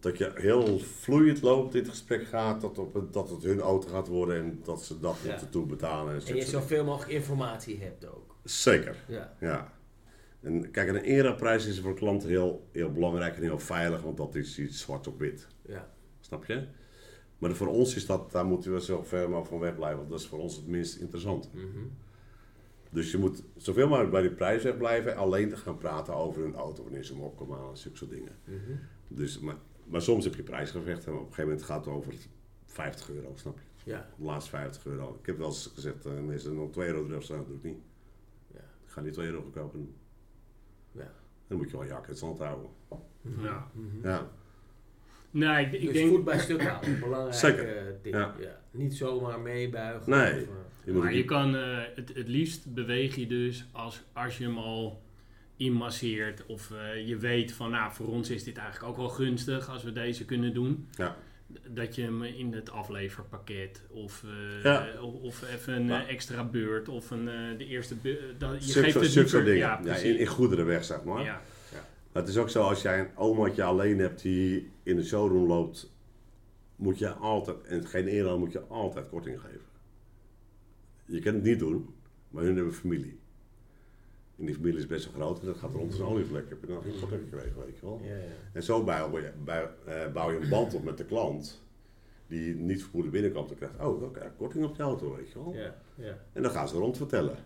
Dat 0.00 0.18
je 0.18 0.30
heel 0.34 0.78
vloeiend 0.78 1.42
loopt 1.42 1.74
in 1.74 1.80
het 1.80 1.88
gesprek 1.90 2.26
gaat, 2.26 2.60
dat, 2.60 2.78
op, 2.78 2.94
het- 2.94 3.12
dat 3.12 3.30
het 3.30 3.42
hun 3.42 3.60
auto 3.60 3.88
gaat 3.88 4.08
worden 4.08 4.36
en 4.36 4.60
dat 4.64 4.82
ze 4.84 5.00
dat 5.00 5.16
Ja. 5.22 5.30
moeten 5.30 5.50
toebetalen. 5.50 6.14
En 6.14 6.26
En 6.26 6.36
je 6.36 6.44
zoveel 6.44 6.84
mogelijk 6.84 7.10
informatie 7.12 7.80
hebt 7.80 8.06
ook. 8.06 8.36
Zeker, 8.44 8.96
Ja, 9.08 9.36
ja. 9.40 9.72
En 10.42 10.70
kijk, 10.70 10.88
een 10.88 10.96
era-prijs 10.96 11.66
is 11.66 11.80
voor 11.80 11.94
klanten 11.94 12.28
heel, 12.28 12.68
heel 12.72 12.92
belangrijk 12.92 13.36
en 13.36 13.42
heel 13.42 13.58
veilig, 13.58 14.02
want 14.02 14.16
dat 14.16 14.34
is 14.34 14.58
iets 14.58 14.80
zwart 14.80 15.06
op 15.06 15.18
wit. 15.18 15.46
ja, 15.66 15.90
Snap 16.20 16.44
je? 16.44 16.66
Maar 17.38 17.54
voor 17.54 17.66
ons 17.66 17.96
is 17.96 18.06
dat, 18.06 18.32
daar 18.32 18.46
moeten 18.46 18.72
we 18.72 18.80
zo 18.80 19.02
ver 19.02 19.22
mogelijk 19.22 19.48
van 19.48 19.58
wegblijven, 19.58 19.98
want 19.98 20.10
dat 20.10 20.20
is 20.20 20.26
voor 20.26 20.38
ons 20.38 20.56
het 20.56 20.66
minst 20.66 20.96
interessant. 20.96 21.50
mhm. 21.52 21.64
Dus 22.90 23.10
je 23.10 23.18
moet 23.18 23.42
zoveel 23.56 23.88
mogelijk 23.88 24.10
bij 24.12 24.20
die 24.22 24.30
prijs 24.30 24.62
wegblijven, 24.62 25.16
alleen 25.16 25.48
te 25.48 25.56
gaan 25.56 25.78
praten 25.78 26.14
over 26.14 26.44
een 26.44 26.54
auto, 26.54 26.82
wanneer 26.82 27.04
ze 27.04 27.12
hem 27.12 27.22
op 27.22 27.36
komen 27.36 27.56
halen 27.56 27.70
en 27.72 27.76
zulke 27.78 27.96
soort 27.96 28.10
dingen. 28.10 28.32
Mhm. 28.44 28.72
Dus, 29.08 29.38
maar, 29.38 29.56
maar 29.84 30.02
soms 30.02 30.24
heb 30.24 30.34
je 30.34 30.42
prijsgevechten, 30.42 31.12
maar 31.12 31.20
op 31.20 31.26
een 31.26 31.34
gegeven 31.34 31.50
moment 31.50 31.68
gaat 31.70 31.84
het 31.84 31.94
over 31.94 32.14
50 32.66 33.10
euro, 33.10 33.32
snap 33.34 33.58
je? 33.58 33.90
ja, 33.90 34.08
De 34.18 34.24
laatste 34.24 34.50
50 34.50 34.86
euro. 34.86 35.16
Ik 35.20 35.26
heb 35.26 35.38
wel 35.38 35.46
eens 35.46 35.70
gezegd, 35.74 36.06
uh, 36.06 36.12
mensen 36.20 36.54
nog 36.54 36.70
2 36.70 36.88
euro 36.88 37.06
eraf 37.08 37.22
staan, 37.22 37.36
dat 37.36 37.46
doe 37.46 37.56
ik 37.56 37.62
niet. 37.62 37.78
Ja. 38.54 38.58
Ik 38.84 38.90
ga 38.90 39.00
niet 39.00 39.12
2 39.12 39.26
euro 39.26 39.42
verkopen. 39.42 39.94
ja. 40.92 41.12
Dan 41.46 41.58
moet 41.58 41.70
je 41.70 41.76
wel 41.76 41.86
jakken 41.86 42.08
het 42.10 42.18
zand 42.18 42.38
houden. 42.38 42.70
Ja. 43.40 43.70
Mhm. 43.72 44.06
Ja, 44.06 44.30
Nee, 45.30 45.66
ik, 45.66 45.72
ik 45.72 45.80
dus 45.80 45.92
denk... 45.92 46.08
voet 46.08 46.24
bij 46.24 46.38
stuk 46.38 46.62
houden, 46.62 47.00
belangrijk 47.00 47.34
Zeker. 47.34 47.76
eh, 47.76 47.82
ding. 48.02 48.14
Ja. 48.14 48.34
Ja. 48.40 48.60
Niet 48.70 48.94
zomaar 48.94 49.40
meebuigen. 49.40 50.10
Nee. 50.10 50.32
Of, 50.32 50.38
eh, 50.40 50.44
je 50.84 50.92
Maar 50.92 51.06
het 51.06 51.16
je 51.16 51.24
kan 51.24 51.56
eh, 51.56 51.78
het, 51.94 52.10
het 52.14 52.28
liefst 52.28 52.74
beweeg 52.74 53.14
je 53.14 53.26
dus 53.26 53.64
als, 53.72 54.02
als 54.12 54.38
je 54.38 54.44
hem 54.44 54.58
al 54.58 55.02
inmasseert 55.56 56.46
of 56.46 56.70
eh, 56.70 57.08
je 57.08 57.16
weet 57.16 57.52
van 57.52 57.70
nou 57.70 57.92
voor 57.92 58.06
ons 58.06 58.30
is 58.30 58.44
dit 58.44 58.56
eigenlijk 58.56 58.88
ook 58.88 58.96
wel 58.96 59.08
gunstig 59.08 59.68
als 59.70 59.82
we 59.82 59.92
deze 59.92 60.24
kunnen 60.24 60.54
doen. 60.54 60.88
Ja. 60.96 61.16
Dat 61.68 61.94
je 61.94 62.02
hem 62.02 62.22
in 62.24 62.52
het 62.52 62.70
afleverpakket 62.70 63.82
of, 63.90 64.24
eh, 64.24 64.62
Ja. 64.62 64.86
of, 65.02 65.14
of 65.22 65.42
even 65.54 65.74
een 65.74 65.86
Ja. 65.86 66.06
extra 66.06 66.44
beurt 66.44 66.88
of 66.88 67.10
een, 67.10 67.28
eh, 67.28 67.34
de 67.58 67.66
eerste 67.66 67.94
beurt. 67.94 68.40
Dat, 68.40 68.66
je 68.74 68.80
geeft 68.82 68.94
het 68.94 69.14
liever-. 69.14 69.54
Ja, 69.56 69.80
in, 69.96 70.18
in 70.18 70.26
goederenweg, 70.26 70.84
zeg 70.84 71.02
maar. 71.04 71.40
Maar 72.16 72.24
het 72.24 72.34
is 72.34 72.40
ook 72.40 72.50
zo, 72.50 72.62
als 72.62 72.82
jij 72.82 73.00
een 73.00 73.16
omaatje 73.16 73.62
alleen 73.62 73.98
hebt 73.98 74.22
die 74.22 74.70
in 74.82 74.96
de 74.96 75.04
showroom 75.04 75.46
loopt, 75.46 75.92
moet 76.76 76.98
je 76.98 77.08
altijd, 77.08 77.62
en 77.62 77.86
geen 77.86 78.08
euro, 78.08 78.38
moet 78.38 78.52
je 78.52 78.60
altijd 78.60 79.08
korting 79.08 79.40
geven. 79.40 79.66
Je 81.04 81.20
kan 81.20 81.34
het 81.34 81.42
niet 81.42 81.58
doen, 81.58 81.94
maar 82.28 82.42
hun 82.42 82.56
hebben 82.56 82.74
familie. 82.74 83.18
En 84.38 84.46
die 84.46 84.54
familie 84.54 84.78
is 84.78 84.86
best 84.86 85.04
wel 85.04 85.14
groot 85.14 85.40
en 85.40 85.46
dat 85.46 85.56
gaat 85.56 85.72
rond 85.72 85.90
als 85.90 86.00
een 86.00 86.06
olievlek. 86.06 86.48
Heb 86.48 86.64
je 86.64 86.72
nog 86.72 86.82
geen 86.82 87.00
korting 87.00 87.22
gekregen, 87.22 87.64
weet 87.64 87.78
je 87.78 87.86
wel. 87.86 88.00
ja, 88.04 88.16
ja. 88.16 88.22
En 88.52 88.62
zo 88.62 88.84
bouw 88.84 89.18
je, 89.18 89.32
bij, 89.44 89.70
eh, 89.86 90.12
bouw 90.12 90.30
je 90.30 90.38
een 90.38 90.48
band 90.48 90.74
op 90.74 90.84
met 90.84 90.98
de 90.98 91.04
klant, 91.04 91.62
die 92.26 92.54
niet 92.54 92.82
vermoedelijk 92.82 93.22
binnenkomt 93.22 93.50
en 93.50 93.56
krijgt, 93.56 93.80
oh, 93.80 94.02
oké, 94.02 94.32
korting 94.36 94.64
op 94.64 94.76
de 94.76 94.82
auto, 94.82 95.16
weet 95.16 95.32
je 95.32 95.42
wel. 95.44 95.54
Ja, 95.54 95.74
ja. 95.94 96.18
En 96.32 96.42
dan 96.42 96.50
gaan 96.50 96.68
ze 96.68 96.76
rond 96.76 96.96
vertellen. 96.96 97.36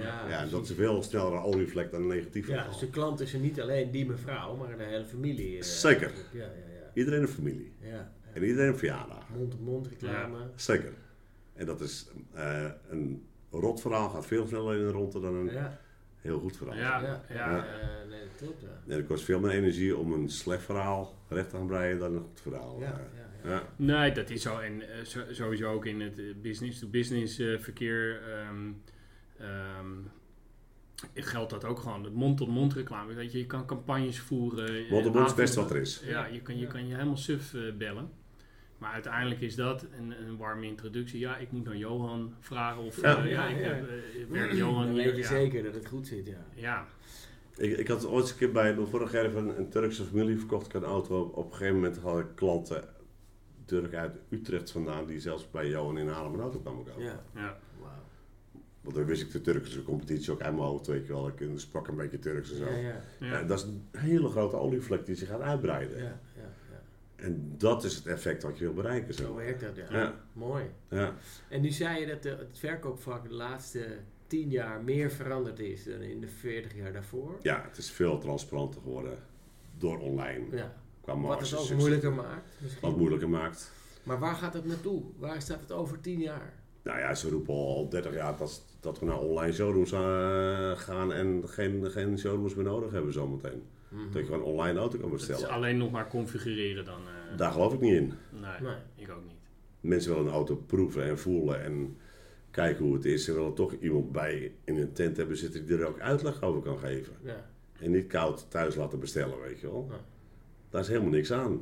Ja, 0.00 0.28
Ja, 0.28 0.40
en 0.42 0.50
dat 0.50 0.62
is 0.68 0.72
veel 0.76 1.02
sneller 1.02 1.32
een 1.32 1.42
olievlek 1.42 1.90
dan 1.90 2.00
een 2.02 2.08
negatief 2.08 2.46
Ja, 2.46 2.52
verhaal. 2.54 2.70
dus 2.70 2.80
de 2.80 2.90
klant 2.90 3.20
is 3.20 3.32
er 3.32 3.40
niet 3.40 3.60
alleen 3.60 3.90
die 3.90 4.06
mevrouw, 4.06 4.56
maar 4.56 4.76
de 4.76 4.84
hele 4.84 5.04
familie. 5.04 5.56
eh, 5.56 5.62
Zeker. 5.62 6.10
Ja, 6.32 6.38
ja, 6.40 6.44
ja. 6.44 6.90
Iedereen 6.94 7.22
een 7.22 7.28
familie. 7.28 7.72
ja, 7.80 7.88
ja. 7.88 8.12
En 8.32 8.42
iedereen 8.44 8.68
een 8.68 8.78
verjaardag. 8.78 9.28
Mond-op-mond 9.36 9.86
reclame. 9.86 10.38
Zeker. 10.56 10.92
En 11.54 11.66
dat 11.66 11.80
is 11.80 12.08
eh, 12.34 12.70
een 12.90 13.26
rot 13.50 13.80
verhaal 13.80 14.08
gaat 14.08 14.26
veel 14.26 14.46
sneller 14.46 14.76
in 14.78 14.84
de 14.86 14.90
ronde 14.92 15.20
dan 15.20 15.34
een 15.34 15.52
Ja, 15.52 15.80
heel 16.20 16.38
goed 16.38 16.56
verhaal. 16.56 16.76
Ja. 16.76 17.00
ja, 17.02 17.22
ja. 17.28 17.34
Ja. 17.34 17.66
eh, 17.66 18.08
nee, 18.10 18.20
dat 18.20 18.36
klopt. 18.38 18.60
Ja. 18.62 18.68
En 18.92 18.96
het 18.96 19.06
kost 19.06 19.24
veel 19.24 19.40
meer 19.40 19.50
energie 19.50 19.96
om 19.96 20.12
een 20.12 20.28
slecht 20.28 20.62
verhaal 20.64 21.14
recht 21.28 21.50
te 21.50 21.56
gaan 21.56 21.66
breien 21.66 21.98
dan 21.98 22.14
een 22.14 22.22
goed 22.28 22.40
verhaal. 22.40 22.80
Ja, 22.80 22.86
ja, 22.86 23.28
ja. 23.44 23.50
ja. 23.50 23.62
Nee, 23.76 24.12
dat 24.12 24.30
is 24.30 24.42
zo. 24.42 24.58
En 24.58 24.82
eh, 24.90 25.04
zo- 25.04 25.24
sowieso 25.32 25.72
ook 25.72 25.86
in 25.86 26.00
het 26.00 26.18
eh, 26.18 26.24
business-to-business 26.42 27.38
eh, 27.38 27.58
verkeer 27.58 28.20
ehm, 28.32 28.70
ehm, 29.42 29.88
geldt 31.14 31.50
dat 31.50 31.64
ook 31.64 31.78
gewoon. 31.78 32.02
De 32.02 32.10
mond-tot-mond 32.10 32.72
reclame. 32.72 33.14
Weet 33.14 33.32
je, 33.32 33.38
je 33.38 33.46
kan 33.46 33.66
campagnes 33.66 34.20
voeren. 34.20 34.68
eh, 34.84 34.90
Mond-op-mond 34.90 35.26
is 35.28 35.34
best 35.34 35.54
wat 35.54 35.70
er 35.70 35.76
is. 35.76 36.02
Ja, 36.04 36.26
je 36.26 36.40
kan 36.40 36.58
je, 36.58 36.66
kan 36.66 36.86
je 36.86 36.94
helemaal 36.94 37.16
suf 37.16 37.54
eh, 37.54 37.60
bellen. 37.78 38.10
Maar 38.78 38.92
uiteindelijk 38.92 39.40
is 39.40 39.54
dat 39.54 39.86
een, 39.98 40.10
een 40.26 40.36
warme 40.36 40.66
introductie. 40.66 41.18
Ja, 41.20 41.36
ik 41.36 41.52
moet 41.52 41.64
dan 41.64 41.78
Johan 41.78 42.34
vragen 42.40 42.82
of... 42.82 43.00
Ja. 43.00 43.10
ja, 43.18 43.24
Ja, 43.24 43.46
ik 43.46 43.58
ja. 43.58 43.64
heb, 43.64 43.88
werkt 44.28 44.56
Johan 44.56 44.84
Dan 44.86 44.94
weet 44.94 45.16
je 45.16 45.22
ja. 45.22 45.28
zeker 45.28 45.62
dat 45.62 45.74
het 45.74 45.86
goed 45.86 46.06
zit, 46.06 46.26
ja. 46.26 46.44
Ja, 46.54 46.86
Ik, 47.56 47.78
ik 47.78 47.88
had 47.88 48.06
ooit 48.06 48.20
eens 48.22 48.30
een 48.30 48.36
keer 48.38 48.52
bij 48.52 48.74
mijn 48.74 48.86
vorige 48.86 49.16
jaar 49.16 49.24
even 49.24 49.58
een, 49.58 49.68
Turkse 49.70 50.04
familie 50.04 50.38
verkocht. 50.38 50.66
Ik 50.66 50.72
had 50.72 50.82
een 50.82 50.88
auto. 50.88 51.20
Op 51.22 51.44
een 51.50 51.52
gegeven 51.56 51.74
moment 51.74 51.98
had 51.98 52.18
ik 52.18 52.26
klanten 52.34 52.84
Turk 53.64 53.94
uit 53.94 54.16
Utrecht 54.30 54.70
vandaan 54.70 55.06
die 55.06 55.20
zelfs 55.20 55.50
bij 55.50 55.68
Johan 55.68 55.98
in 55.98 56.08
Haarlem 56.08 56.34
een 56.34 56.40
auto 56.40 56.58
kwamen 56.58 56.84
kopen. 56.84 57.02
Ja, 57.02 57.22
ja. 57.34 57.58
Want 58.82 58.94
dan 58.96 59.04
wist 59.04 59.22
ik 59.22 59.30
de 59.32 59.40
Turkse 59.40 59.82
competitie 59.82 60.32
ook 60.32 60.40
uit 60.40 60.54
mijn 60.54 60.66
hoofd, 60.66 60.86
weet 60.86 61.06
je 61.06 61.12
wel. 61.12 61.28
Ik 61.28 61.42
sprak 61.54 61.88
een 61.88 61.96
beetje 61.96 62.18
Turks 62.18 62.50
en 62.50 62.56
zo. 62.56 62.64
Ja, 62.64 62.76
ja. 62.76 63.00
Ja. 63.20 63.26
Ja, 63.26 63.42
dat 63.42 63.58
is 63.58 63.64
een 63.64 63.86
hele 63.90 64.28
grote 64.28 64.56
olievlek 64.56 65.06
die 65.06 65.14
zich 65.14 65.28
gaat 65.28 65.40
uitbreiden. 65.40 65.96
Ja, 65.98 66.20
ja, 66.36 66.50
ja. 66.70 66.82
En 67.16 67.54
dat 67.58 67.84
is 67.84 67.94
het 67.94 68.06
effect 68.06 68.42
wat 68.42 68.58
je 68.58 68.64
wil 68.64 68.74
bereiken. 68.74 69.14
Zo 69.14 69.22
Zo. 69.22 69.34
werkt 69.34 69.60
dat, 69.60 69.76
ja. 69.76 69.98
Ja. 69.98 70.14
Mooi. 70.32 70.64
Ja. 70.88 71.14
En 71.48 71.60
nu 71.60 71.70
zei 71.70 72.00
je 72.00 72.06
dat 72.06 72.22
de, 72.22 72.28
het 72.28 72.58
verkoopvak 72.58 73.28
de 73.28 73.34
laatste 73.34 73.86
tien 74.26 74.50
jaar 74.50 74.82
meer 74.82 75.10
veranderd 75.10 75.58
is 75.58 75.84
dan 75.84 76.00
in 76.00 76.20
de 76.20 76.28
40 76.28 76.74
jaar 76.76 76.92
daarvoor. 76.92 77.38
ja, 77.42 77.64
het 77.68 77.76
is 77.78 77.90
veel 77.90 78.18
transparanter 78.18 78.80
geworden 78.80 79.18
door 79.78 79.98
online. 79.98 80.56
Ja. 80.56 80.74
Qua 81.00 81.20
Wat 81.20 81.40
het 81.40 81.54
ook 81.58 81.70
moeilijker 81.78 82.12
maakt. 82.12 82.48
Misschien. 82.58 82.88
Wat 82.88 82.96
moeilijker 82.98 83.28
maakt. 83.28 83.72
Maar 84.02 84.18
waar 84.18 84.34
gaat 84.34 84.54
het 84.54 84.64
naartoe? 84.64 85.02
Waar 85.18 85.40
staat 85.42 85.60
het 85.60 85.72
over 85.72 86.00
tien 86.00 86.20
jaar? 86.20 86.52
Nou 86.82 86.98
ja, 86.98 87.14
ze 87.14 87.30
roepen 87.30 87.54
al 87.54 87.88
30 87.88 88.14
jaar 88.14 88.36
dat, 88.36 88.62
dat 88.80 88.98
we 88.98 89.06
naar 89.06 89.18
online 89.20 89.52
showrooms 89.52 89.92
eh, 89.92 90.70
gaan 90.78 91.12
en 91.12 91.42
geen, 91.46 91.90
geen 91.90 92.18
showrooms 92.18 92.54
meer 92.54 92.64
nodig 92.64 92.90
hebben 92.92 93.12
zometeen. 93.12 93.62
Dat 94.10 94.20
je 94.20 94.24
gewoon 94.24 94.42
online 94.42 94.78
auto 94.78 94.98
kan 94.98 95.10
Het 95.12 95.20
is 95.20 95.26
bestellen. 95.26 95.54
alleen 95.54 95.76
nog 95.76 95.90
maar 95.90 96.08
configureren 96.08 96.84
dan. 96.84 97.00
eh, 97.30 97.36
Daar 97.38 97.52
geloof 97.52 97.72
ik 97.72 97.80
niet 97.80 97.92
in. 97.94 98.12
nee, 98.30 98.60
Nee. 98.62 98.76
ik 98.94 99.10
ook 99.10 99.24
niet. 99.24 99.36
Mensen 99.80 100.10
willen 100.12 100.26
een 100.26 100.32
auto 100.32 100.56
proeven 100.66 101.04
en 101.04 101.18
voelen 101.18 101.62
en 101.62 101.96
kijken 102.50 102.84
hoe 102.84 102.94
het 102.94 103.04
is. 103.04 103.24
Ze 103.24 103.32
willen 103.34 103.54
toch 103.54 103.72
iemand 103.80 104.12
bij 104.12 104.52
in 104.64 104.76
een 104.76 104.92
tent 104.92 105.16
hebben 105.16 105.36
zitten 105.36 105.66
die 105.66 105.76
er 105.78 105.86
ook 105.86 106.00
uitleg 106.00 106.42
over 106.42 106.62
kan 106.62 106.78
geven. 106.78 107.12
Ja. 107.22 107.50
En 107.80 107.90
niet 107.90 108.06
koud 108.06 108.46
thuis 108.50 108.74
laten 108.74 108.98
bestellen, 109.00 109.40
weet 109.40 109.60
je 109.60 109.66
wel. 109.66 109.86
Ja. 109.90 109.96
Daar 110.70 110.80
is 110.80 110.88
helemaal 110.88 111.10
niks 111.10 111.32
aan. 111.32 111.52
Ik 111.52 111.58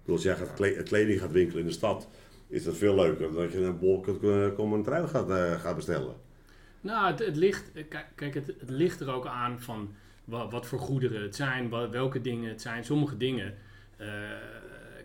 bedoel, 0.00 0.14
als 0.14 0.22
jij 0.24 0.36
gaat 0.36 0.54
kle- 0.54 0.82
kleding 0.82 1.20
gaat 1.20 1.32
winkelen 1.32 1.60
in 1.60 1.68
de 1.68 1.72
stad, 1.74 2.08
is 2.48 2.64
dat 2.64 2.76
veel 2.76 2.94
leuker 2.94 3.26
dan 3.26 3.34
dat 3.34 3.52
je 3.52 3.58
een 3.58 3.78
bolk 3.78 4.22
eh, 4.22 4.54
kom 4.54 4.72
een 4.72 4.82
trui 4.82 5.06
gaat, 5.08 5.30
eh, 5.30 5.60
gaat 5.60 5.76
bestellen. 5.76 6.14
Nou, 6.80 7.10
het, 7.10 7.18
het 7.18 7.36
ligt, 7.36 7.72
eh, 7.72 7.84
kijk, 8.14 8.34
het, 8.34 8.46
het 8.46 8.70
ligt 8.70 9.00
er 9.00 9.10
ook 9.12 9.26
aan 9.26 9.60
van 9.60 9.94
wat, 10.24 10.50
wat 10.52 10.66
voor 10.66 10.78
goederen 10.78 11.22
het 11.22 11.36
zijn, 11.36 11.68
wat, 11.68 11.90
welke 11.90 12.20
dingen 12.20 12.48
het 12.48 12.62
zijn. 12.62 12.84
Sommige 12.84 13.16
dingen, 13.16 13.54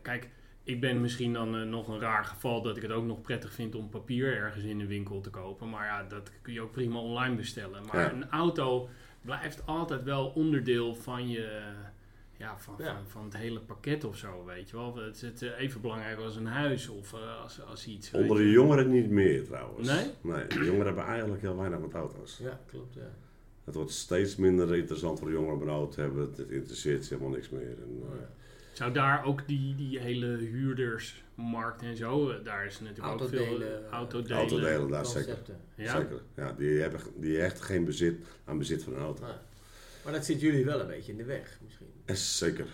kijk, 0.01 0.29
ik 0.63 0.81
ben 0.81 1.01
misschien 1.01 1.33
dan 1.33 1.69
nog 1.69 1.87
een 1.87 1.99
raar 1.99 2.25
geval 2.25 2.61
dat 2.61 2.75
ik 2.77 2.81
het 2.81 2.91
ook 2.91 3.05
nog 3.05 3.21
prettig 3.21 3.53
vind 3.53 3.75
om 3.75 3.89
papier 3.89 4.35
ergens 4.37 4.63
in 4.63 4.79
een 4.79 4.87
winkel 4.87 5.21
te 5.21 5.29
kopen. 5.29 5.69
Maar 5.69 5.85
ja, 5.85 6.03
dat 6.03 6.31
kun 6.41 6.53
je 6.53 6.61
ook 6.61 6.71
prima 6.71 6.99
online 6.99 7.35
bestellen. 7.35 7.81
Maar 7.85 8.01
Ja. 8.01 8.11
een 8.11 8.29
auto 8.29 8.89
blijft 9.21 9.65
altijd 9.65 10.03
wel 10.03 10.27
onderdeel 10.27 10.95
van 10.95 11.29
je, 11.29 11.61
ja, 12.37 12.57
van, 12.57 12.75
Ja. 12.77 12.93
Van, 12.95 13.07
van 13.07 13.23
het 13.23 13.37
hele 13.37 13.59
pakket 13.59 14.03
of 14.03 14.17
zo, 14.17 14.45
weet 14.45 14.69
je 14.69 14.75
wel. 14.75 14.95
Het 14.97 15.15
is 15.15 15.21
het, 15.21 15.41
even 15.41 15.81
belangrijk 15.81 16.19
als 16.19 16.35
een 16.35 16.45
huis 16.45 16.87
of 16.87 17.13
eh, 17.13 17.41
als, 17.41 17.61
als 17.61 17.87
iets. 17.87 18.11
weet 18.11 18.21
Onder 18.21 18.37
de 18.37 18.49
jongeren 18.49 18.89
niet 18.89 19.09
meer 19.09 19.43
trouwens. 19.45 19.87
Nee? 19.87 20.05
Nee, 20.21 20.47
de 20.47 20.63
jongeren 20.65 20.85
hebben 20.85 21.05
eigenlijk 21.05 21.41
heel 21.41 21.57
weinig 21.57 21.79
met 21.79 21.93
auto's. 21.93 22.37
ja, 22.41 22.59
klopt. 22.69 22.93
Ja. 22.93 23.11
Het 23.63 23.75
wordt 23.75 23.91
steeds 23.91 24.35
minder 24.35 24.75
interessant 24.75 25.19
voor 25.19 25.27
de 25.27 25.33
jongeren 25.33 25.55
om 25.55 25.61
een 25.61 25.69
auto 25.69 25.91
te 25.91 26.01
hebben. 26.01 26.21
Het 26.21 26.49
interesseert 26.49 27.05
ze 27.05 27.13
helemaal 27.13 27.35
niks 27.35 27.49
meer. 27.49 27.61
En, 27.61 28.01
eh, 28.01 28.17
Zou 28.73 28.93
daar 28.93 29.25
ook 29.25 29.47
die, 29.47 29.75
die 29.75 29.99
hele 29.99 30.27
huurdersmarkt 30.37 31.81
en 31.81 31.95
zo, 31.97 32.29
eh, 32.29 32.43
daar 32.43 32.65
is 32.65 32.79
natuurlijk 32.79 33.21
ook 33.21 33.29
veel 33.29 33.39
Autodelen, 33.39 33.89
autodelen. 33.89 34.37
Autodelen, 34.37 34.89
daar 34.89 35.05
zeker. 35.05 35.37
Ja? 35.75 35.99
Zeker. 35.99 36.21
Ja, 36.35 36.53
die, 36.57 36.79
hebben, 36.79 36.99
die 37.15 37.37
hechten 37.37 37.63
geen 37.63 37.85
bezit 37.85 38.25
aan 38.45 38.57
bezit 38.57 38.83
van 38.83 38.93
een 38.93 38.99
auto. 38.99 39.25
Ja. 39.25 39.41
Maar 40.03 40.13
dat 40.13 40.25
zit 40.25 40.41
jullie 40.41 40.65
wel 40.65 40.79
een 40.79 40.87
beetje 40.87 41.11
in 41.11 41.17
de 41.17 41.23
weg 41.23 41.59
misschien. 41.63 41.87
Zeker. 42.05 42.65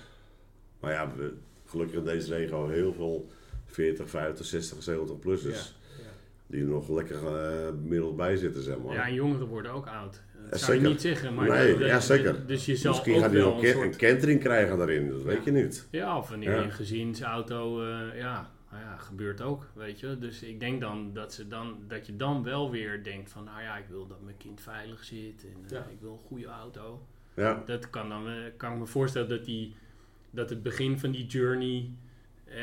Maar 0.80 0.92
ja, 0.92 1.15
we, 1.15 1.34
gelukkig 1.65 1.98
in 1.98 2.04
deze 2.06 2.34
regio 2.36 2.68
heel 2.70 2.94
veel 2.94 3.30
40, 3.65 4.10
50, 4.10 4.46
60, 4.46 4.84
70 4.84 5.20
plussers. 5.20 5.74
Ja. 5.98 6.04
Ja. 6.04 6.10
Die 6.48 6.62
er 6.62 6.68
nog 6.68 6.89
lekker 6.89 7.36
eh 7.36 7.74
middeld 7.84 8.15
bij 8.15 8.36
zitten, 8.38 8.63
zeg 8.63 8.78
maar. 8.78 8.94
Ja, 8.94 9.08
en 9.08 9.13
jongeren 9.13 9.48
worden 9.48 9.72
ook 9.72 9.88
oud. 9.88 10.22
Dat 10.50 10.60
Ja, 10.60 10.65
zou 10.65 10.82
je 10.82 10.88
niet 10.88 11.02
zeggen, 11.02 11.34
maar... 11.34 11.48
Nee, 11.50 11.78
dat- 11.78 11.88
ja, 11.88 12.00
zeker. 12.00 12.46
Dus 12.48 12.65
je 12.65 12.76
zal 12.76 12.92
Misschien 12.92 13.15
ook 13.15 13.22
gaat 13.22 13.32
hij 13.32 13.39
wel 13.39 13.50
nog 13.50 13.60
een 13.62 13.68
een, 13.68 13.74
soort... 13.74 13.86
een 13.92 13.96
kentering 13.98 14.39
krijgen 14.39 14.78
daarin, 14.78 15.10
dat 15.10 15.22
weet 15.22 15.44
je 15.44 15.52
niet. 15.52 15.88
Ja, 15.92 16.18
of 16.18 16.30
wanneer 16.30 16.52
Ja. 16.52 16.62
een 16.63 16.72
gezinsauto, 16.72 17.82
eh, 17.84 18.18
ja, 18.18 18.52
nou 18.72 18.84
ja, 18.84 18.98
gebeurt 18.98 19.42
ook, 19.42 19.65
weet 19.74 20.00
je. 20.00 20.18
Dus 20.20 20.42
ik 20.44 20.60
denk 20.60 20.82
dan 20.82 21.13
dat, 21.13 21.34
ze 21.34 21.48
dan 21.48 21.78
dat 21.88 22.06
je 22.06 22.15
dan 22.15 22.44
wel 22.44 22.72
weer 22.72 23.04
denkt 23.04 23.30
van, 23.32 23.44
nou 23.44 23.62
ja, 23.62 23.78
ik 23.78 23.86
wil 23.89 24.08
dat 24.08 24.22
mijn 24.22 24.38
kind 24.38 24.62
veilig 24.62 25.04
zit 25.04 25.44
en 25.44 25.63
eh, 25.65 25.70
Ja. 25.72 25.88
ik 25.92 25.98
wil 26.02 26.12
een 26.12 26.28
goede 26.28 26.46
auto. 26.48 27.06
Ja, 27.34 27.63
Dat 27.65 27.89
kan 27.89 28.10
dan, 28.10 28.28
eh, 28.28 28.34
kan 28.58 28.74
ik 28.74 28.80
me 28.80 28.86
voorstellen 28.86 29.30
dat, 29.30 29.46
die, 29.46 29.76
dat 30.32 30.50
het 30.50 30.63
begin 30.63 31.00
van 31.00 31.12
die 31.12 31.26
journey 31.26 31.89
eh, 32.46 32.56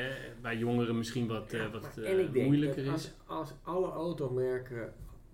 bij 0.43 0.57
jongeren 0.57 0.97
misschien 0.99 1.27
wat, 1.27 1.53
eh, 1.53 1.61
Ja, 1.61 1.71
wat 1.71 1.83
maar- 1.83 2.05
eh, 2.05 2.13
en 2.13 2.21
ik 2.21 2.33
denk 2.33 2.47
moeilijker 2.47 2.85
dat 2.85 2.95
is. 2.99 3.13
als, 3.27 3.49
als 3.51 3.53
alle 3.63 3.91
automerken 3.91 4.93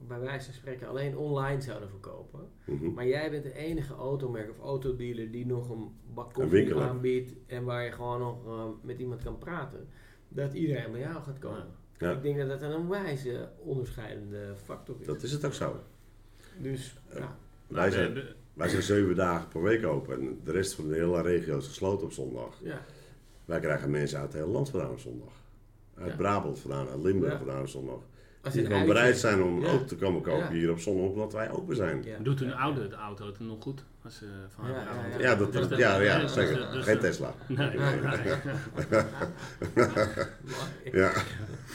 bij 0.08 0.20
wijze 0.20 0.44
van 0.44 0.54
spreken 0.54 0.88
alleen 0.88 1.16
online 1.16 1.60
zouden 1.60 1.88
verkopen. 1.88 2.40
mhm. 2.64 2.92
Maar 2.92 3.06
jij 3.06 3.30
bent 3.30 3.42
de 3.42 3.54
enige 3.54 3.94
automerk 3.94 4.50
of 4.50 4.58
autodealer 4.58 5.30
die 5.30 5.46
nog 5.46 5.70
een 5.70 5.90
bak 6.14 6.26
Een 6.26 6.32
koffie 6.42 6.74
aanbiedt 6.74 7.32
en 7.46 7.64
waar 7.64 7.84
je 7.84 7.92
gewoon 7.92 8.18
nog 8.20 8.46
eh, 8.46 8.64
met 8.82 8.98
iemand 8.98 9.22
kan 9.22 9.38
praten. 9.38 9.88
Dat 10.28 10.52
iedereen 10.54 10.90
bij 10.92 11.00
jou 11.00 11.22
gaat 11.22 11.38
komen. 11.38 11.66
Ja. 11.98 12.10
Ik 12.12 12.22
denk 12.22 12.36
dat 12.38 12.60
dat 12.60 12.62
een 12.72 12.88
wijze 12.88 13.48
onderscheidende 13.58 14.54
factor 14.64 14.96
is. 15.00 15.06
dat 15.06 15.22
is 15.22 15.32
het 15.32 15.44
ook 15.44 15.52
zo. 15.54 15.80
Dus 16.58 16.94
ja, 17.14 17.36
Wij 17.66 17.90
Nou, 17.90 17.90
zijn, 17.90 18.24
wij 18.54 18.68
zijn 18.68 18.82
zeven 18.82 19.14
dagen 19.14 19.48
per 19.48 19.62
week 19.62 19.86
open 19.86 20.20
en 20.20 20.40
de 20.44 20.52
rest 20.52 20.74
van 20.74 20.88
de 20.88 20.94
hele 20.94 21.22
regio 21.22 21.56
is 21.58 21.66
gesloten 21.66 22.06
op 22.06 22.12
zondag. 22.12 22.54
ja, 22.62 22.80
Wij 23.44 23.60
krijgen 23.60 23.90
mensen 23.90 24.18
uit 24.18 24.32
het 24.32 24.40
hele 24.40 24.52
land 24.52 24.70
vandaan 24.70 24.90
op 24.90 24.98
zondag. 25.00 25.32
Uit 25.98 26.10
Ja. 26.10 26.16
Brabant 26.16 26.58
vandaan, 26.60 26.88
uit 26.88 27.02
Limburg 27.02 27.32
Ja. 27.32 27.38
vandaan 27.38 27.60
op 27.60 27.68
zondag. 27.68 27.98
als 28.42 28.52
Die 28.54 28.66
gewoon 28.66 28.86
bereid 28.86 29.18
zijn 29.18 29.42
om 29.42 29.60
Ja. 29.62 29.72
ook 29.72 29.86
te 29.86 29.96
komen 29.96 30.22
kopen 30.22 30.44
Ja. 30.44 30.50
hier 30.50 30.70
op 30.70 30.78
zondag, 30.78 31.04
omdat 31.10 31.32
wij 31.32 31.50
open 31.50 31.76
zijn. 31.76 32.02
Ja. 32.04 32.18
Doet 32.18 32.40
een 32.40 32.48
Ja. 32.48 32.54
oude 32.54 32.88
de 32.88 32.94
auto 32.94 33.26
het 33.26 33.40
nog 33.40 33.62
goed? 33.62 33.84
Als 34.04 34.16
ze 34.16 34.26
van 34.54 34.68
Ja, 34.68 34.74
ja, 34.74 34.82
Brabant- 34.84 35.12
ja. 35.12 35.18
Ja, 35.28 35.34
dat, 35.36 35.52
Dus 35.52 35.78
ja, 35.78 36.00
ja, 36.00 36.20
dus 36.20 36.32
zeker. 36.32 36.58
dat- 36.58 36.72
dus 36.72 36.84
Geen 36.84 36.98
Tesla. 36.98 37.34
Nee, 37.48 37.56
nee, 37.68 37.76
nee. 37.76 39.02
Ja, 40.92 41.12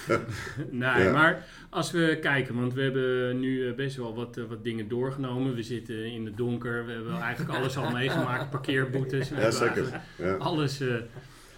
Nee, 0.95 1.09
maar 1.11 1.45
als 1.77 1.91
we 1.91 2.17
kijken, 2.21 2.55
want 2.55 2.73
we 2.73 2.81
hebben 2.81 3.39
nu 3.39 3.67
eh, 3.67 3.75
best 3.75 3.95
wel 3.95 4.15
wat, 4.15 4.37
eh, 4.37 4.43
wat 4.43 4.63
dingen 4.63 4.87
doorgenomen. 4.87 5.55
We 5.55 5.63
zitten 5.63 6.11
in 6.11 6.25
het 6.25 6.37
donker, 6.37 6.85
we 6.85 6.91
hebben 6.91 7.19
eigenlijk 7.19 7.57
alles 7.57 7.77
al 7.77 7.91
meegemaakt, 7.91 8.49
parkeerboetes. 8.49 9.29
We 9.29 9.39
ja 9.39 9.51
zeker. 9.51 10.01
Ja. 10.17 10.35
Alles, 10.35 10.79
eh, 10.79 10.95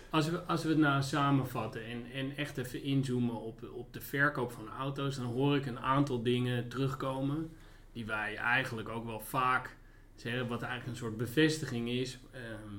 als, 0.09 0.29
we, 0.29 0.41
als 0.43 0.63
we 0.63 0.69
het 0.69 0.77
nou 0.77 1.03
samenvatten 1.03 1.85
en, 1.85 2.05
en 2.13 2.37
echt 2.37 2.57
even 2.57 2.83
inzoomen 2.83 3.41
op, 3.41 3.69
op 3.73 3.93
de 3.93 4.01
verkoop 4.01 4.51
van 4.51 4.67
auto's, 4.79 5.15
dan 5.15 5.25
hoor 5.25 5.55
ik 5.55 5.65
een 5.65 5.79
aantal 5.79 6.23
dingen 6.23 6.67
terugkomen 6.67 7.49
die 7.93 8.05
wij 8.05 8.35
eigenlijk 8.35 8.89
ook 8.89 9.05
wel 9.05 9.19
vaak 9.19 9.75
zeggen, 10.15 10.47
wat 10.47 10.61
eigenlijk 10.61 10.91
een 10.91 11.03
soort 11.05 11.17
bevestiging 11.17 11.89
is. 11.89 12.19
Ehm, 12.31 12.75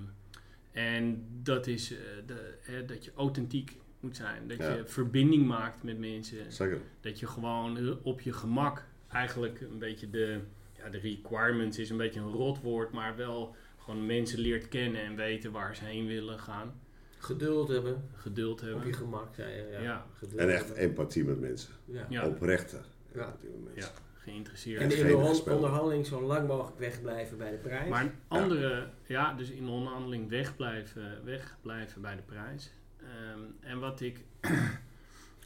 en 0.72 1.26
dat 1.42 1.66
is 1.66 1.88
de, 2.26 2.54
hè, 2.62 2.84
dat 2.84 3.04
je 3.04 3.12
authentiek 3.14 3.78
moet 4.00 4.16
zijn. 4.16 4.48
Dat 4.48 4.58
Ja. 4.58 4.74
je 4.74 4.84
verbinding 4.86 5.46
maakt 5.46 5.82
met 5.82 5.98
mensen. 5.98 6.52
Zeker. 6.52 6.80
Dat 7.00 7.20
je 7.20 7.26
gewoon 7.26 7.76
eh, 7.78 7.90
op 8.02 8.20
je 8.20 8.32
gemak 8.32 8.84
eigenlijk 9.08 9.60
een 9.60 9.78
beetje 9.78 10.10
de, 10.10 10.38
ja, 10.76 10.88
de 10.88 10.98
requirements 10.98 11.78
is 11.78 11.90
een 11.90 11.96
beetje 11.96 12.20
een 12.20 12.32
rotwoord, 12.32 12.92
maar 12.92 13.16
wel 13.16 13.54
gewoon 13.78 14.06
mensen 14.06 14.38
leert 14.38 14.68
kennen 14.68 15.00
en 15.02 15.16
weten 15.16 15.52
waar 15.52 15.76
ze 15.76 15.84
heen 15.84 16.06
willen 16.06 16.38
gaan. 16.38 16.80
Geduld 17.18 17.68
hebben, 17.68 18.08
Geduld 18.14 18.60
op 18.60 18.66
je 18.68 18.74
hebben. 18.74 18.94
gemak 18.94 19.34
zei 19.34 19.52
je. 19.56 19.68
Ja. 19.72 19.80
Ja. 19.80 20.06
Geduld 20.14 20.40
En 20.40 20.48
echt 20.50 20.66
hebben. 20.66 20.82
empathie 20.84 21.24
met 21.24 21.40
mensen. 21.40 21.72
Ja. 21.84 22.06
Ja, 22.08 22.26
Oprechte 22.26 22.76
Ja. 23.14 23.20
empathie 23.24 23.48
met 23.50 23.64
mensen. 23.74 23.92
ja, 23.94 24.00
geïnteresseerd. 24.14 24.80
En 24.80 24.98
in 24.98 25.06
de 25.06 25.52
onderhandeling 25.54 26.06
zo 26.06 26.20
lang 26.22 26.48
mogelijk 26.48 26.78
wegblijven 26.78 27.38
bij 27.38 27.50
de 27.50 27.56
prijs. 27.56 27.88
Maar 27.88 28.02
een 28.04 28.12
andere, 28.28 28.86
ja, 29.06 29.34
dus 29.34 29.50
in 29.50 29.64
de 29.64 29.70
onderhandeling 29.70 30.28
wegblijven, 30.28 31.24
wegblijven 31.24 32.00
bij 32.02 32.16
de 32.16 32.22
prijs. 32.22 32.72
Ehm, 33.10 33.70
en 33.70 33.78
wat 33.78 34.00
ik, 34.00 34.24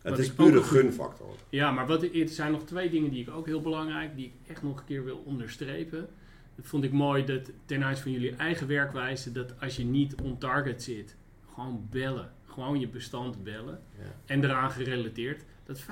Het 0.02 0.18
is 0.18 0.32
puur 0.32 0.56
een 0.56 0.64
gunfactor. 0.64 1.34
ja, 1.48 1.70
maar 1.70 1.86
wat 1.86 2.02
er 2.02 2.28
zijn 2.28 2.52
nog 2.52 2.64
twee 2.64 2.90
dingen 2.90 3.10
die 3.10 3.22
ik 3.22 3.30
ook 3.30 3.46
heel 3.46 3.60
belangrijk, 3.60 4.16
die 4.16 4.26
ik 4.26 4.50
echt 4.50 4.62
nog 4.62 4.78
een 4.78 4.84
keer 4.84 5.04
wil 5.04 5.22
onderstrepen. 5.24 6.08
Dat 6.56 6.66
vond 6.66 6.84
ik 6.84 6.92
mooi 6.92 7.24
dat 7.24 7.50
ten 7.64 7.84
aanzien 7.84 8.02
van 8.02 8.12
jullie 8.12 8.36
eigen 8.36 8.66
werkwijze, 8.66 9.32
dat 9.32 9.60
als 9.60 9.76
je 9.76 9.84
niet 9.84 10.14
on 10.22 10.38
target 10.38 10.82
zit, 10.82 11.16
gewoon 11.54 11.86
bellen. 11.90 12.32
Gewoon 12.44 12.80
je 12.80 12.88
bestand 12.88 13.44
bellen. 13.44 13.80
ja. 13.98 14.14
En 14.26 14.44
eraan 14.44 14.70
gerelateerd, 14.70 15.44
dat 15.64 15.80
75% 15.80 15.84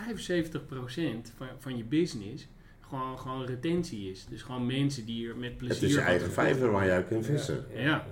van, 1.37 1.47
van 1.59 1.77
je 1.77 1.85
business 1.85 2.49
gewoon, 2.81 3.19
gewoon 3.19 3.45
retentie 3.45 4.11
is. 4.11 4.27
Dus 4.29 4.43
gewoon 4.43 4.67
mensen 4.67 5.05
die 5.05 5.29
er 5.29 5.37
met 5.37 5.57
plezier 5.57 5.81
Het 5.81 5.91
is 5.91 5.95
je 5.95 6.01
eigen 6.01 6.33
vijver 6.33 6.71
waar 6.71 6.85
je 6.85 6.91
uit 6.91 7.09
kunt 7.09 7.27
vissen. 7.27 7.65
Ja. 7.75 8.07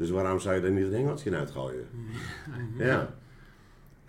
Dus 0.00 0.10
waarom 0.10 0.40
zou 0.40 0.54
je 0.54 0.60
er 0.62 0.70
niet 0.70 0.84
een 0.84 0.92
hengeltje 0.92 1.30
in 1.30 1.36
uitgooien? 1.36 1.86
Mhm. 1.92 2.82
Ja. 2.82 2.96
Dat 2.98 3.08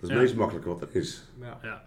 het 0.00 0.10
Ja. 0.10 0.16
meest 0.16 0.34
makkelijke 0.34 0.68
wat 0.68 0.82
er 0.82 0.88
is. 0.92 1.28
Ja, 1.40 1.58
Ja. 1.62 1.82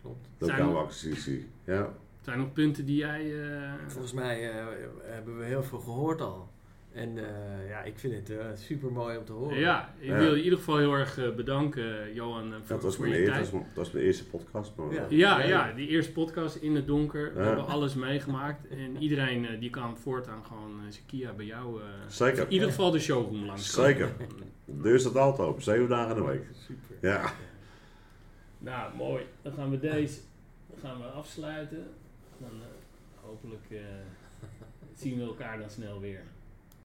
klopt. 0.00 0.28
Lokale 0.38 0.78
acquisitie. 0.78 1.48
Ja. 1.64 1.92
Zijn 2.20 2.36
er 2.38 2.44
nog 2.44 2.52
punten 2.52 2.86
die 2.86 2.96
jij... 2.96 3.50
eh, 3.52 3.72
Volgens 3.86 4.12
mij 4.12 4.50
eh, 4.50 4.64
hebben 5.02 5.38
we 5.38 5.44
heel 5.44 5.62
veel 5.62 5.78
gehoord 5.78 6.20
al. 6.20 6.48
En 6.96 7.18
eh, 7.18 7.68
ja, 7.68 7.82
ik 7.82 7.98
vind 7.98 8.14
het 8.14 8.30
uh, 8.30 8.44
super 8.54 8.92
mooi 8.92 9.16
om 9.18 9.24
te 9.24 9.32
horen. 9.32 9.58
Ja, 9.58 9.94
ik 9.98 10.08
Ja. 10.08 10.16
wil 10.18 10.30
je 10.30 10.36
in 10.38 10.42
ieder 10.44 10.58
geval 10.58 10.78
heel 10.78 10.92
erg 10.92 11.18
eh, 11.18 11.34
bedanken, 11.34 12.14
Johan, 12.14 12.52
eh, 12.52 12.58
voor, 12.58 12.68
dat, 12.68 12.82
was 12.82 12.96
mijn 12.96 13.12
je 13.12 13.18
eer, 13.18 13.24
dat, 13.26 13.34
tijd. 13.34 13.44
was, 13.50 13.52
mijn- 13.60 13.66
dat 13.74 13.84
was 13.84 13.92
mijn 13.92 14.04
eerste 14.04 14.26
podcast. 14.26 14.72
Maar, 14.76 14.92
Ja. 14.94 15.04
eh, 15.08 15.10
Ja, 15.18 15.42
ja, 15.42 15.72
die 15.72 15.88
eerste 15.88 16.12
podcast 16.12 16.56
in 16.56 16.74
het 16.74 16.86
donker. 16.86 17.34
We 17.34 17.40
hebben 17.40 17.66
alles 17.66 17.94
meegemaakt. 17.94 18.68
En 18.68 18.96
iedereen 19.02 19.46
eh, 19.46 19.60
die 19.60 19.70
kan 19.70 19.96
voortaan 19.98 20.44
gewoon 20.44 20.70
eh, 20.86 20.92
zijn 20.92 21.06
Kia 21.06 21.32
bij 21.32 21.46
jou. 21.46 21.80
eh, 21.80 21.86
Zeker. 22.08 22.42
In 22.44 22.52
ieder 22.52 22.68
geval 22.68 22.90
de 22.90 22.98
showroom 22.98 23.44
langs. 23.44 23.72
Zeker. 23.74 24.08
De 24.64 24.80
deur 24.80 24.98
staat 25.00 25.16
altijd 25.16 25.48
open, 25.48 25.62
zeven 25.62 25.88
dagen 25.88 26.16
in 26.16 26.22
de 26.22 26.28
week. 26.28 26.44
Super. 26.66 27.08
Ja. 27.08 27.32
Nou, 28.58 28.96
mooi. 28.96 29.24
Dan 29.42 29.52
gaan 29.52 29.70
we 29.70 29.78
deze 29.78 30.20
gaan 30.82 30.98
we 30.98 31.04
afsluiten. 31.04 31.86
Dan 32.38 32.50
eh, 32.50 33.24
hopelijk 33.24 33.64
eh, 33.70 33.78
zien 34.94 35.16
we 35.18 35.24
elkaar 35.24 35.58
dan 35.58 35.70
snel 35.70 36.00
weer. 36.00 36.20